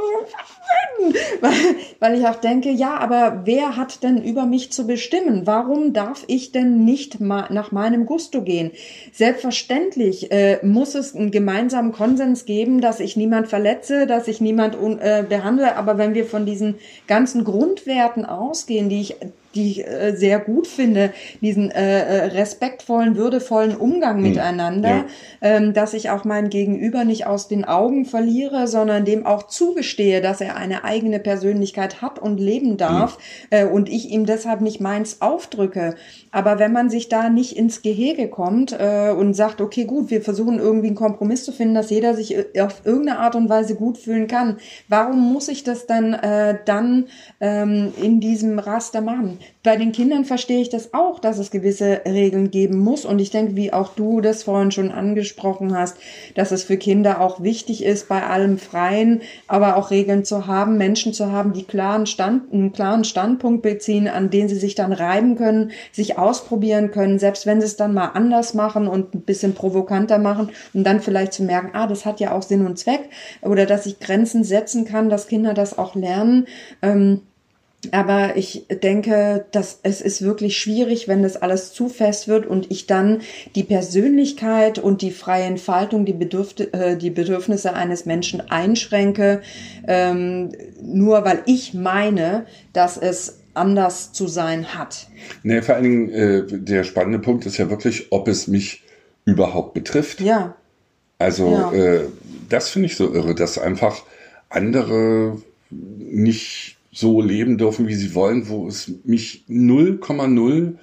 weil, 1.42 1.54
weil 2.00 2.20
ich 2.20 2.26
auch 2.28 2.36
denke, 2.36 2.70
ja, 2.70 2.98
aber 2.98 3.42
wer 3.46 3.78
hat 3.78 4.04
denn 4.04 4.24
über 4.24 4.46
mich 4.46 4.72
zu 4.72 4.88
bestimmen? 4.88 5.46
Warum 5.46 5.94
darf 5.94 6.24
ich 6.28 6.52
denn 6.52 6.86
nicht 6.86 7.20
ma 7.20 7.48
nach 7.52 7.72
meinem 7.72 8.06
Gusto 8.06 8.42
gehen? 8.42 8.72
Selbstverständlich 9.12 10.32
äh, 10.32 10.60
muss 10.66 10.96
es 10.96 11.16
einen 11.16 11.32
gemeinsamen 11.32 11.92
Konsens 11.92 12.46
geben, 12.46 12.82
dass 12.82 13.00
ich 13.00 13.16
niemand 13.16 13.48
verletze, 13.48 14.08
dass 14.08 14.28
ich 14.28 14.42
niemand 14.42 14.76
äh, 14.76 15.24
behandle. 15.28 15.76
Aber 15.76 15.98
wenn 15.98 16.14
wir 16.14 16.26
von 16.26 16.46
diesen 16.46 16.76
ganzen 17.08 17.44
Grundwerten 17.44 18.26
ausgehen, 18.26 18.90
die 18.90 19.02
ich 19.02 19.16
die 19.58 19.72
ich 19.72 19.88
äh, 19.88 20.16
sehr 20.16 20.40
gut 20.40 20.68
finde, 20.68 21.12
diesen 21.42 21.72
äh, 21.72 22.00
äh 22.00 22.26
respektvollen, 22.28 23.18
würdevollen 23.18 23.76
Umgang 23.76 24.18
hm. 24.18 24.24
miteinander, 24.24 24.90
ja. 24.90 25.06
ähm, 25.42 25.74
dass 25.74 25.94
ich 25.94 26.10
auch 26.10 26.24
mein 26.24 26.50
Gegenüber 26.50 27.04
nicht 27.04 27.26
aus 27.26 27.48
den 27.48 27.66
Augen 27.66 28.06
verliere, 28.06 28.68
sondern 28.68 29.04
dem 29.04 29.26
auch 29.26 29.44
zugestehe, 29.44 30.22
dass 30.22 30.42
er 30.42 30.56
eine 30.56 30.84
eigene 30.84 31.20
Persönlichkeit 31.20 32.02
hat 32.02 32.20
und 32.20 32.40
leben 32.40 32.78
darf 32.78 33.18
mhm. 33.18 33.58
äh, 33.58 33.66
und 33.66 33.90
ich 33.90 34.12
ihm 34.12 34.26
deshalb 34.26 34.62
nicht 34.62 34.80
meins 34.80 35.22
aufdrücke. 35.22 35.96
Aber 36.38 36.60
wenn 36.60 36.72
man 36.72 36.92
sich 36.92 37.10
da 37.10 37.30
nicht 37.30 37.58
ins 37.58 37.82
Gehege 37.82 38.28
kommt 38.28 38.72
äh, 38.72 39.10
und 39.10 39.34
sagt, 39.34 39.60
okay, 39.60 39.86
gut, 39.86 40.12
wir 40.12 40.22
versuchen 40.22 40.60
irgendwie 40.60 40.86
einen 40.86 40.96
Kompromiss 40.96 41.44
zu 41.44 41.52
finden, 41.52 41.74
dass 41.74 41.90
jeder 41.90 42.14
sich 42.14 42.36
äh, 42.36 42.62
auf 42.62 42.86
irgendeine 42.86 43.18
Art 43.18 43.36
und 43.36 43.50
Weise 43.50 43.74
gut 43.74 43.98
fühlen 43.98 44.28
kann, 44.28 44.58
warum 44.88 45.34
muss 45.34 45.48
ich 45.48 45.64
das 45.64 45.88
dann 45.88 46.14
äh, 46.14 46.60
dann 46.64 47.06
ähm, 47.42 47.92
in 48.00 48.20
diesem 48.20 48.60
Raster 48.60 49.02
machen? 49.02 49.40
Bei 49.68 49.76
den 49.76 49.92
Kindern 49.92 50.24
verstehe 50.24 50.62
ich 50.62 50.70
das 50.70 50.94
auch, 50.94 51.20
dass 51.20 51.40
es 51.40 51.52
gewisse 51.52 52.00
Regeln 52.06 52.52
geben 52.52 52.80
muss. 52.80 53.04
Und 53.04 53.20
ich 53.20 53.32
denke, 53.32 53.58
wie 53.58 53.74
auch 53.74 53.96
du 53.96 54.22
das 54.22 54.44
vorhin 54.44 54.72
schon 54.72 54.92
angesprochen 54.94 55.78
hast, 55.78 55.98
dass 56.36 56.52
es 56.52 56.64
für 56.64 56.78
Kinder 56.78 57.20
auch 57.20 57.44
wichtig 57.44 57.84
ist, 57.84 58.08
bei 58.08 58.24
allem 58.24 58.60
Freien, 58.60 59.24
aber 59.46 59.76
auch 59.76 59.92
Regeln 59.92 60.24
zu 60.24 60.48
haben, 60.48 60.78
Menschen 60.78 61.12
zu 61.12 61.34
haben, 61.34 61.52
die 61.52 61.66
klaren 61.66 62.06
Stand, 62.06 62.54
einen 62.54 62.72
klaren 62.72 63.04
Standpunkt 63.04 63.62
beziehen, 63.62 64.08
an 64.08 64.30
den 64.30 64.48
sie 64.48 64.56
sich 64.56 64.74
dann 64.74 64.94
reiben 64.94 65.36
können, 65.36 65.72
sich 65.92 66.18
ausprobieren 66.18 66.92
können, 66.92 67.20
selbst 67.20 67.46
wenn 67.46 67.60
sie 67.60 67.68
es 67.68 67.76
dann 67.76 67.94
mal 67.94 68.12
anders 68.14 68.54
machen 68.54 68.88
und 68.88 69.16
ein 69.16 69.22
bisschen 69.24 69.54
provokanter 69.54 70.18
machen 70.18 70.50
und 70.74 70.86
dann 70.86 71.02
vielleicht 71.02 71.34
zu 71.34 71.44
merken, 71.44 71.72
ah, 71.74 71.88
das 71.88 72.06
hat 72.06 72.22
ja 72.22 72.32
auch 72.32 72.44
Sinn 72.44 72.66
und 72.66 72.80
Zweck 72.80 73.10
oder 73.42 73.66
dass 73.66 73.86
ich 73.86 74.00
Grenzen 74.00 74.46
setzen 74.46 74.86
kann, 74.86 75.10
dass 75.10 75.28
Kinder 75.28 75.54
das 75.54 75.78
auch 75.78 75.94
lernen. 75.94 76.48
Ähm, 76.82 77.24
aber 77.94 78.36
ich 78.36 78.66
denke, 78.84 79.46
dass 79.52 79.80
es 79.84 80.02
ist 80.02 80.22
wirklich 80.22 80.58
schwierig, 80.58 81.08
wenn 81.08 81.24
das 81.24 81.36
alles 81.36 81.74
zu 81.74 81.90
fest 81.90 82.28
wird 82.28 82.46
und 82.46 82.72
ich 82.72 82.88
dann 82.88 83.22
die 83.56 83.64
Persönlichkeit 83.64 84.80
und 84.80 85.02
die 85.02 85.12
freie 85.12 85.46
Entfaltung, 85.46 86.06
die, 86.06 86.14
Bedürf 86.14 86.56
äh, 86.72 86.96
die 86.96 87.10
Bedürfnisse 87.10 87.74
eines 87.74 88.06
Menschen 88.06 88.42
einschränke, 88.50 89.42
ähm, 89.88 90.52
nur 90.82 91.26
weil 91.26 91.42
ich 91.46 91.74
meine, 91.74 92.46
dass 92.74 92.98
es 92.98 93.40
anders 93.54 94.14
zu 94.14 94.28
sein 94.28 94.76
hat. 94.76 95.08
Nee, 95.44 95.62
vor 95.62 95.76
allen 95.76 95.84
Dingen, 95.84 96.10
äh, 96.10 96.44
der 96.48 96.84
spannende 96.84 97.20
Punkt 97.20 97.46
ist 97.46 97.58
ja 97.58 97.70
wirklich, 97.70 98.12
ob 98.12 98.28
es 98.28 98.48
mich 98.48 98.84
überhaupt 99.26 99.74
betrifft. 99.74 100.22
Ja. 100.22 100.56
Also, 101.20 101.52
ja. 101.52 101.72
Äh, 101.74 102.02
das 102.50 102.70
finde 102.70 102.86
ich 102.86 102.96
so 102.96 103.14
irre, 103.14 103.36
dass 103.36 103.58
einfach 103.58 104.04
andere 104.50 105.38
nicht 105.70 106.77
so 106.92 107.22
leben 107.22 107.58
dürfen, 107.58 107.88
wie 107.88 107.96
sie 107.96 108.16
wollen, 108.16 108.50
wo 108.50 108.68
es 108.68 108.92
mich 109.04 109.46
0,0 109.50 110.76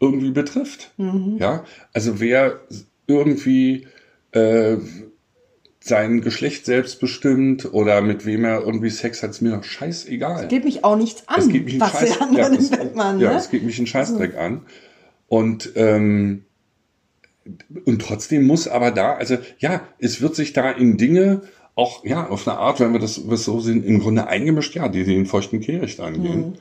irgendwie 0.00 0.30
betrifft. 0.30 0.92
Mhm. 0.96 1.36
Ja, 1.38 1.64
also 1.92 2.20
wer 2.20 2.60
irgendwie 3.06 3.86
äh, 4.32 4.76
sein 5.80 6.20
Geschlecht 6.20 6.66
selbst 6.66 7.00
bestimmt 7.00 7.72
oder 7.72 8.00
mit 8.00 8.26
wem 8.26 8.44
er 8.44 8.60
irgendwie 8.60 8.90
Sex 8.90 9.22
hat, 9.22 9.30
ist 9.30 9.40
mir 9.40 9.56
doch 9.56 9.64
scheißegal. 9.64 10.44
Es 10.44 10.48
geht 10.48 10.64
mich 10.64 10.84
auch 10.84 10.96
nichts 10.96 11.26
an. 11.26 11.40
Es 11.40 11.48
geht 11.48 11.64
mich 11.64 11.80
was 11.80 11.92
Scheiß, 11.92 12.18
ja, 12.32 12.48
es, 12.48 12.70
machen, 12.94 13.20
ja, 13.20 13.32
ne? 13.32 13.36
es 13.38 13.50
geht 13.50 13.62
mich 13.62 13.78
einen 13.78 13.86
Scheißdreck 13.86 14.34
also. 14.34 14.44
an. 14.44 14.62
Und 15.28 15.72
ähm, 15.76 16.44
und 17.84 18.02
trotzdem 18.02 18.46
muss 18.46 18.68
aber 18.68 18.90
da, 18.90 19.14
also 19.14 19.38
ja, 19.58 19.82
es 19.98 20.20
wird 20.20 20.34
sich 20.34 20.52
da 20.52 20.70
in 20.70 20.98
Dinge 20.98 21.42
auch 21.80 22.04
ja 22.04 22.28
auf 22.28 22.46
eine 22.46 22.58
Art, 22.58 22.78
wenn 22.80 22.92
wir 22.92 23.00
das, 23.00 23.14
so 23.44 23.60
sehen, 23.60 23.82
im 23.84 24.00
Grunde 24.00 24.26
eingemischt, 24.26 24.76
ja, 24.76 24.88
die 24.88 25.04
den 25.04 25.26
feuchten 25.26 25.60
Kehricht 25.60 26.00
angehen. 26.00 26.40
Mhm. 26.40 26.54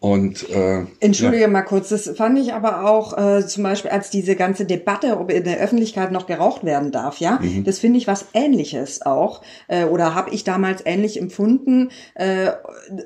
Und 0.00 0.48
äh, 0.50 0.84
entschuldige 1.00 1.42
ja. 1.42 1.48
mal 1.48 1.62
kurz, 1.62 1.88
das 1.88 2.08
fand 2.16 2.38
ich 2.38 2.52
aber 2.52 2.88
auch 2.88 3.18
äh, 3.18 3.44
zum 3.44 3.64
Beispiel 3.64 3.90
als 3.90 4.10
diese 4.10 4.36
ganze 4.36 4.64
Debatte, 4.64 5.18
ob 5.18 5.28
in 5.28 5.42
der 5.42 5.58
Öffentlichkeit 5.58 6.12
noch 6.12 6.28
geraucht 6.28 6.62
werden 6.62 6.92
darf, 6.92 7.18
ja, 7.18 7.40
mhm. 7.42 7.64
das 7.64 7.80
finde 7.80 7.98
ich 7.98 8.06
was 8.06 8.26
Ähnliches 8.32 9.02
auch 9.02 9.42
äh, 9.66 9.86
oder 9.86 10.14
habe 10.14 10.30
ich 10.30 10.44
damals 10.44 10.86
ähnlich 10.86 11.20
empfunden, 11.20 11.90
äh, 12.14 12.52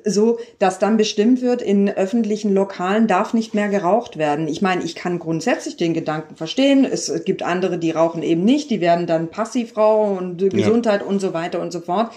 so 0.04 0.38
dass 0.58 0.78
dann 0.78 0.98
bestimmt 0.98 1.40
wird, 1.40 1.62
in 1.62 1.88
öffentlichen 1.88 2.52
Lokalen 2.52 3.06
darf 3.06 3.32
nicht 3.32 3.54
mehr 3.54 3.70
geraucht 3.70 4.18
werden. 4.18 4.46
Ich 4.46 4.60
meine, 4.60 4.82
ich 4.82 4.94
kann 4.94 5.18
grundsätzlich 5.18 5.78
den 5.78 5.94
Gedanken 5.94 6.36
verstehen. 6.36 6.84
Es, 6.84 7.10
gibt 7.24 7.42
andere, 7.42 7.78
die 7.78 7.90
rauchen 7.90 8.22
eben 8.22 8.44
nicht, 8.44 8.70
die 8.70 8.82
werden 8.82 9.06
dann 9.06 9.28
Passivraucher 9.28 10.20
und 10.20 10.36
Gesundheit 10.50 11.00
ja. 11.00 11.06
und 11.06 11.20
so 11.20 11.32
weiter 11.32 11.60
und 11.60 11.72
so 11.72 11.80
fort. 11.80 12.10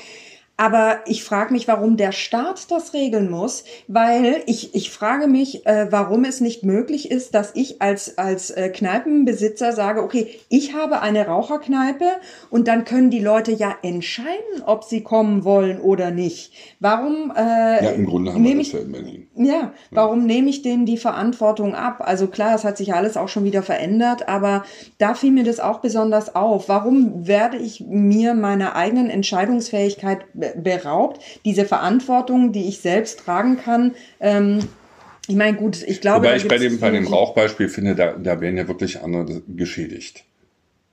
Aber 0.58 0.99
ich 1.06 1.24
frage 1.24 1.51
mich, 1.51 1.68
warum 1.68 1.97
der 1.97 2.14
Staat 2.14 2.72
das 2.72 2.93
regeln 2.93 3.30
muss, 3.30 3.66
weil 3.88 4.41
ich, 4.45 4.74
ich 4.74 4.89
frage 4.89 5.28
mich, 5.28 5.66
äh, 5.66 5.88
warum 5.91 6.24
es 6.24 6.39
nicht 6.39 6.64
möglich 6.64 7.12
ist, 7.12 7.36
dass 7.36 7.51
ich 7.56 7.82
als, 7.82 8.18
als 8.18 8.51
äh, 8.51 8.70
Kneipenbesitzer 8.70 9.74
sage, 9.74 10.01
okay, 10.01 10.39
ich 10.47 10.74
habe 10.74 11.01
eine 11.01 11.28
Raucherkneipe 11.28 12.06
und 12.49 12.70
dann 12.70 12.86
können 12.86 13.10
die 13.10 13.20
Leute 13.20 13.51
ja 13.51 13.76
entscheiden, 13.82 14.64
ob 14.66 14.86
sie 14.86 15.01
kommen 15.01 15.43
wollen 15.43 15.82
oder 15.82 16.12
nicht. 16.12 16.53
Warum 16.80 17.34
äh, 17.36 17.84
ja, 17.84 17.91
im 17.91 18.06
Grunde 18.06 18.34
haben 18.34 18.43
wir 18.43 18.58
das 18.58 18.72
ja 18.72 18.80
in 18.80 18.91
Berlin. 18.93 19.28
Ja, 19.36 19.74
warum 19.91 20.22
ja. 20.22 20.26
nehme 20.28 20.49
ich 20.49 20.62
denen 20.62 20.86
die 20.86 20.97
Verantwortung 20.97 21.76
ab? 21.76 21.97
Also 21.99 22.28
klar, 22.28 22.56
es 22.56 22.64
hat 22.64 22.78
sich 22.78 22.93
alles 22.93 23.18
auch 23.18 23.28
schon 23.28 23.43
wieder 23.43 23.62
verändert, 23.62 24.30
aber 24.30 24.64
da 24.99 25.16
fiel 25.16 25.32
mir 25.32 25.43
das 25.43 25.60
auch 25.60 25.80
besonders 25.80 26.34
auf. 26.34 26.70
Warum 26.70 27.28
werde 27.28 27.58
ich 27.58 27.82
mir 27.82 28.34
meiner 28.34 28.78
eigenen 28.78 29.10
Entscheidungsfähigkeit 29.10 30.20
beraubt, 30.56 31.22
diese 31.43 31.66
Verantwortung, 31.66 32.52
die 32.52 32.68
ich 32.68 32.80
selbst 32.80 33.20
tragen 33.20 33.58
kann. 33.58 33.96
Ähm, 34.20 34.60
ich 35.28 35.36
meine, 35.36 35.58
gut, 35.58 35.84
ich 35.88 36.02
glaube. 36.02 36.26
Wobei 36.26 36.38
ich 36.38 36.48
bei 36.48 36.58
dem, 36.58 36.80
bei 36.80 36.91
dem 36.91 37.08
Rauchbeispiel 37.08 37.70
finde, 37.70 37.96
da, 37.96 38.14
da 38.14 38.41
werden 38.41 38.58
ja 38.58 38.68
wirklich 38.68 39.02
andere 39.02 39.41
geschädigt. 39.48 40.24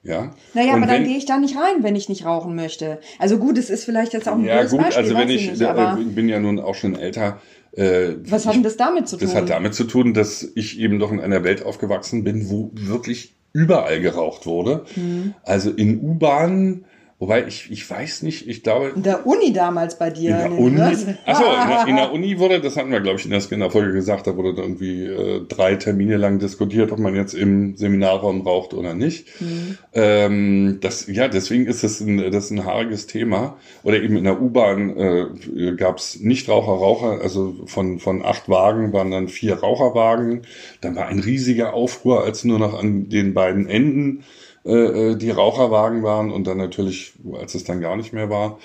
Ja. 0.05 0.35
Naja, 0.55 0.75
und 0.75 0.83
aber 0.83 0.93
dann 0.93 1.05
gehe 1.05 1.17
ich 1.17 1.27
da 1.27 1.39
nicht 1.39 1.57
rein, 1.57 1.83
wenn 1.83 1.95
ich 1.95 2.09
nicht 2.09 2.25
rauchen 2.25 2.57
möchte. 2.57 2.99
Also 3.19 3.39
gut, 3.39 3.57
es 3.57 3.71
ist 3.71 3.85
vielleicht 3.85 4.13
jetzt 4.13 4.29
auch 4.29 4.35
ein 4.35 4.45
Ja, 4.45 4.65
gut, 4.65 4.79
Beispiel, 4.81 4.97
also 4.97 5.17
wenn 5.17 5.31
ich, 5.31 5.51
nicht, 5.51 5.61
äh, 5.61 5.95
bin 6.07 6.29
ja 6.29 6.41
nun 6.41 6.59
auch 6.59 6.75
schon 6.75 6.97
älter. 6.97 7.41
Äh, 7.73 8.17
Was 8.27 8.47
hat 8.47 8.55
denn 8.55 8.65
das 8.65 8.77
damit 8.77 9.09
zu 9.09 9.17
tun? 9.17 9.27
Das 9.27 9.37
hat 9.37 9.49
damit 9.49 9.75
zu 9.75 9.85
tun, 9.85 10.13
dass 10.13 10.51
ich 10.57 10.79
eben 10.81 10.99
doch 10.99 11.13
in 11.13 11.21
einer 11.21 11.45
Welt 11.45 11.65
aufgewachsen 11.65 12.25
bin, 12.25 12.51
wo 12.51 12.71
wirklich 12.75 13.35
überall 13.53 14.01
geraucht 14.01 14.45
wurde. 14.45 14.85
Mhm. 14.97 15.35
Also 15.45 15.71
in 15.71 16.01
U-Bahnen, 16.03 16.85
Wobei 17.23 17.47
ich, 17.47 17.70
ich 17.70 17.89
weiß 17.89 18.23
nicht, 18.23 18.49
ich 18.49 18.64
glaube. 18.64 18.95
In 18.97 19.05
der 19.05 19.25
Uni 19.29 19.53
damals 19.53 19.97
bei 19.97 20.11
dir. 20.11 20.31
In 20.31 20.39
der 20.39 20.59
Uni. 20.59 20.81
Achso, 20.81 21.45
in 21.45 21.68
der, 21.68 21.87
in 21.87 21.95
der 21.95 22.12
Uni 22.12 22.37
wurde, 22.41 22.61
das 22.61 22.77
hatten 22.77 22.91
wir, 22.91 22.99
glaube 22.99 23.20
ich, 23.20 23.25
in 23.25 23.31
der 23.31 23.41
Skinner-Folge 23.41 23.93
gesagt, 23.93 24.27
da 24.27 24.37
wurde 24.37 24.61
irgendwie 24.61 25.05
äh, 25.05 25.47
drei 25.47 25.77
Termine 25.77 26.16
lang 26.16 26.41
diskutiert, 26.41 26.91
ob 26.91 26.99
man 26.99 27.14
jetzt 27.14 27.35
im 27.35 27.77
Seminarraum 27.77 28.41
raucht 28.41 28.75
oder 28.75 28.95
nicht. 28.95 29.41
Mhm. 29.41 29.79
Ähm, 29.93 30.79
das, 30.81 31.07
ja, 31.07 31.29
deswegen 31.29 31.66
ist 31.66 31.85
das 31.85 32.01
ein, 32.01 32.33
das 32.33 32.51
ein 32.51 32.64
haariges 32.64 33.07
Thema. 33.07 33.57
Oder 33.85 34.03
eben 34.03 34.16
in 34.16 34.25
der 34.25 34.43
U-Bahn 34.43 34.97
äh, 34.97 35.77
gab 35.77 35.99
es 35.99 36.18
Nichtraucher, 36.18 36.73
Raucher, 36.73 37.20
also 37.23 37.55
von, 37.66 38.01
von 38.01 38.25
acht 38.25 38.49
Wagen 38.49 38.93
waren 38.93 39.12
dann 39.12 39.29
vier 39.29 39.61
Raucherwagen. 39.61 40.43
Dann 40.81 40.97
war 40.97 41.07
ein 41.07 41.20
riesiger 41.20 41.73
Aufruhr, 41.73 42.25
als 42.25 42.43
nur 42.43 42.59
noch 42.59 42.77
an 42.77 43.11
den 43.11 43.33
beiden 43.33 43.68
Enden 43.68 44.25
äh, 44.65 45.11
äh, 45.11 45.17
die 45.17 45.31
Raucherwagen 45.31 46.03
waren 46.03 46.31
und 46.31 46.47
dann 46.47 46.59
natürlich, 46.59 47.15
als 47.33 47.55
es 47.55 47.65
dann 47.65 47.81
gar 47.81 47.97
nicht 47.97 48.13
mehr 48.13 48.31
war. 48.31 48.59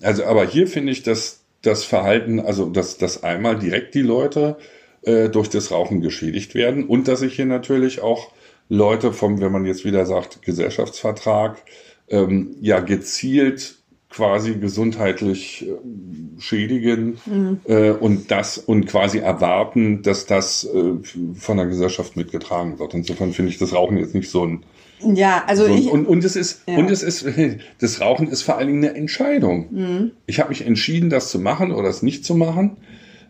Also, 0.00 0.24
aber 0.24 0.46
hier 0.46 0.66
finde 0.66 0.92
ich, 0.92 1.02
dass 1.02 1.40
das 1.62 1.84
Verhalten, 1.84 2.40
also 2.40 2.66
dass, 2.66 2.98
dass 2.98 3.22
einmal 3.22 3.58
direkt 3.58 3.94
die 3.94 4.02
Leute 4.02 4.56
äh, 5.02 5.28
durch 5.28 5.48
das 5.48 5.70
Rauchen 5.70 6.00
geschädigt 6.00 6.54
werden 6.54 6.84
und 6.84 7.08
dass 7.08 7.22
ich 7.22 7.34
hier 7.34 7.46
natürlich 7.46 8.02
auch 8.02 8.30
Leute 8.68 9.12
vom, 9.12 9.40
wenn 9.40 9.52
man 9.52 9.66
jetzt 9.66 9.84
wieder 9.84 10.06
sagt, 10.06 10.42
Gesellschaftsvertrag, 10.42 11.62
ähm, 12.08 12.56
ja 12.60 12.80
gezielt 12.80 13.76
quasi 14.12 14.54
gesundheitlich 14.54 15.66
äh, 15.66 16.40
schädigen 16.40 17.18
mhm. 17.26 17.60
äh, 17.64 17.90
und 17.90 18.30
das 18.30 18.58
und 18.58 18.86
quasi 18.86 19.18
erwarten, 19.18 20.02
dass 20.02 20.26
das 20.26 20.64
äh, 20.64 20.94
von 21.34 21.56
der 21.56 21.66
Gesellschaft 21.66 22.16
mitgetragen 22.16 22.78
wird. 22.78 22.94
Insofern 22.94 23.32
finde 23.32 23.50
ich 23.50 23.58
das 23.58 23.72
Rauchen 23.72 23.96
jetzt 23.96 24.14
nicht 24.14 24.30
so 24.30 24.44
ein 24.44 24.64
ja, 25.04 25.44
also 25.46 25.66
so, 25.66 25.74
ich 25.74 25.90
und, 25.90 26.06
und 26.06 26.24
es 26.24 26.36
ist 26.36 26.62
ja. 26.66 26.76
und 26.76 26.90
es 26.90 27.02
ist 27.02 27.26
das 27.80 28.00
Rauchen 28.00 28.28
ist 28.28 28.42
vor 28.42 28.56
allen 28.56 28.68
Dingen 28.68 28.84
eine 28.84 28.94
Entscheidung. 28.94 29.66
Mhm. 29.70 30.10
Ich 30.26 30.40
habe 30.40 30.50
mich 30.50 30.66
entschieden, 30.66 31.10
das 31.10 31.30
zu 31.30 31.38
machen 31.38 31.72
oder 31.72 31.88
es 31.88 32.02
nicht 32.02 32.24
zu 32.24 32.34
machen. 32.34 32.76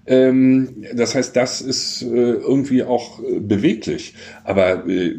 Ähm, 0.07 0.85
das 0.95 1.15
heißt, 1.15 1.37
das 1.37 1.61
ist 1.61 2.03
äh, 2.03 2.07
irgendwie 2.07 2.83
auch 2.83 3.21
äh, 3.21 3.39
beweglich. 3.39 4.15
Aber 4.45 4.87
äh, 4.89 5.15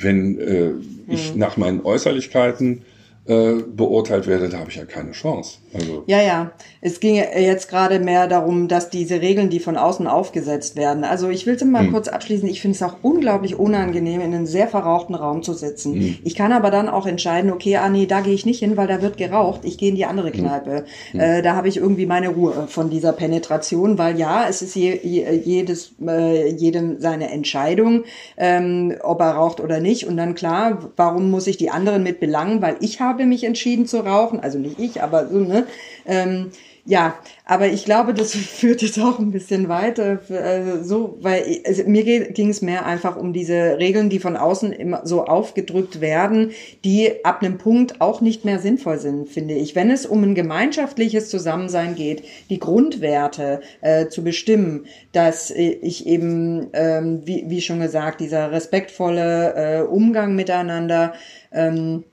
wenn 0.00 0.38
äh, 0.38 0.70
ich 1.08 1.32
mhm. 1.34 1.40
nach 1.40 1.56
meinen 1.56 1.80
Äußerlichkeiten 1.80 2.82
beurteilt 3.26 4.26
werde, 4.26 4.48
da 4.48 4.58
habe 4.58 4.70
ich 4.70 4.76
ja 4.76 4.84
keine 4.84 5.12
Chance. 5.12 5.58
Also 5.72 6.02
ja, 6.06 6.20
ja. 6.20 6.52
Es 6.80 7.00
ging 7.00 7.14
jetzt 7.14 7.68
gerade 7.68 8.00
mehr 8.00 8.26
darum, 8.26 8.66
dass 8.66 8.90
diese 8.90 9.20
Regeln, 9.20 9.50
die 9.50 9.60
von 9.60 9.76
außen 9.76 10.06
aufgesetzt 10.06 10.76
werden. 10.76 11.04
Also 11.04 11.28
ich 11.28 11.46
will 11.46 11.54
es 11.54 11.64
mal 11.64 11.84
hm. 11.84 11.92
kurz 11.92 12.08
abschließen. 12.08 12.48
Ich 12.48 12.60
finde 12.60 12.76
es 12.76 12.82
auch 12.82 12.96
unglaublich 13.02 13.56
unangenehm, 13.56 14.20
in 14.20 14.34
einen 14.34 14.46
sehr 14.46 14.66
verrauchten 14.66 15.14
Raum 15.14 15.42
zu 15.42 15.52
sitzen. 15.52 15.94
Hm. 15.94 16.18
Ich 16.24 16.34
kann 16.34 16.52
aber 16.52 16.70
dann 16.70 16.88
auch 16.88 17.06
entscheiden, 17.06 17.52
okay, 17.52 17.76
ah 17.76 17.88
nee, 17.88 18.06
da 18.06 18.20
gehe 18.20 18.34
ich 18.34 18.46
nicht 18.46 18.60
hin, 18.60 18.76
weil 18.76 18.88
da 18.88 19.02
wird 19.02 19.16
geraucht. 19.16 19.60
Ich 19.64 19.78
gehe 19.78 19.90
in 19.90 19.96
die 19.96 20.06
andere 20.06 20.32
hm. 20.32 20.40
Kneipe. 20.40 20.84
Hm. 21.12 21.20
Äh, 21.20 21.42
da 21.42 21.54
habe 21.54 21.68
ich 21.68 21.76
irgendwie 21.76 22.06
meine 22.06 22.30
Ruhe 22.30 22.66
von 22.68 22.90
dieser 22.90 23.12
Penetration, 23.12 23.98
weil 23.98 24.18
ja, 24.18 24.46
es 24.48 24.62
ist 24.62 24.74
je, 24.74 24.98
jedes, 25.44 25.92
äh, 26.04 26.50
jedem 26.50 27.00
seine 27.00 27.30
Entscheidung, 27.30 28.04
ähm, 28.36 28.96
ob 29.02 29.20
er 29.20 29.32
raucht 29.32 29.60
oder 29.60 29.80
nicht. 29.80 30.06
Und 30.06 30.16
dann 30.16 30.34
klar, 30.34 30.90
warum 30.96 31.30
muss 31.30 31.46
ich 31.46 31.58
die 31.58 31.70
anderen 31.70 32.02
mit 32.02 32.18
belangen? 32.18 32.62
Weil 32.62 32.76
ich 32.80 33.00
habe 33.00 33.09
habe 33.10 33.26
mich 33.26 33.44
entschieden 33.44 33.86
zu 33.86 33.98
rauchen, 33.98 34.40
also 34.40 34.58
nicht 34.58 34.78
ich, 34.78 35.02
aber 35.02 35.28
so, 35.28 35.38
ne? 35.38 35.66
Ähm, 36.06 36.50
ja, 36.86 37.14
aber 37.44 37.68
ich 37.68 37.84
glaube, 37.84 38.14
das 38.14 38.34
führt 38.34 38.82
jetzt 38.82 38.98
auch 38.98 39.18
ein 39.18 39.30
bisschen 39.30 39.68
weiter, 39.68 40.18
äh, 40.30 40.82
so, 40.82 41.18
weil 41.20 41.60
also 41.66 41.84
mir 41.84 42.04
ging 42.04 42.48
es 42.48 42.62
mehr 42.62 42.86
einfach 42.86 43.16
um 43.16 43.32
diese 43.32 43.78
Regeln, 43.78 44.08
die 44.08 44.18
von 44.18 44.36
außen 44.36 44.72
immer 44.72 45.06
so 45.06 45.24
aufgedrückt 45.24 46.00
werden, 46.00 46.52
die 46.84 47.24
ab 47.24 47.42
einem 47.42 47.58
Punkt 47.58 48.00
auch 48.00 48.20
nicht 48.20 48.44
mehr 48.44 48.58
sinnvoll 48.58 48.98
sind, 48.98 49.28
finde 49.28 49.54
ich. 49.54 49.76
Wenn 49.76 49.90
es 49.90 50.06
um 50.06 50.22
ein 50.22 50.34
gemeinschaftliches 50.34 51.28
Zusammensein 51.28 51.94
geht, 51.94 52.24
die 52.48 52.58
Grundwerte 52.58 53.60
äh, 53.82 54.08
zu 54.08 54.24
bestimmen, 54.24 54.86
dass 55.12 55.50
ich 55.50 56.06
eben, 56.06 56.68
ähm, 56.72 57.22
wie, 57.24 57.44
wie 57.48 57.60
schon 57.60 57.80
gesagt, 57.80 58.20
dieser 58.20 58.52
respektvolle 58.52 59.54
äh, 59.54 59.82
Umgang 59.82 60.34
miteinander, 60.34 61.12
ähm, 61.52 62.04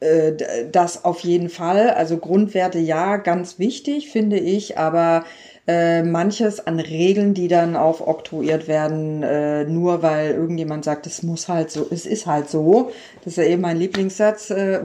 äh, 0.00 0.32
das 0.70 1.04
auf 1.04 1.20
jeden 1.20 1.48
Fall. 1.48 1.90
Also 1.90 2.18
Grundwerte 2.18 2.78
ja, 2.78 3.16
ganz 3.16 3.58
wichtig, 3.58 4.10
finde 4.10 4.38
ich, 4.38 4.78
aber 4.78 5.24
äh, 5.66 6.02
manches 6.02 6.64
an 6.64 6.78
Regeln, 6.78 7.34
die 7.34 7.48
dann 7.48 7.74
aufoktroyiert 7.74 8.68
werden, 8.68 9.22
äh, 9.22 9.64
nur 9.64 10.02
weil 10.02 10.30
irgendjemand 10.32 10.84
sagt, 10.84 11.06
es 11.06 11.22
muss 11.22 11.48
halt 11.48 11.70
so, 11.70 11.88
es 11.90 12.06
ist 12.06 12.26
halt 12.26 12.48
so. 12.48 12.92
Das 13.24 13.32
ist 13.32 13.38
ja 13.38 13.50
eben 13.50 13.62
mein 13.62 13.78
Lieblingssatz. 13.78 14.50
Äh, 14.50 14.80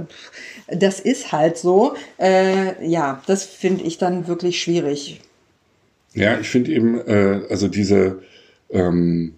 das 0.67 0.99
ist 0.99 1.31
halt 1.31 1.57
so. 1.57 1.93
Äh, 2.17 2.87
ja, 2.87 3.21
das 3.27 3.43
finde 3.43 3.83
ich 3.83 3.97
dann 3.99 4.27
wirklich 4.27 4.61
schwierig. 4.61 5.21
Ja, 6.13 6.39
ich 6.39 6.49
finde 6.49 6.71
eben, 6.71 6.99
äh, 6.99 7.41
also 7.49 7.67
diese, 7.67 8.23
ähm, 8.71 9.35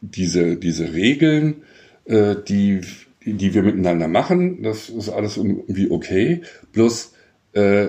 diese, 0.00 0.56
diese 0.56 0.92
Regeln, 0.92 1.62
äh, 2.04 2.36
die 2.36 2.82
die, 3.24 3.34
die 3.34 3.54
wir 3.54 3.62
miteinander 3.62 4.08
machen, 4.08 4.62
das 4.62 4.88
ist 4.88 5.08
alles 5.08 5.36
irgendwie 5.36 5.90
okay. 5.90 6.42
Bloß, 6.72 7.12
äh, 7.52 7.88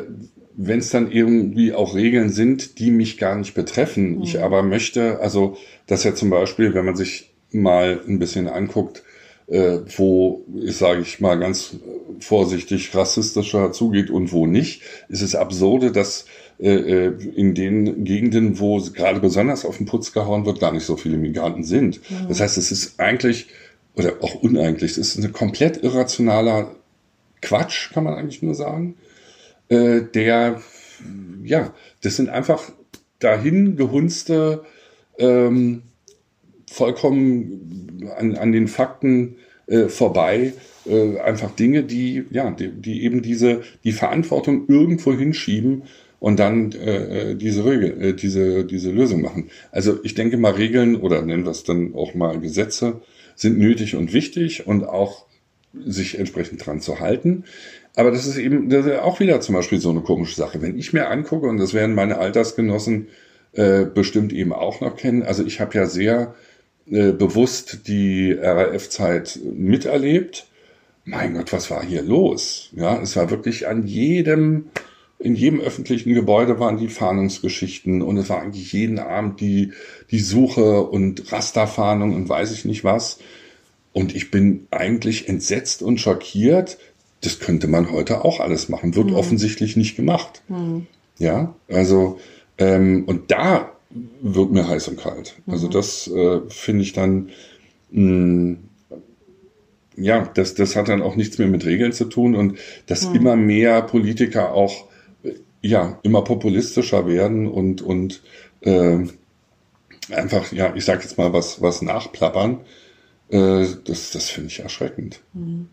wenn 0.56 0.80
es 0.80 0.90
dann 0.90 1.12
irgendwie 1.12 1.74
auch 1.74 1.96
Regeln 1.96 2.30
sind, 2.30 2.80
die 2.80 2.92
mich 2.92 3.18
gar 3.18 3.36
nicht 3.36 3.54
betreffen, 3.54 4.18
mhm. 4.18 4.24
ich 4.24 4.42
aber 4.42 4.64
möchte, 4.64 5.20
also, 5.20 5.58
dass 5.88 6.04
ja 6.04 6.14
zum 6.14 6.30
Beispiel, 6.30 6.74
wenn 6.74 6.86
man 6.86 6.96
sich 6.96 7.34
mal 7.52 8.02
ein 8.08 8.20
bisschen 8.20 8.48
anguckt, 8.48 9.04
äh, 9.48 9.80
wo, 9.98 10.46
ich 10.64 10.78
sage 10.78 11.02
ich 11.02 11.20
mal 11.20 11.38
ganz 11.38 11.76
vorsichtig, 12.20 12.96
rassistischer 12.96 13.72
zugeht 13.72 14.10
und 14.10 14.32
wo 14.32 14.46
nicht, 14.48 14.82
ist 15.10 15.22
es 15.22 15.36
absurde, 15.36 15.92
dass 15.92 16.26
äh, 16.60 16.74
äh 16.74 17.14
in 17.36 17.54
den 17.54 18.04
Gegenden, 18.04 18.60
wo 18.60 18.80
gerade 18.80 19.20
besonders 19.20 19.66
auf 19.66 19.78
den 19.78 19.86
Putz 19.86 20.14
gehauen 20.14 20.46
wird, 20.46 20.60
gar 20.60 20.72
nicht 20.72 20.86
so 20.86 20.96
viele 20.96 21.18
Migranten 21.18 21.64
sind. 21.64 22.00
Mhm. 22.10 22.28
Das 22.30 22.40
heißt, 22.40 22.58
es 22.58 22.72
ist 22.72 23.00
eigentlich 23.00 23.48
oder 23.96 24.16
auch 24.22 24.36
uneigentlich. 24.36 24.98
Es 24.98 25.16
ist 25.16 25.24
ein 25.24 25.34
komplett 25.34 25.84
irrationaler 25.84 26.76
Quatsch, 27.42 27.92
kann 27.94 28.04
man 28.04 28.16
eigentlich 28.16 28.42
nur 28.42 28.56
sagen. 28.56 28.96
Äh, 29.70 30.02
der, 30.14 30.62
ja, 31.44 31.74
das 32.02 32.16
sind 32.16 32.30
einfach 32.30 32.72
dahin 33.20 33.76
gehunzte, 33.76 34.64
ähm, 35.18 35.84
vollkommen 36.70 38.10
an, 38.18 38.36
an 38.36 38.52
den 38.52 38.68
Fakten 38.68 39.38
äh, 39.68 39.88
vorbei, 39.88 40.54
äh, 40.86 41.20
einfach 41.20 41.52
Dinge, 41.52 41.84
die, 41.84 42.26
ja, 42.32 42.52
die, 42.52 42.70
die 42.70 43.04
eben 43.04 43.22
diese, 43.22 43.62
die 43.84 43.92
Verantwortung 43.92 44.66
irgendwo 44.68 45.14
hinschieben 45.14 45.84
und 46.20 46.40
dann 46.40 46.72
äh, 46.72 47.32
äh 47.32 47.36
diese 47.36 47.66
Regel, 47.66 48.02
äh, 48.02 48.14
diese, 48.14 48.66
diese 48.66 48.92
Lösung 48.92 49.22
machen. 49.22 49.50
Also 49.72 50.00
ich 50.04 50.16
denke 50.16 50.38
mal 50.38 50.54
Regeln 50.54 50.96
oder 50.96 51.22
nennen 51.22 51.46
wir 51.46 51.52
es 51.52 51.64
dann 51.64 51.94
auch 51.96 52.14
mal 52.14 52.40
Gesetze, 52.40 53.02
sind 53.36 53.58
nötig 53.58 53.96
und 53.96 54.14
wichtig 54.14 54.68
und 54.68 54.84
auch 54.84 55.26
sich 55.74 56.20
entsprechend 56.20 56.66
dran 56.66 56.82
zu 56.82 57.00
halten. 57.00 57.46
Aber 57.96 58.12
das 58.12 58.26
ist 58.26 58.38
eben 58.38 58.70
das 58.70 58.86
ist 58.86 59.00
auch 59.00 59.20
wieder 59.20 59.42
zum 59.42 59.56
Beispiel 59.56 59.80
so 59.80 59.90
eine 59.90 60.02
komische 60.02 60.36
Sache. 60.36 60.62
Wenn 60.62 60.78
ich 60.78 60.94
mir 60.94 61.10
angucke, 61.10 61.48
und 61.48 61.58
das 61.58 61.74
werden 61.74 61.96
meine 61.96 62.18
Altersgenossen 62.18 63.08
äh, 63.54 63.86
bestimmt 63.86 64.34
eben 64.34 64.54
auch 64.54 64.82
noch 64.82 64.96
kennen, 64.96 65.24
also 65.24 65.44
ich 65.46 65.60
habe 65.60 65.78
ja 65.78 65.86
sehr 65.86 66.34
äh, 66.90 67.12
bewusst 67.12 67.88
die 67.88 68.34
RAF-Zeit 68.34 69.40
miterlebt. 69.44 70.48
Mein 71.06 71.34
Gott, 71.34 71.52
was 71.54 71.70
war 71.70 71.84
hier 71.84 72.02
los? 72.02 72.70
Ja, 72.76 73.02
es 73.02 73.16
war 73.16 73.30
wirklich 73.30 73.68
an 73.68 73.86
jedem 73.86 74.66
in 75.24 75.36
jedem 75.36 75.62
öffentlichen 75.62 76.14
Gebäude 76.14 76.60
waren 76.60 76.76
die 76.76 76.90
Fahndungsgeschichten 76.90 78.02
und 78.02 78.18
es 78.18 78.28
war 78.28 78.42
eigentlich 78.42 78.74
jeden 78.74 79.00
Abend 79.00 79.40
die, 79.40 79.72
die 80.12 80.20
Suche 80.20 80.82
und 80.82 81.32
Rasterfahndung 81.32 82.14
und 82.14 82.28
weiß 82.28 82.52
ich 82.52 82.66
nicht 82.66 82.84
was. 82.84 83.20
Und 83.94 84.14
ich 84.14 84.32
bin 84.32 84.68
eigentlich 84.70 85.30
entsetzt 85.30 85.82
und 85.82 86.02
schockiert. 86.02 86.78
Das 87.22 87.40
könnte 87.40 87.70
man 87.70 87.90
heute 87.90 88.26
auch 88.26 88.42
alles 88.42 88.68
machen, 88.68 88.96
wird 88.96 89.12
mhm. 89.12 89.16
offensichtlich 89.16 89.78
nicht 89.78 89.96
gemacht. 89.96 90.42
Mhm. 90.50 90.88
Ja, 91.20 91.56
also, 91.70 92.20
ähm, 92.58 93.06
und 93.06 93.32
da 93.32 93.72
wird 94.22 94.52
mir 94.52 94.68
heiß 94.68 94.90
und 94.90 95.00
kalt. 95.00 95.36
Mhm. 95.46 95.54
Also 95.54 95.70
das 95.70 96.06
äh, 96.08 96.42
finde 96.50 96.84
ich 96.84 96.92
dann, 96.92 97.30
mh, 97.92 98.58
ja, 99.96 100.30
das, 100.34 100.54
das 100.56 100.76
hat 100.76 100.90
dann 100.90 101.02
auch 101.02 101.16
nichts 101.16 101.38
mehr 101.38 101.48
mit 101.48 101.66
Regeln 101.66 101.94
zu 101.94 102.06
tun 102.06 102.36
und 102.36 102.58
dass 102.88 103.08
mhm. 103.08 103.16
immer 103.16 103.36
mehr 103.38 103.82
Politiker 103.84 104.52
auch 104.52 104.92
ja 105.64 106.00
immer 106.04 106.24
populistischer 106.24 107.08
werden 107.08 107.48
und 107.48 107.82
und 107.82 108.22
äh, 108.62 109.00
einfach 110.12 110.52
ja 110.52 110.76
ich 110.76 110.86
sag 110.86 111.02
jetzt 111.02 111.18
mal 111.18 111.34
was 111.34 111.62
was 111.62 111.82
nachplappern 111.82 112.62
äh, 113.30 113.66
das 113.86 114.12
das 114.12 114.30
finde 114.30 114.50
ich 114.50 114.60
erschreckend. 114.60 115.22
Mhm. 115.34 115.70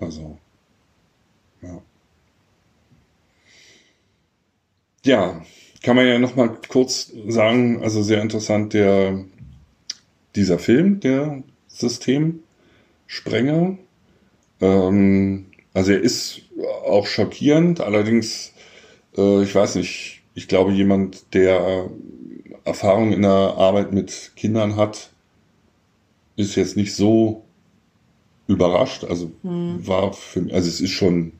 also 0.00 0.38
ja. 1.62 1.82
Ja 5.04 5.42
kann 5.82 5.96
man 5.96 6.06
ja 6.06 6.18
noch 6.18 6.34
mal 6.34 6.58
kurz 6.68 7.12
sagen 7.28 7.82
also 7.82 8.02
sehr 8.02 8.22
interessant 8.22 8.72
der 8.72 9.24
dieser 10.34 10.58
Film 10.58 11.00
der 11.00 11.42
Systemsprenger. 11.68 13.78
Ähm, 14.60 15.46
also 15.72 15.92
er 15.92 16.00
ist 16.00 16.42
auch 16.86 17.06
schockierend 17.06 17.80
allerdings 17.80 18.52
äh, 19.16 19.42
ich 19.42 19.54
weiß 19.54 19.76
nicht, 19.76 20.22
ich 20.34 20.48
glaube, 20.48 20.72
jemand, 20.72 21.34
der 21.34 21.88
Erfahrung 22.64 23.12
in 23.12 23.22
der 23.22 23.30
Arbeit 23.30 23.92
mit 23.92 24.32
Kindern 24.36 24.76
hat, 24.76 25.10
ist 26.36 26.56
jetzt 26.56 26.76
nicht 26.76 26.94
so 26.94 27.44
überrascht. 28.46 29.04
Also 29.04 29.30
hm. 29.42 29.86
war 29.86 30.12
für 30.12 30.40
mich, 30.42 30.54
also 30.54 30.68
es 30.68 30.80
ist 30.80 30.90
schon, 30.90 31.32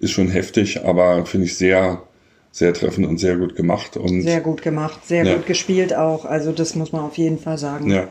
ist 0.00 0.10
schon 0.10 0.28
heftig, 0.28 0.84
aber 0.84 1.24
finde 1.26 1.46
ich 1.46 1.56
sehr, 1.56 2.02
sehr 2.50 2.74
treffend 2.74 3.06
und 3.06 3.18
sehr 3.18 3.36
gut 3.36 3.56
gemacht. 3.56 3.96
Und 3.96 4.22
sehr 4.22 4.40
gut 4.40 4.62
gemacht, 4.62 5.06
sehr 5.06 5.24
ja. 5.24 5.36
gut 5.36 5.46
gespielt 5.46 5.94
auch. 5.94 6.24
Also 6.24 6.52
das 6.52 6.74
muss 6.74 6.92
man 6.92 7.02
auf 7.02 7.18
jeden 7.18 7.38
Fall 7.38 7.58
sagen. 7.58 7.90
Ja. 7.90 8.08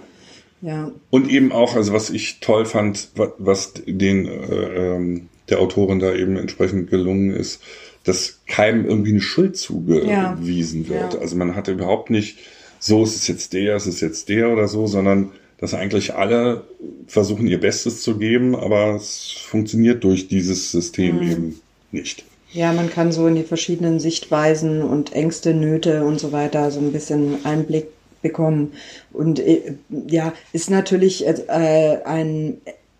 Ja. 0.61 0.91
Und 1.09 1.29
eben 1.29 1.51
auch, 1.51 1.75
also 1.75 1.91
was 1.91 2.09
ich 2.09 2.39
toll 2.39 2.65
fand, 2.65 3.09
was 3.37 3.73
den 3.85 4.25
äh, 4.27 4.95
ähm, 4.95 5.27
der 5.49 5.59
Autorin 5.59 5.99
da 5.99 6.13
eben 6.13 6.37
entsprechend 6.37 6.89
gelungen 6.89 7.31
ist, 7.31 7.61
dass 8.03 8.41
keinem 8.47 8.85
irgendwie 8.85 9.11
eine 9.11 9.21
Schuld 9.21 9.57
zugewiesen 9.57 10.83
ja. 10.85 10.89
wird. 10.89 11.13
Ja. 11.13 11.19
Also 11.19 11.35
man 11.35 11.55
hatte 11.55 11.71
überhaupt 11.71 12.09
nicht 12.09 12.37
so 12.83 13.03
ist 13.03 13.15
es 13.15 13.27
jetzt 13.29 13.53
der, 13.53 13.77
ist 13.77 13.85
es 13.85 14.01
jetzt 14.01 14.27
der 14.27 14.49
oder 14.51 14.67
so, 14.67 14.87
sondern 14.87 15.31
dass 15.57 15.73
eigentlich 15.73 16.15
alle 16.15 16.65
versuchen 17.07 17.47
ihr 17.47 17.61
Bestes 17.61 18.01
zu 18.01 18.17
geben, 18.17 18.57
aber 18.57 18.95
es 18.95 19.31
funktioniert 19.31 20.03
durch 20.03 20.27
dieses 20.27 20.69
System 20.71 21.17
mhm. 21.17 21.31
eben 21.31 21.61
nicht. 21.93 22.25
Ja, 22.51 22.73
man 22.73 22.89
kann 22.89 23.13
so 23.13 23.25
in 23.27 23.35
die 23.35 23.43
verschiedenen 23.43 24.01
Sichtweisen 24.01 24.81
und 24.81 25.13
Ängste, 25.13 25.53
Nöte 25.53 26.03
und 26.03 26.19
so 26.19 26.33
weiter 26.33 26.71
so 26.71 26.81
ein 26.81 26.91
bisschen 26.91 27.45
Einblick 27.45 27.87
bekommen. 28.21 28.73
Und 29.13 29.39
äh, 29.39 29.75
ja, 30.07 30.33
ist 30.51 30.69
natürlich 30.69 31.25
äh, 31.25 31.99
ein 32.03 32.57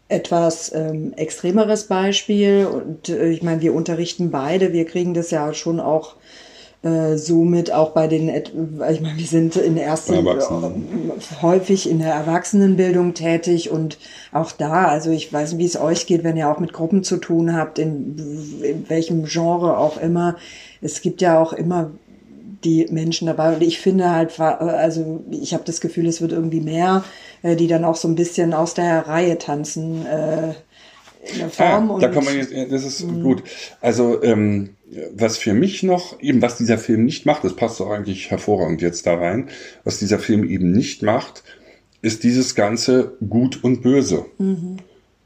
etwas 0.09 0.73
ähm, 0.73 1.13
extremeres 1.15 1.85
Beispiel. 1.85 2.65
Und 2.65 3.09
äh, 3.09 3.29
ich 3.29 3.43
meine, 3.43 3.61
wir 3.61 3.73
unterrichten 3.73 4.31
beide, 4.31 4.73
wir 4.73 4.85
kriegen 4.85 5.13
das 5.13 5.31
ja 5.31 5.53
schon 5.53 5.79
auch 5.79 6.15
äh, 6.83 7.17
somit 7.17 7.71
auch 7.71 7.91
bei 7.91 8.07
den, 8.07 8.27
ich 8.27 9.01
meine, 9.01 9.17
wir 9.17 9.25
sind 9.25 9.55
in 9.55 9.75
der 9.75 9.85
ersten, 9.85 10.15
äh, 10.15 11.41
häufig 11.41 11.89
in 11.89 11.99
der 11.99 12.13
Erwachsenenbildung 12.13 13.13
tätig 13.13 13.71
und 13.71 13.97
auch 14.33 14.51
da, 14.51 14.89
also 14.89 15.09
ich 15.09 15.31
weiß 15.31 15.53
nicht, 15.53 15.59
wie 15.59 15.65
es 15.65 15.79
euch 15.79 16.05
geht, 16.07 16.25
wenn 16.25 16.35
ihr 16.35 16.49
auch 16.49 16.59
mit 16.59 16.73
Gruppen 16.73 17.03
zu 17.03 17.17
tun 17.17 17.55
habt, 17.55 17.79
in, 17.79 18.61
in 18.61 18.89
welchem 18.89 19.23
Genre 19.23 19.77
auch 19.77 19.97
immer. 19.97 20.35
Es 20.81 21.01
gibt 21.01 21.21
ja 21.21 21.39
auch 21.39 21.53
immer 21.53 21.91
die 22.63 22.87
Menschen 22.89 23.27
dabei 23.27 23.55
und 23.55 23.61
ich 23.61 23.79
finde 23.79 24.11
halt, 24.11 24.39
also 24.39 25.23
ich 25.31 25.53
habe 25.53 25.63
das 25.65 25.81
Gefühl, 25.81 26.07
es 26.07 26.21
wird 26.21 26.31
irgendwie 26.31 26.61
mehr, 26.61 27.03
äh, 27.41 27.55
die 27.55 27.67
dann 27.67 27.85
auch 27.85 27.95
so 27.95 28.07
ein 28.07 28.15
bisschen 28.15 28.53
aus 28.53 28.73
der 28.73 29.07
Reihe 29.07 29.37
tanzen. 29.37 30.05
Äh, 30.05 30.53
in 31.31 31.39
der 31.39 31.49
Form. 31.49 31.91
Ah, 31.91 31.99
da 31.99 32.09
kann 32.09 32.25
man 32.25 32.35
jetzt, 32.35 32.51
das 32.51 32.83
ist 32.83 33.05
mh. 33.05 33.23
gut. 33.23 33.43
Also 33.79 34.21
ähm, 34.23 34.71
was 35.13 35.37
für 35.37 35.53
mich 35.53 35.83
noch, 35.83 36.21
eben 36.21 36.41
was 36.41 36.57
dieser 36.57 36.77
Film 36.77 37.05
nicht 37.05 37.25
macht, 37.25 37.43
das 37.43 37.55
passt 37.55 37.79
doch 37.79 37.89
eigentlich 37.89 38.29
hervorragend 38.29 38.81
jetzt 38.81 39.05
da 39.07 39.15
rein, 39.15 39.49
was 39.83 39.99
dieser 39.99 40.19
Film 40.19 40.43
eben 40.43 40.71
nicht 40.71 41.01
macht, 41.01 41.43
ist 42.01 42.23
dieses 42.23 42.55
ganze 42.55 43.17
Gut 43.27 43.63
und 43.63 43.81
Böse. 43.81 44.25
Mhm. 44.37 44.77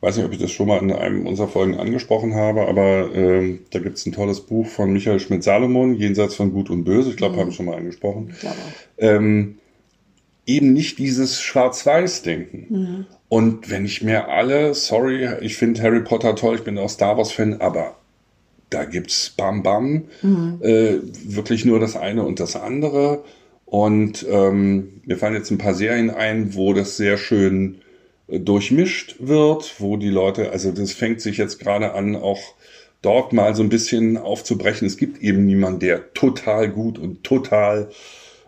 Weiß 0.07 0.15
nicht, 0.15 0.25
ob 0.25 0.31
ich 0.31 0.39
das 0.39 0.51
schon 0.51 0.69
mal 0.69 0.81
in 0.81 0.93
einem 0.93 1.27
unserer 1.27 1.49
Folgen 1.49 1.75
angesprochen 1.75 2.33
habe, 2.33 2.65
aber 2.65 3.13
ähm, 3.13 3.59
da 3.71 3.79
gibt 3.79 3.97
es 3.97 4.05
ein 4.05 4.13
tolles 4.13 4.39
Buch 4.39 4.65
von 4.65 4.93
Michael 4.93 5.19
Schmidt-Salomon, 5.19 5.95
Jenseits 5.95 6.33
von 6.33 6.53
Gut 6.53 6.69
und 6.69 6.85
Böse, 6.85 7.09
ich 7.09 7.17
glaube, 7.17 7.35
mhm. 7.35 7.39
habe 7.41 7.49
ich 7.49 7.57
schon 7.57 7.65
mal 7.65 7.75
angesprochen. 7.75 8.33
Ähm, 8.97 9.57
eben 10.45 10.71
nicht 10.71 10.97
dieses 10.97 11.41
Schwarz-Weiß-Denken. 11.41 12.65
Mhm. 12.69 13.05
Und 13.27 13.69
wenn 13.69 13.83
ich 13.83 14.01
mir 14.01 14.29
alle, 14.29 14.73
sorry, 14.75 15.27
ich 15.41 15.57
finde 15.57 15.81
Harry 15.81 15.99
Potter 15.99 16.37
toll, 16.37 16.55
ich 16.55 16.63
bin 16.63 16.77
auch 16.77 16.89
Star 16.89 17.17
Wars-Fan, 17.17 17.59
aber 17.59 17.95
da 18.69 18.85
gibt's 18.85 19.33
Bam 19.35 19.61
Bam, 19.61 20.03
mhm. 20.21 20.59
äh, 20.61 20.99
wirklich 21.25 21.65
nur 21.65 21.81
das 21.81 21.97
eine 21.97 22.23
und 22.23 22.39
das 22.39 22.55
andere. 22.55 23.25
Und 23.65 24.25
ähm, 24.31 25.01
mir 25.03 25.17
fallen 25.17 25.33
jetzt 25.33 25.51
ein 25.51 25.57
paar 25.57 25.73
Serien 25.73 26.11
ein, 26.11 26.55
wo 26.55 26.71
das 26.71 26.95
sehr 26.95 27.17
schön 27.17 27.75
äh, 27.81 27.86
durchmischt 28.27 29.15
wird, 29.19 29.75
wo 29.79 29.97
die 29.97 30.09
Leute, 30.09 30.51
also 30.51 30.71
das 30.71 30.91
fängt 30.91 31.21
sich 31.21 31.37
jetzt 31.37 31.59
gerade 31.59 31.93
an, 31.93 32.15
auch 32.15 32.39
dort 33.01 33.31
mal 33.31 33.55
so 33.55 33.63
ein 33.63 33.69
bisschen 33.69 34.17
aufzubrechen. 34.17 34.85
Es 34.87 34.97
gibt 34.97 35.21
eben 35.21 35.45
niemanden, 35.45 35.79
der 35.79 36.13
total 36.13 36.69
gut 36.69 36.97
und 36.99 37.23
total 37.23 37.89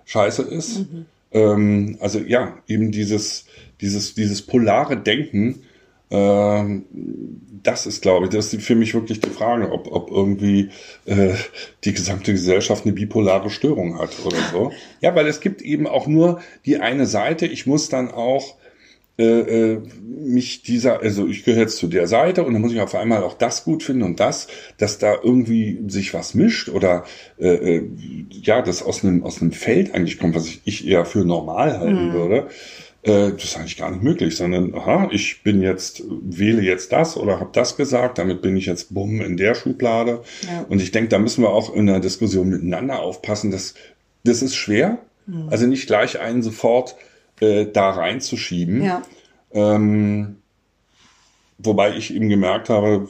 scheiße 0.06 0.44
ist. 0.44 0.80
Mhm. 0.80 1.06
Ähm, 1.32 1.98
also 2.02 2.20
ja, 2.20 2.58
eben 2.68 2.92
dieses, 2.92 3.46
dieses, 3.80 4.16
dieses 4.16 4.42
polare 4.42 4.98
Denken, 4.98 5.64
ähm, 6.12 6.86
das 7.62 7.86
ist, 7.86 8.02
glaube 8.02 8.26
ich, 8.26 8.32
das 8.32 8.54
ist 8.54 8.64
für 8.64 8.76
mich 8.76 8.94
wirklich 8.94 9.20
die 9.20 9.30
Frage, 9.30 9.72
ob, 9.72 9.92
ob 9.92 10.10
irgendwie 10.10 10.70
äh, 11.06 11.36
die 11.84 11.94
gesamte 11.94 12.32
Gesellschaft 12.32 12.86
eine 12.86 12.94
bipolare 12.94 13.50
Störung 13.50 14.00
hat 14.00 14.12
oder 14.26 14.38
so. 14.52 14.72
Ja, 15.02 15.14
weil 15.16 15.28
es 15.28 15.40
gibt 15.40 15.62
eben 15.62 15.86
auch 15.88 16.08
nur 16.08 16.42
die 16.66 16.80
eine 16.80 17.06
Seite. 17.06 17.46
Ich 17.46 17.68
muss 17.68 17.90
dann 17.90 18.12
auch 18.12 18.56
äh, 19.20 19.74
äh, 19.74 19.82
mich 20.08 20.64
dieser, 20.64 21.02
also 21.02 21.28
ich 21.28 21.44
gehöre 21.44 21.64
jetzt 21.64 21.76
zu 21.76 21.88
der 21.88 22.08
Seite 22.08 22.44
und 22.44 22.54
dann 22.54 22.62
muss 22.62 22.72
ich 22.72 22.80
auf 22.80 22.96
einmal 22.96 23.22
auch 23.22 23.34
das 23.34 23.66
gut 23.66 23.84
finden 23.84 24.04
und 24.04 24.22
das, 24.22 24.48
dass 24.78 24.98
da 24.98 25.16
irgendwie 25.22 25.78
sich 25.88 26.14
was 26.14 26.36
mischt 26.36 26.70
oder 26.70 27.04
äh, 27.38 27.78
äh, 27.78 27.90
ja, 28.30 28.62
das 28.62 28.82
aus 28.82 29.04
einem 29.04 29.24
aus 29.26 29.42
einem 29.42 29.52
Feld 29.52 29.94
eigentlich 29.94 30.20
kommt, 30.20 30.36
was 30.36 30.48
ich, 30.48 30.62
ich 30.64 30.88
eher 30.88 31.04
für 31.04 31.26
normal 31.26 31.80
halten 31.80 32.10
mhm. 32.10 32.14
würde. 32.14 32.48
Äh, 33.04 33.32
das 33.32 33.44
ist 33.44 33.58
eigentlich 33.58 33.76
gar 33.76 33.92
nicht 33.92 34.04
möglich, 34.04 34.38
sondern, 34.38 34.74
aha, 34.74 35.10
ich 35.12 35.44
bin 35.44 35.62
jetzt, 35.62 36.02
wähle 36.08 36.62
jetzt 36.62 36.94
das 36.94 37.18
oder 37.18 37.42
habe 37.42 37.50
das 37.52 37.76
gesagt, 37.76 38.20
damit 38.20 38.42
bin 38.42 38.56
ich 38.56 38.68
jetzt 38.68 38.94
bumm 38.94 39.20
in 39.20 39.36
der 39.36 39.54
Schublade. 39.54 40.22
Ja. 40.44 40.66
Und 40.70 40.82
ich 40.82 40.92
denke, 40.92 41.10
da 41.10 41.20
müssen 41.20 41.44
wir 41.44 41.50
auch 41.50 41.74
in 41.74 41.88
der 41.88 42.00
Diskussion 42.00 42.48
miteinander 42.48 43.00
aufpassen. 43.00 43.52
dass 43.52 43.74
das 44.24 44.42
ist 44.42 44.56
schwer. 44.56 45.00
Mhm. 45.26 45.50
Also 45.50 45.66
nicht 45.66 45.88
gleich 45.88 46.20
einen 46.20 46.42
sofort 46.42 46.96
äh, 47.42 47.66
da 47.66 47.92
reinzuschieben. 47.92 48.84
Ja. 48.84 49.02
Ähm, 49.52 50.38
wobei 51.58 51.96
ich 51.96 52.14
eben 52.14 52.30
gemerkt 52.30 52.70
habe, 52.70 53.08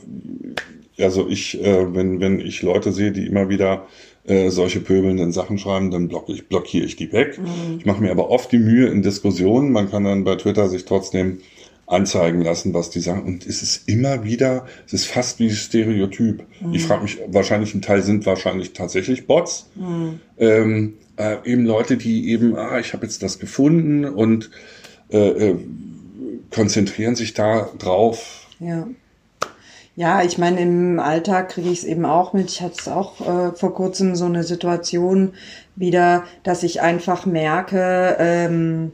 also 0.99 1.27
ich, 1.27 1.63
äh, 1.63 1.93
wenn, 1.93 2.19
wenn 2.19 2.39
ich 2.39 2.61
Leute 2.61 2.91
sehe, 2.91 3.11
die 3.11 3.25
immer 3.25 3.49
wieder 3.49 3.87
äh, 4.25 4.49
solche 4.49 4.79
pöbelnden 4.79 5.31
Sachen 5.31 5.57
schreiben, 5.57 5.91
dann 5.91 6.07
block 6.07 6.29
ich, 6.29 6.47
blockiere 6.47 6.85
ich 6.85 6.95
die 6.95 7.11
weg. 7.11 7.37
Mhm. 7.37 7.77
Ich 7.79 7.85
mache 7.85 8.01
mir 8.01 8.11
aber 8.11 8.29
oft 8.29 8.51
die 8.51 8.59
Mühe 8.59 8.87
in 8.87 9.01
Diskussionen. 9.01 9.71
Man 9.71 9.89
kann 9.89 10.03
dann 10.03 10.23
bei 10.23 10.35
Twitter 10.35 10.67
sich 10.69 10.85
trotzdem 10.85 11.39
anzeigen 11.87 12.41
lassen, 12.41 12.73
was 12.73 12.91
die 12.91 12.99
sagen. 12.99 13.23
Und 13.25 13.47
es 13.47 13.63
ist 13.63 13.89
immer 13.89 14.23
wieder, 14.23 14.65
es 14.85 14.93
ist 14.93 15.05
fast 15.07 15.39
wie 15.39 15.49
Stereotyp. 15.49 16.43
Mhm. 16.61 16.73
Ich 16.73 16.83
frage 16.83 17.03
mich, 17.03 17.17
wahrscheinlich 17.27 17.73
ein 17.73 17.81
Teil 17.81 18.03
sind 18.03 18.25
wahrscheinlich 18.25 18.73
tatsächlich 18.73 19.25
Bots. 19.25 19.69
Mhm. 19.75 20.19
Ähm, 20.37 20.93
äh, 21.19 21.37
eben 21.43 21.65
Leute, 21.65 21.97
die 21.97 22.29
eben, 22.29 22.55
ah, 22.55 22.79
ich 22.79 22.93
habe 22.93 23.05
jetzt 23.05 23.21
das 23.21 23.39
gefunden 23.39 24.05
und 24.05 24.49
äh, 25.11 25.49
äh, 25.49 25.55
konzentrieren 26.49 27.15
sich 27.15 27.33
da 27.33 27.69
drauf. 27.77 28.47
Ja. 28.59 28.87
Ja, 29.95 30.23
ich 30.23 30.37
meine, 30.37 30.61
im 30.61 30.99
Alltag 30.99 31.49
kriege 31.49 31.69
ich 31.69 31.79
es 31.79 31.83
eben 31.83 32.05
auch 32.05 32.31
mit. 32.31 32.49
Ich 32.49 32.61
hatte 32.61 32.75
es 32.79 32.87
auch 32.87 33.19
äh, 33.19 33.51
vor 33.51 33.73
kurzem 33.73 34.15
so 34.15 34.25
eine 34.25 34.43
Situation 34.43 35.33
wieder, 35.75 36.23
dass 36.43 36.63
ich 36.63 36.79
einfach 36.79 37.25
merke, 37.25 38.15
ähm, 38.17 38.93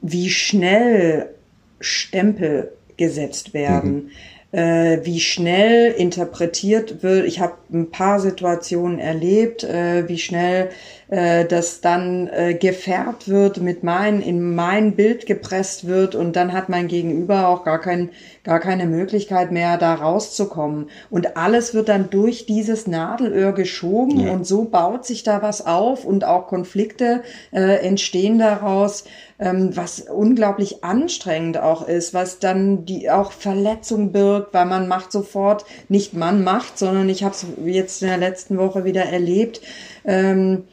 wie 0.00 0.30
schnell 0.30 1.34
Stempel 1.80 2.70
gesetzt 2.96 3.52
werden. 3.52 3.94
Mhm 3.94 4.10
äh, 4.52 4.98
wie 5.04 5.20
schnell 5.20 5.92
interpretiert 5.92 7.02
wird. 7.02 7.26
Ich 7.26 7.40
habe 7.40 7.54
ein 7.72 7.90
paar 7.90 8.20
Situationen 8.20 8.98
erlebt, 8.98 9.64
äh, 9.64 10.08
wie 10.08 10.18
schnell 10.18 10.70
äh, 11.10 11.44
das 11.44 11.80
dann 11.80 12.28
äh, 12.28 12.54
gefärbt 12.54 13.28
wird, 13.28 13.60
mit 13.60 13.82
mein, 13.82 14.22
in 14.22 14.54
mein 14.54 14.96
Bild 14.96 15.26
gepresst 15.26 15.86
wird 15.86 16.14
und 16.14 16.36
dann 16.36 16.52
hat 16.52 16.68
mein 16.68 16.88
Gegenüber 16.88 17.48
auch 17.48 17.64
gar, 17.64 17.80
kein, 17.80 18.10
gar 18.44 18.60
keine 18.60 18.86
Möglichkeit 18.86 19.52
mehr, 19.52 19.76
da 19.76 19.94
rauszukommen. 19.94 20.88
Und 21.10 21.36
alles 21.36 21.74
wird 21.74 21.88
dann 21.88 22.10
durch 22.10 22.46
dieses 22.46 22.86
Nadelöhr 22.86 23.52
geschoben 23.52 24.20
ja. 24.20 24.32
und 24.32 24.46
so 24.46 24.64
baut 24.64 25.04
sich 25.04 25.22
da 25.22 25.42
was 25.42 25.66
auf 25.66 26.04
und 26.04 26.24
auch 26.24 26.46
Konflikte 26.46 27.22
äh, 27.52 27.84
entstehen 27.84 28.38
daraus 28.38 29.04
ähm, 29.40 29.74
was 29.74 30.00
unglaublich 30.00 30.84
anstrengend 30.84 31.58
auch 31.58 31.88
ist, 31.88 32.14
was 32.14 32.38
dann 32.38 32.84
die 32.84 33.10
auch 33.10 33.32
Verletzung 33.32 34.12
birgt, 34.12 34.52
weil 34.52 34.66
man 34.66 34.86
macht 34.86 35.10
sofort, 35.10 35.64
nicht 35.88 36.14
man 36.14 36.44
macht, 36.44 36.78
sondern 36.78 37.08
ich 37.08 37.24
habe 37.24 37.34
es 37.34 37.46
jetzt 37.64 38.02
in 38.02 38.08
der 38.08 38.18
letzten 38.18 38.58
Woche 38.58 38.84
wieder 38.84 39.04
erlebt, 39.04 39.62
ähm, 40.04 40.64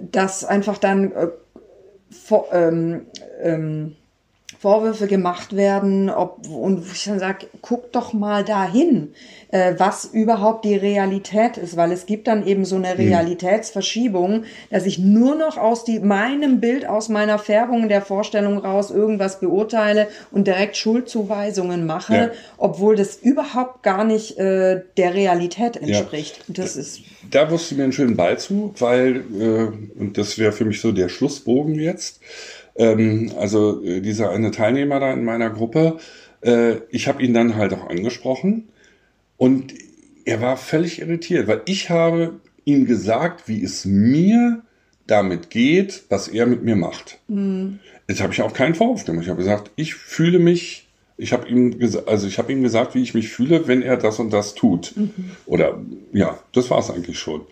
dass 0.00 0.44
einfach 0.44 0.78
dann 0.78 1.12
äh, 1.12 1.28
vor, 2.10 2.48
ähm, 2.52 3.06
ähm, 3.40 3.96
Vorwürfe 4.60 5.06
gemacht 5.06 5.54
werden, 5.54 6.10
ob, 6.10 6.48
und 6.48 6.84
ich 6.92 7.04
dann 7.04 7.20
sage, 7.20 7.46
guck 7.62 7.92
doch 7.92 8.12
mal 8.12 8.44
dahin, 8.44 9.12
äh, 9.52 9.74
was 9.78 10.04
überhaupt 10.06 10.64
die 10.64 10.74
Realität 10.74 11.56
ist, 11.56 11.76
weil 11.76 11.92
es 11.92 12.06
gibt 12.06 12.26
dann 12.26 12.44
eben 12.44 12.64
so 12.64 12.74
eine 12.74 12.90
hm. 12.90 12.96
Realitätsverschiebung, 12.96 14.42
dass 14.70 14.84
ich 14.84 14.98
nur 14.98 15.36
noch 15.36 15.58
aus 15.58 15.84
die, 15.84 16.00
meinem 16.00 16.58
Bild, 16.58 16.88
aus 16.88 17.08
meiner 17.08 17.38
Färbung 17.38 17.88
der 17.88 18.02
Vorstellung 18.02 18.58
raus 18.58 18.90
irgendwas 18.90 19.38
beurteile 19.38 20.08
und 20.32 20.48
direkt 20.48 20.76
Schuldzuweisungen 20.76 21.86
mache, 21.86 22.14
ja. 22.14 22.30
obwohl 22.56 22.96
das 22.96 23.14
überhaupt 23.14 23.84
gar 23.84 24.02
nicht 24.02 24.38
äh, 24.38 24.82
der 24.96 25.14
Realität 25.14 25.76
entspricht. 25.76 26.38
Ja. 26.48 26.54
Das 26.54 26.74
ist 26.74 27.00
da 27.30 27.50
wirst 27.50 27.70
du 27.70 27.74
mir 27.74 27.84
einen 27.84 27.92
schönen 27.92 28.16
Ball 28.16 28.38
zu, 28.38 28.74
weil, 28.78 29.16
äh, 29.38 30.00
und 30.00 30.16
das 30.16 30.38
wäre 30.38 30.52
für 30.52 30.64
mich 30.64 30.80
so 30.80 30.92
der 30.92 31.08
Schlussbogen 31.08 31.74
jetzt, 31.74 32.20
ähm, 32.78 33.32
also 33.36 33.84
äh, 33.84 34.00
dieser 34.00 34.30
eine 34.30 34.50
Teilnehmer 34.50 35.00
da 35.00 35.12
in 35.12 35.24
meiner 35.24 35.50
Gruppe, 35.50 35.98
äh, 36.40 36.76
ich 36.90 37.08
habe 37.08 37.22
ihn 37.22 37.34
dann 37.34 37.56
halt 37.56 37.74
auch 37.74 37.88
angesprochen 37.88 38.68
und 39.36 39.74
er 40.24 40.40
war 40.40 40.56
völlig 40.56 41.00
irritiert, 41.00 41.48
weil 41.48 41.62
ich 41.66 41.90
habe 41.90 42.40
ihm 42.64 42.86
gesagt, 42.86 43.48
wie 43.48 43.62
es 43.62 43.84
mir 43.84 44.62
damit 45.06 45.50
geht, 45.50 46.04
was 46.10 46.28
er 46.28 46.46
mit 46.46 46.62
mir 46.62 46.76
macht. 46.76 47.18
Mhm. 47.28 47.80
Jetzt 48.06 48.20
habe 48.22 48.32
ich 48.32 48.42
auch 48.42 48.52
keinen 48.52 48.74
Vorwurf 48.74 49.04
gemacht. 49.04 49.24
Ich 49.24 49.30
habe 49.30 49.38
gesagt, 49.38 49.70
ich 49.76 49.94
fühle 49.94 50.38
mich, 50.38 50.86
ich 51.16 51.32
habe 51.32 51.48
ihm 51.48 51.78
gesagt, 51.78 52.08
also 52.08 52.26
ich 52.26 52.38
habe 52.38 52.52
ihm 52.52 52.62
gesagt, 52.62 52.94
wie 52.94 53.02
ich 53.02 53.14
mich 53.14 53.28
fühle, 53.28 53.66
wenn 53.66 53.82
er 53.82 53.96
das 53.96 54.18
und 54.18 54.32
das 54.32 54.54
tut. 54.54 54.96
Mhm. 54.96 55.30
Oder 55.46 55.80
ja, 56.12 56.38
das 56.52 56.70
war 56.70 56.78
es 56.78 56.90
eigentlich 56.90 57.18
schon. 57.18 57.42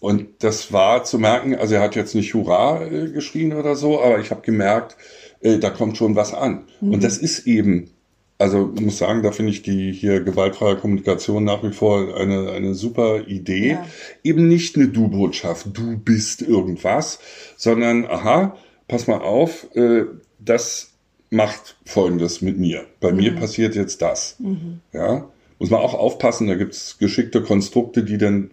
Und 0.00 0.42
das 0.42 0.72
war 0.72 1.04
zu 1.04 1.18
merken, 1.18 1.54
also 1.54 1.74
er 1.74 1.82
hat 1.82 1.94
jetzt 1.94 2.14
nicht 2.14 2.32
Hurra 2.32 2.82
äh, 2.86 3.10
geschrien 3.10 3.52
oder 3.52 3.76
so, 3.76 4.00
aber 4.00 4.18
ich 4.18 4.30
habe 4.30 4.40
gemerkt, 4.40 4.96
äh, 5.40 5.58
da 5.58 5.68
kommt 5.70 5.98
schon 5.98 6.16
was 6.16 6.32
an. 6.32 6.64
Mhm. 6.80 6.94
Und 6.94 7.04
das 7.04 7.18
ist 7.18 7.46
eben, 7.46 7.90
also 8.38 8.72
ich 8.74 8.80
muss 8.80 8.96
sagen, 8.96 9.22
da 9.22 9.30
finde 9.30 9.52
ich 9.52 9.60
die 9.60 9.92
hier 9.92 10.20
gewaltfreie 10.20 10.76
Kommunikation 10.76 11.44
nach 11.44 11.62
wie 11.62 11.72
vor 11.72 12.16
eine, 12.16 12.50
eine 12.50 12.74
super 12.74 13.28
Idee. 13.28 13.72
Ja. 13.72 13.86
Eben 14.24 14.48
nicht 14.48 14.74
eine 14.76 14.88
Du-Botschaft, 14.88 15.66
du 15.74 15.98
bist 15.98 16.40
irgendwas, 16.40 17.18
sondern, 17.58 18.06
aha, 18.06 18.56
pass 18.88 19.06
mal 19.06 19.20
auf, 19.20 19.66
äh, 19.76 20.04
das 20.38 20.94
macht 21.28 21.76
Folgendes 21.84 22.40
mit 22.40 22.58
mir. 22.58 22.86
Bei 23.00 23.12
mhm. 23.12 23.18
mir 23.18 23.36
passiert 23.36 23.74
jetzt 23.74 24.00
das. 24.00 24.36
Mhm. 24.38 24.80
Ja, 24.94 25.28
muss 25.58 25.68
man 25.68 25.80
auch 25.80 25.92
aufpassen, 25.92 26.48
da 26.48 26.54
gibt 26.54 26.72
es 26.72 26.96
geschickte 26.98 27.42
Konstrukte, 27.42 28.02
die 28.02 28.16
dann 28.16 28.50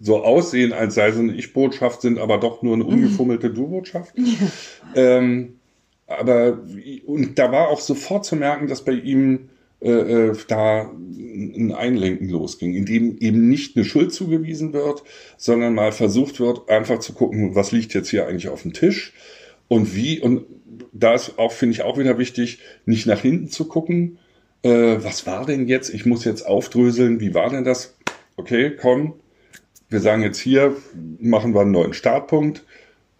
so 0.00 0.22
aussehen, 0.22 0.72
als 0.72 0.94
sei 0.94 1.08
es 1.08 1.16
eine 1.16 1.34
Ich-Botschaft, 1.34 2.02
sind 2.02 2.18
aber 2.18 2.38
doch 2.38 2.62
nur 2.62 2.74
eine 2.74 2.84
mhm. 2.84 2.90
umgefummelte 2.90 3.50
Du-Botschaft. 3.50 4.14
Ja. 4.16 4.22
Ähm, 4.94 5.56
aber 6.06 6.58
und 7.06 7.38
da 7.38 7.52
war 7.52 7.68
auch 7.68 7.80
sofort 7.80 8.24
zu 8.24 8.34
merken, 8.34 8.66
dass 8.66 8.84
bei 8.84 8.92
ihm 8.92 9.50
äh, 9.80 9.90
äh, 9.90 10.36
da 10.48 10.90
ein 10.90 11.72
Einlenken 11.72 12.28
losging, 12.28 12.74
in 12.74 12.84
dem 12.84 13.16
eben 13.18 13.48
nicht 13.48 13.76
eine 13.76 13.84
Schuld 13.84 14.12
zugewiesen 14.12 14.72
wird, 14.72 15.02
sondern 15.38 15.74
mal 15.74 15.92
versucht 15.92 16.40
wird, 16.40 16.68
einfach 16.68 16.98
zu 16.98 17.14
gucken, 17.14 17.54
was 17.54 17.72
liegt 17.72 17.94
jetzt 17.94 18.10
hier 18.10 18.26
eigentlich 18.26 18.48
auf 18.48 18.62
dem 18.62 18.72
Tisch 18.72 19.14
und 19.68 19.94
wie. 19.94 20.20
Und 20.20 20.44
da 20.92 21.14
ist 21.14 21.38
auch, 21.38 21.52
finde 21.52 21.74
ich, 21.74 21.82
auch 21.82 21.96
wieder 21.96 22.18
wichtig, 22.18 22.58
nicht 22.84 23.06
nach 23.06 23.20
hinten 23.20 23.48
zu 23.48 23.66
gucken. 23.66 24.18
Äh, 24.62 24.96
was 24.98 25.26
war 25.26 25.46
denn 25.46 25.66
jetzt? 25.66 25.94
Ich 25.94 26.04
muss 26.04 26.24
jetzt 26.24 26.42
aufdröseln. 26.42 27.20
Wie 27.20 27.32
war 27.32 27.48
denn 27.48 27.64
das? 27.64 27.96
Okay, 28.36 28.72
komm, 28.78 29.14
wir 29.90 30.00
sagen 30.00 30.22
jetzt 30.22 30.38
hier, 30.38 30.76
machen 31.18 31.52
wir 31.52 31.60
einen 31.60 31.72
neuen 31.72 31.92
Startpunkt 31.92 32.64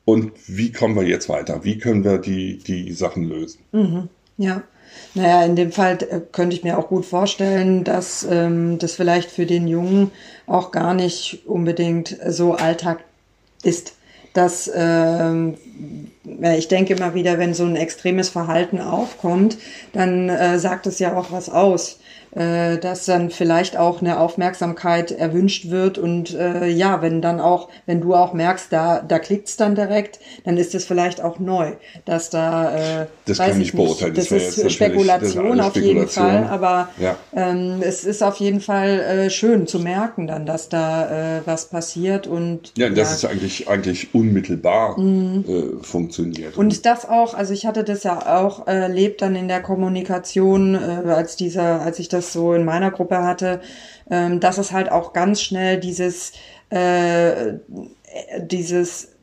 und 0.05 0.33
wie 0.47 0.73
kommen 0.73 0.97
wir 0.97 1.03
jetzt 1.03 1.29
weiter? 1.29 1.65
Wie 1.65 1.79
können 1.79 2.05
wir 2.05 2.19
die, 2.19 2.59
die 2.59 2.93
Sachen 2.93 3.25
lösen? 3.25 3.61
Mhm. 3.73 4.09
Ja. 4.39 4.63
Naja, 5.15 5.45
in 5.45 5.55
dem 5.55 5.71
Fall 5.71 5.99
äh, 6.03 6.21
könnte 6.33 6.57
ich 6.57 6.65
mir 6.65 6.79
auch 6.79 6.89
gut 6.89 7.05
vorstellen, 7.05 7.85
dass 7.85 8.27
ähm, 8.29 8.79
das 8.79 8.95
vielleicht 8.95 9.31
für 9.31 9.47
den 9.47 9.69
Jungen 9.69 10.11
auch 10.47 10.73
gar 10.73 10.95
nicht 10.95 11.43
unbedingt 11.47 12.17
so 12.27 12.55
Alltag 12.55 13.05
ist. 13.63 13.95
Dass 14.33 14.71
ähm, 14.75 15.57
ich 16.57 16.69
denke 16.69 16.95
immer 16.95 17.15
wieder, 17.15 17.39
wenn 17.39 17.55
so 17.55 17.65
ein 17.65 17.77
extremes 17.77 18.29
Verhalten 18.29 18.81
aufkommt, 18.81 19.59
dann 19.93 20.29
äh, 20.29 20.59
sagt 20.59 20.87
es 20.87 20.99
ja 20.99 21.17
auch 21.17 21.31
was 21.31 21.49
aus 21.51 22.00
äh, 22.33 22.79
dass 22.79 23.07
dann 23.07 23.31
vielleicht 23.31 23.77
auch 23.77 24.01
eine 24.01 24.21
Aufmerksamkeit 24.21 25.11
erwünscht 25.11 25.71
wird 25.71 25.99
und 25.99 26.33
äh, 26.35 26.69
ja, 26.69 27.03
wenn 27.03 27.21
dann 27.21 27.41
auch, 27.41 27.69
wenn 27.87 28.01
du 28.01 28.15
auch 28.15 28.33
merkst, 28.33 28.73
da, 28.73 29.01
da 29.01 29.19
klickt's 29.19 29.57
dann 29.57 29.75
direkt, 29.75 30.21
dann 30.45 30.57
ist 30.57 30.75
es 30.75 30.85
vielleicht 30.85 31.21
auch 31.21 31.41
neu, 31.41 31.73
dass 32.05 32.31
da, 32.31 33.03
äh, 33.03 33.07
das 33.27 33.39
kann 33.39 33.61
ich 33.61 33.73
beurteilen. 33.73 34.15
Das, 34.15 34.29
das 34.29 34.59
ist 34.59 34.73
Spekulation 34.73 35.59
das 35.59 35.67
auf 35.67 35.77
jeden 35.77 36.07
Fall, 36.07 36.47
aber 36.49 36.91
ja. 36.99 37.17
ähm, 37.35 37.81
es 37.81 38.05
ist 38.05 38.23
auf 38.23 38.37
jeden 38.37 38.61
Fall 38.61 39.01
äh, 39.01 39.31
schön 39.31 39.67
zu 39.67 39.81
merken 39.81 40.29
dann, 40.29 40.47
dass 40.47 40.69
da 40.69 41.39
äh, 41.39 41.41
was 41.47 41.67
passiert 41.67 42.29
und 42.29 42.73
ja, 42.77 42.91
das 42.91 43.13
ist 43.13 43.25
eigentlich 43.25 43.69
eigentlich 43.69 44.15
unmittelbar 44.15 44.99
mhm. 45.01 45.45
äh, 45.49 45.85
funktioniert 45.85 46.57
und 46.57 46.87
das 46.87 47.09
auch, 47.09 47.35
also 47.35 47.53
ich 47.53 47.67
hatte 47.67 47.83
das 47.83 48.05
ja 48.05 48.39
auch 48.39 48.69
erlebt 48.69 49.21
dann 49.21 49.35
in 49.35 49.49
der 49.49 49.63
Kommunikation, 49.63 50.77
äh, 50.77 51.11
als 51.11 51.35
dieser, 51.35 51.83
als 51.83 51.99
ich 51.99 52.09
das 52.09 52.20
das 52.21 52.33
so 52.33 52.55
in 52.55 52.65
meiner 52.65 52.91
Gruppe 52.91 53.23
hatte, 53.23 53.61
ähm, 54.11 54.41
dass 54.41 54.59
es 54.59 54.73
halt 54.73 54.91
auch 54.93 55.13
ganz 55.13 55.41
schnell 55.41 55.81
dieses, 55.81 56.33
äh, 56.69 57.55
dieses, 58.41 59.17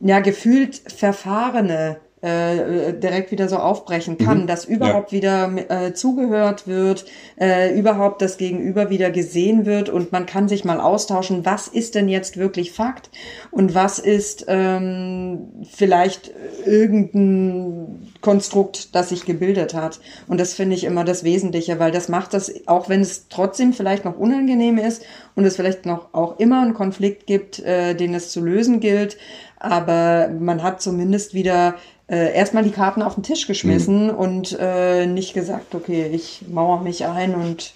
ja, 0.00 0.20
gefühlt 0.20 0.76
verfahrene 0.76 2.00
äh, 2.22 2.92
direkt 2.92 3.30
wieder 3.30 3.48
so 3.48 3.56
aufbrechen 3.56 4.18
kann, 4.18 4.42
mhm. 4.42 4.46
dass 4.46 4.66
überhaupt 4.66 5.12
ja. 5.12 5.16
wieder 5.16 5.52
äh, 5.68 5.94
zugehört 5.94 6.66
wird, 6.66 7.06
äh, 7.40 7.76
überhaupt 7.78 8.20
das 8.20 8.36
Gegenüber 8.36 8.90
wieder 8.90 9.10
gesehen 9.10 9.64
wird 9.64 9.88
und 9.88 10.12
man 10.12 10.26
kann 10.26 10.48
sich 10.48 10.64
mal 10.64 10.80
austauschen, 10.80 11.46
was 11.46 11.66
ist 11.66 11.94
denn 11.94 12.08
jetzt 12.08 12.36
wirklich 12.36 12.72
Fakt 12.72 13.10
und 13.50 13.74
was 13.74 13.98
ist 13.98 14.44
ähm, 14.48 15.64
vielleicht 15.70 16.30
irgendein 16.66 18.10
Konstrukt, 18.20 18.94
das 18.94 19.08
sich 19.08 19.24
gebildet 19.24 19.72
hat. 19.72 20.00
Und 20.28 20.38
das 20.38 20.52
finde 20.52 20.76
ich 20.76 20.84
immer 20.84 21.04
das 21.04 21.24
Wesentliche, 21.24 21.78
weil 21.78 21.90
das 21.90 22.08
macht 22.08 22.34
das, 22.34 22.52
auch 22.66 22.90
wenn 22.90 23.00
es 23.00 23.28
trotzdem 23.28 23.72
vielleicht 23.72 24.04
noch 24.04 24.18
unangenehm 24.18 24.76
ist 24.76 25.04
und 25.36 25.46
es 25.46 25.56
vielleicht 25.56 25.86
noch 25.86 26.12
auch 26.12 26.38
immer 26.38 26.60
einen 26.60 26.74
Konflikt 26.74 27.26
gibt, 27.26 27.60
äh, 27.60 27.94
den 27.94 28.14
es 28.14 28.30
zu 28.30 28.40
lösen 28.44 28.80
gilt, 28.80 29.16
aber 29.58 30.28
man 30.28 30.62
hat 30.62 30.80
zumindest 30.80 31.34
wieder 31.34 31.76
äh, 32.10 32.34
erstmal 32.34 32.64
die 32.64 32.72
Karten 32.72 33.02
auf 33.02 33.14
den 33.14 33.22
Tisch 33.22 33.46
geschmissen 33.46 34.08
mhm. 34.08 34.14
und 34.14 34.58
äh, 34.60 35.06
nicht 35.06 35.32
gesagt, 35.32 35.74
okay, 35.74 36.10
ich 36.12 36.42
mauere 36.48 36.82
mich 36.82 37.06
ein 37.06 37.34
und 37.34 37.72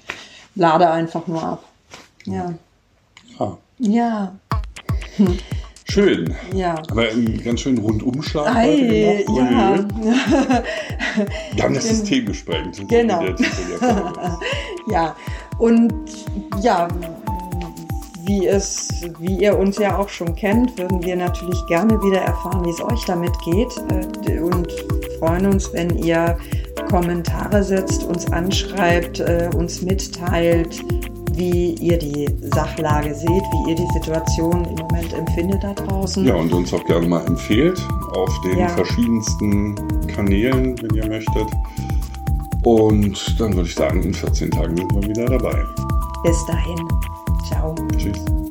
lade 0.56 0.90
einfach 0.90 1.26
nur 1.26 1.42
ab. 1.42 1.64
Ja. 2.26 2.54
Ja. 3.38 3.58
Ja. 3.78 4.34
Hm. 5.16 5.38
Schön. 5.88 6.34
Ja. 6.52 6.82
Aber 6.90 7.02
einen 7.02 7.42
ganz 7.44 7.60
schönen 7.60 7.78
Rundumschlag. 7.78 8.54
Ei, 8.56 9.24
ja. 9.28 9.84
Wir 11.52 11.62
haben 11.64 11.74
das 11.74 11.88
System 11.88 12.26
gesprengt. 12.26 12.82
Genau. 12.88 13.22
ja. 14.90 15.14
Und 15.58 15.92
ja, 16.62 16.88
wie, 18.26 18.46
es, 18.46 18.88
wie 19.18 19.42
ihr 19.42 19.58
uns 19.58 19.78
ja 19.78 19.98
auch 19.98 20.08
schon 20.08 20.34
kennt, 20.34 20.76
würden 20.78 21.02
wir 21.02 21.16
natürlich 21.16 21.64
gerne 21.66 22.00
wieder 22.02 22.20
erfahren, 22.20 22.64
wie 22.64 22.70
es 22.70 22.82
euch 22.82 23.04
damit 23.06 23.32
geht 23.44 23.72
äh, 24.28 24.40
und 24.40 24.68
freuen 25.18 25.46
uns, 25.46 25.72
wenn 25.72 25.96
ihr 25.98 26.36
Kommentare 26.88 27.62
setzt, 27.62 28.04
uns 28.04 28.30
anschreibt, 28.32 29.20
äh, 29.20 29.50
uns 29.56 29.82
mitteilt, 29.82 30.82
wie 31.32 31.74
ihr 31.74 31.98
die 31.98 32.28
Sachlage 32.54 33.14
seht, 33.14 33.28
wie 33.28 33.70
ihr 33.70 33.76
die 33.76 33.88
Situation 33.92 34.64
im 34.64 34.76
Moment 34.76 35.12
empfindet 35.12 35.62
da 35.62 35.72
draußen. 35.74 36.24
Ja, 36.24 36.34
und 36.34 36.52
uns 36.52 36.72
auch 36.72 36.84
gerne 36.84 37.06
mal 37.06 37.24
empfehlt 37.26 37.80
auf 38.14 38.40
den 38.42 38.58
ja. 38.58 38.68
verschiedensten 38.68 39.74
Kanälen, 40.06 40.80
wenn 40.80 40.94
ihr 40.94 41.08
möchtet. 41.08 41.46
Und 42.62 43.40
dann 43.40 43.54
würde 43.54 43.68
ich 43.68 43.74
sagen, 43.74 44.02
in 44.02 44.14
14 44.14 44.50
Tagen 44.50 44.76
sind 44.76 44.94
wir 44.94 45.08
wieder 45.08 45.26
dabei. 45.26 45.64
Bis 46.24 46.46
dahin. 46.46 46.88
Ciao. 47.46 47.74
Tschüss. 48.04 48.43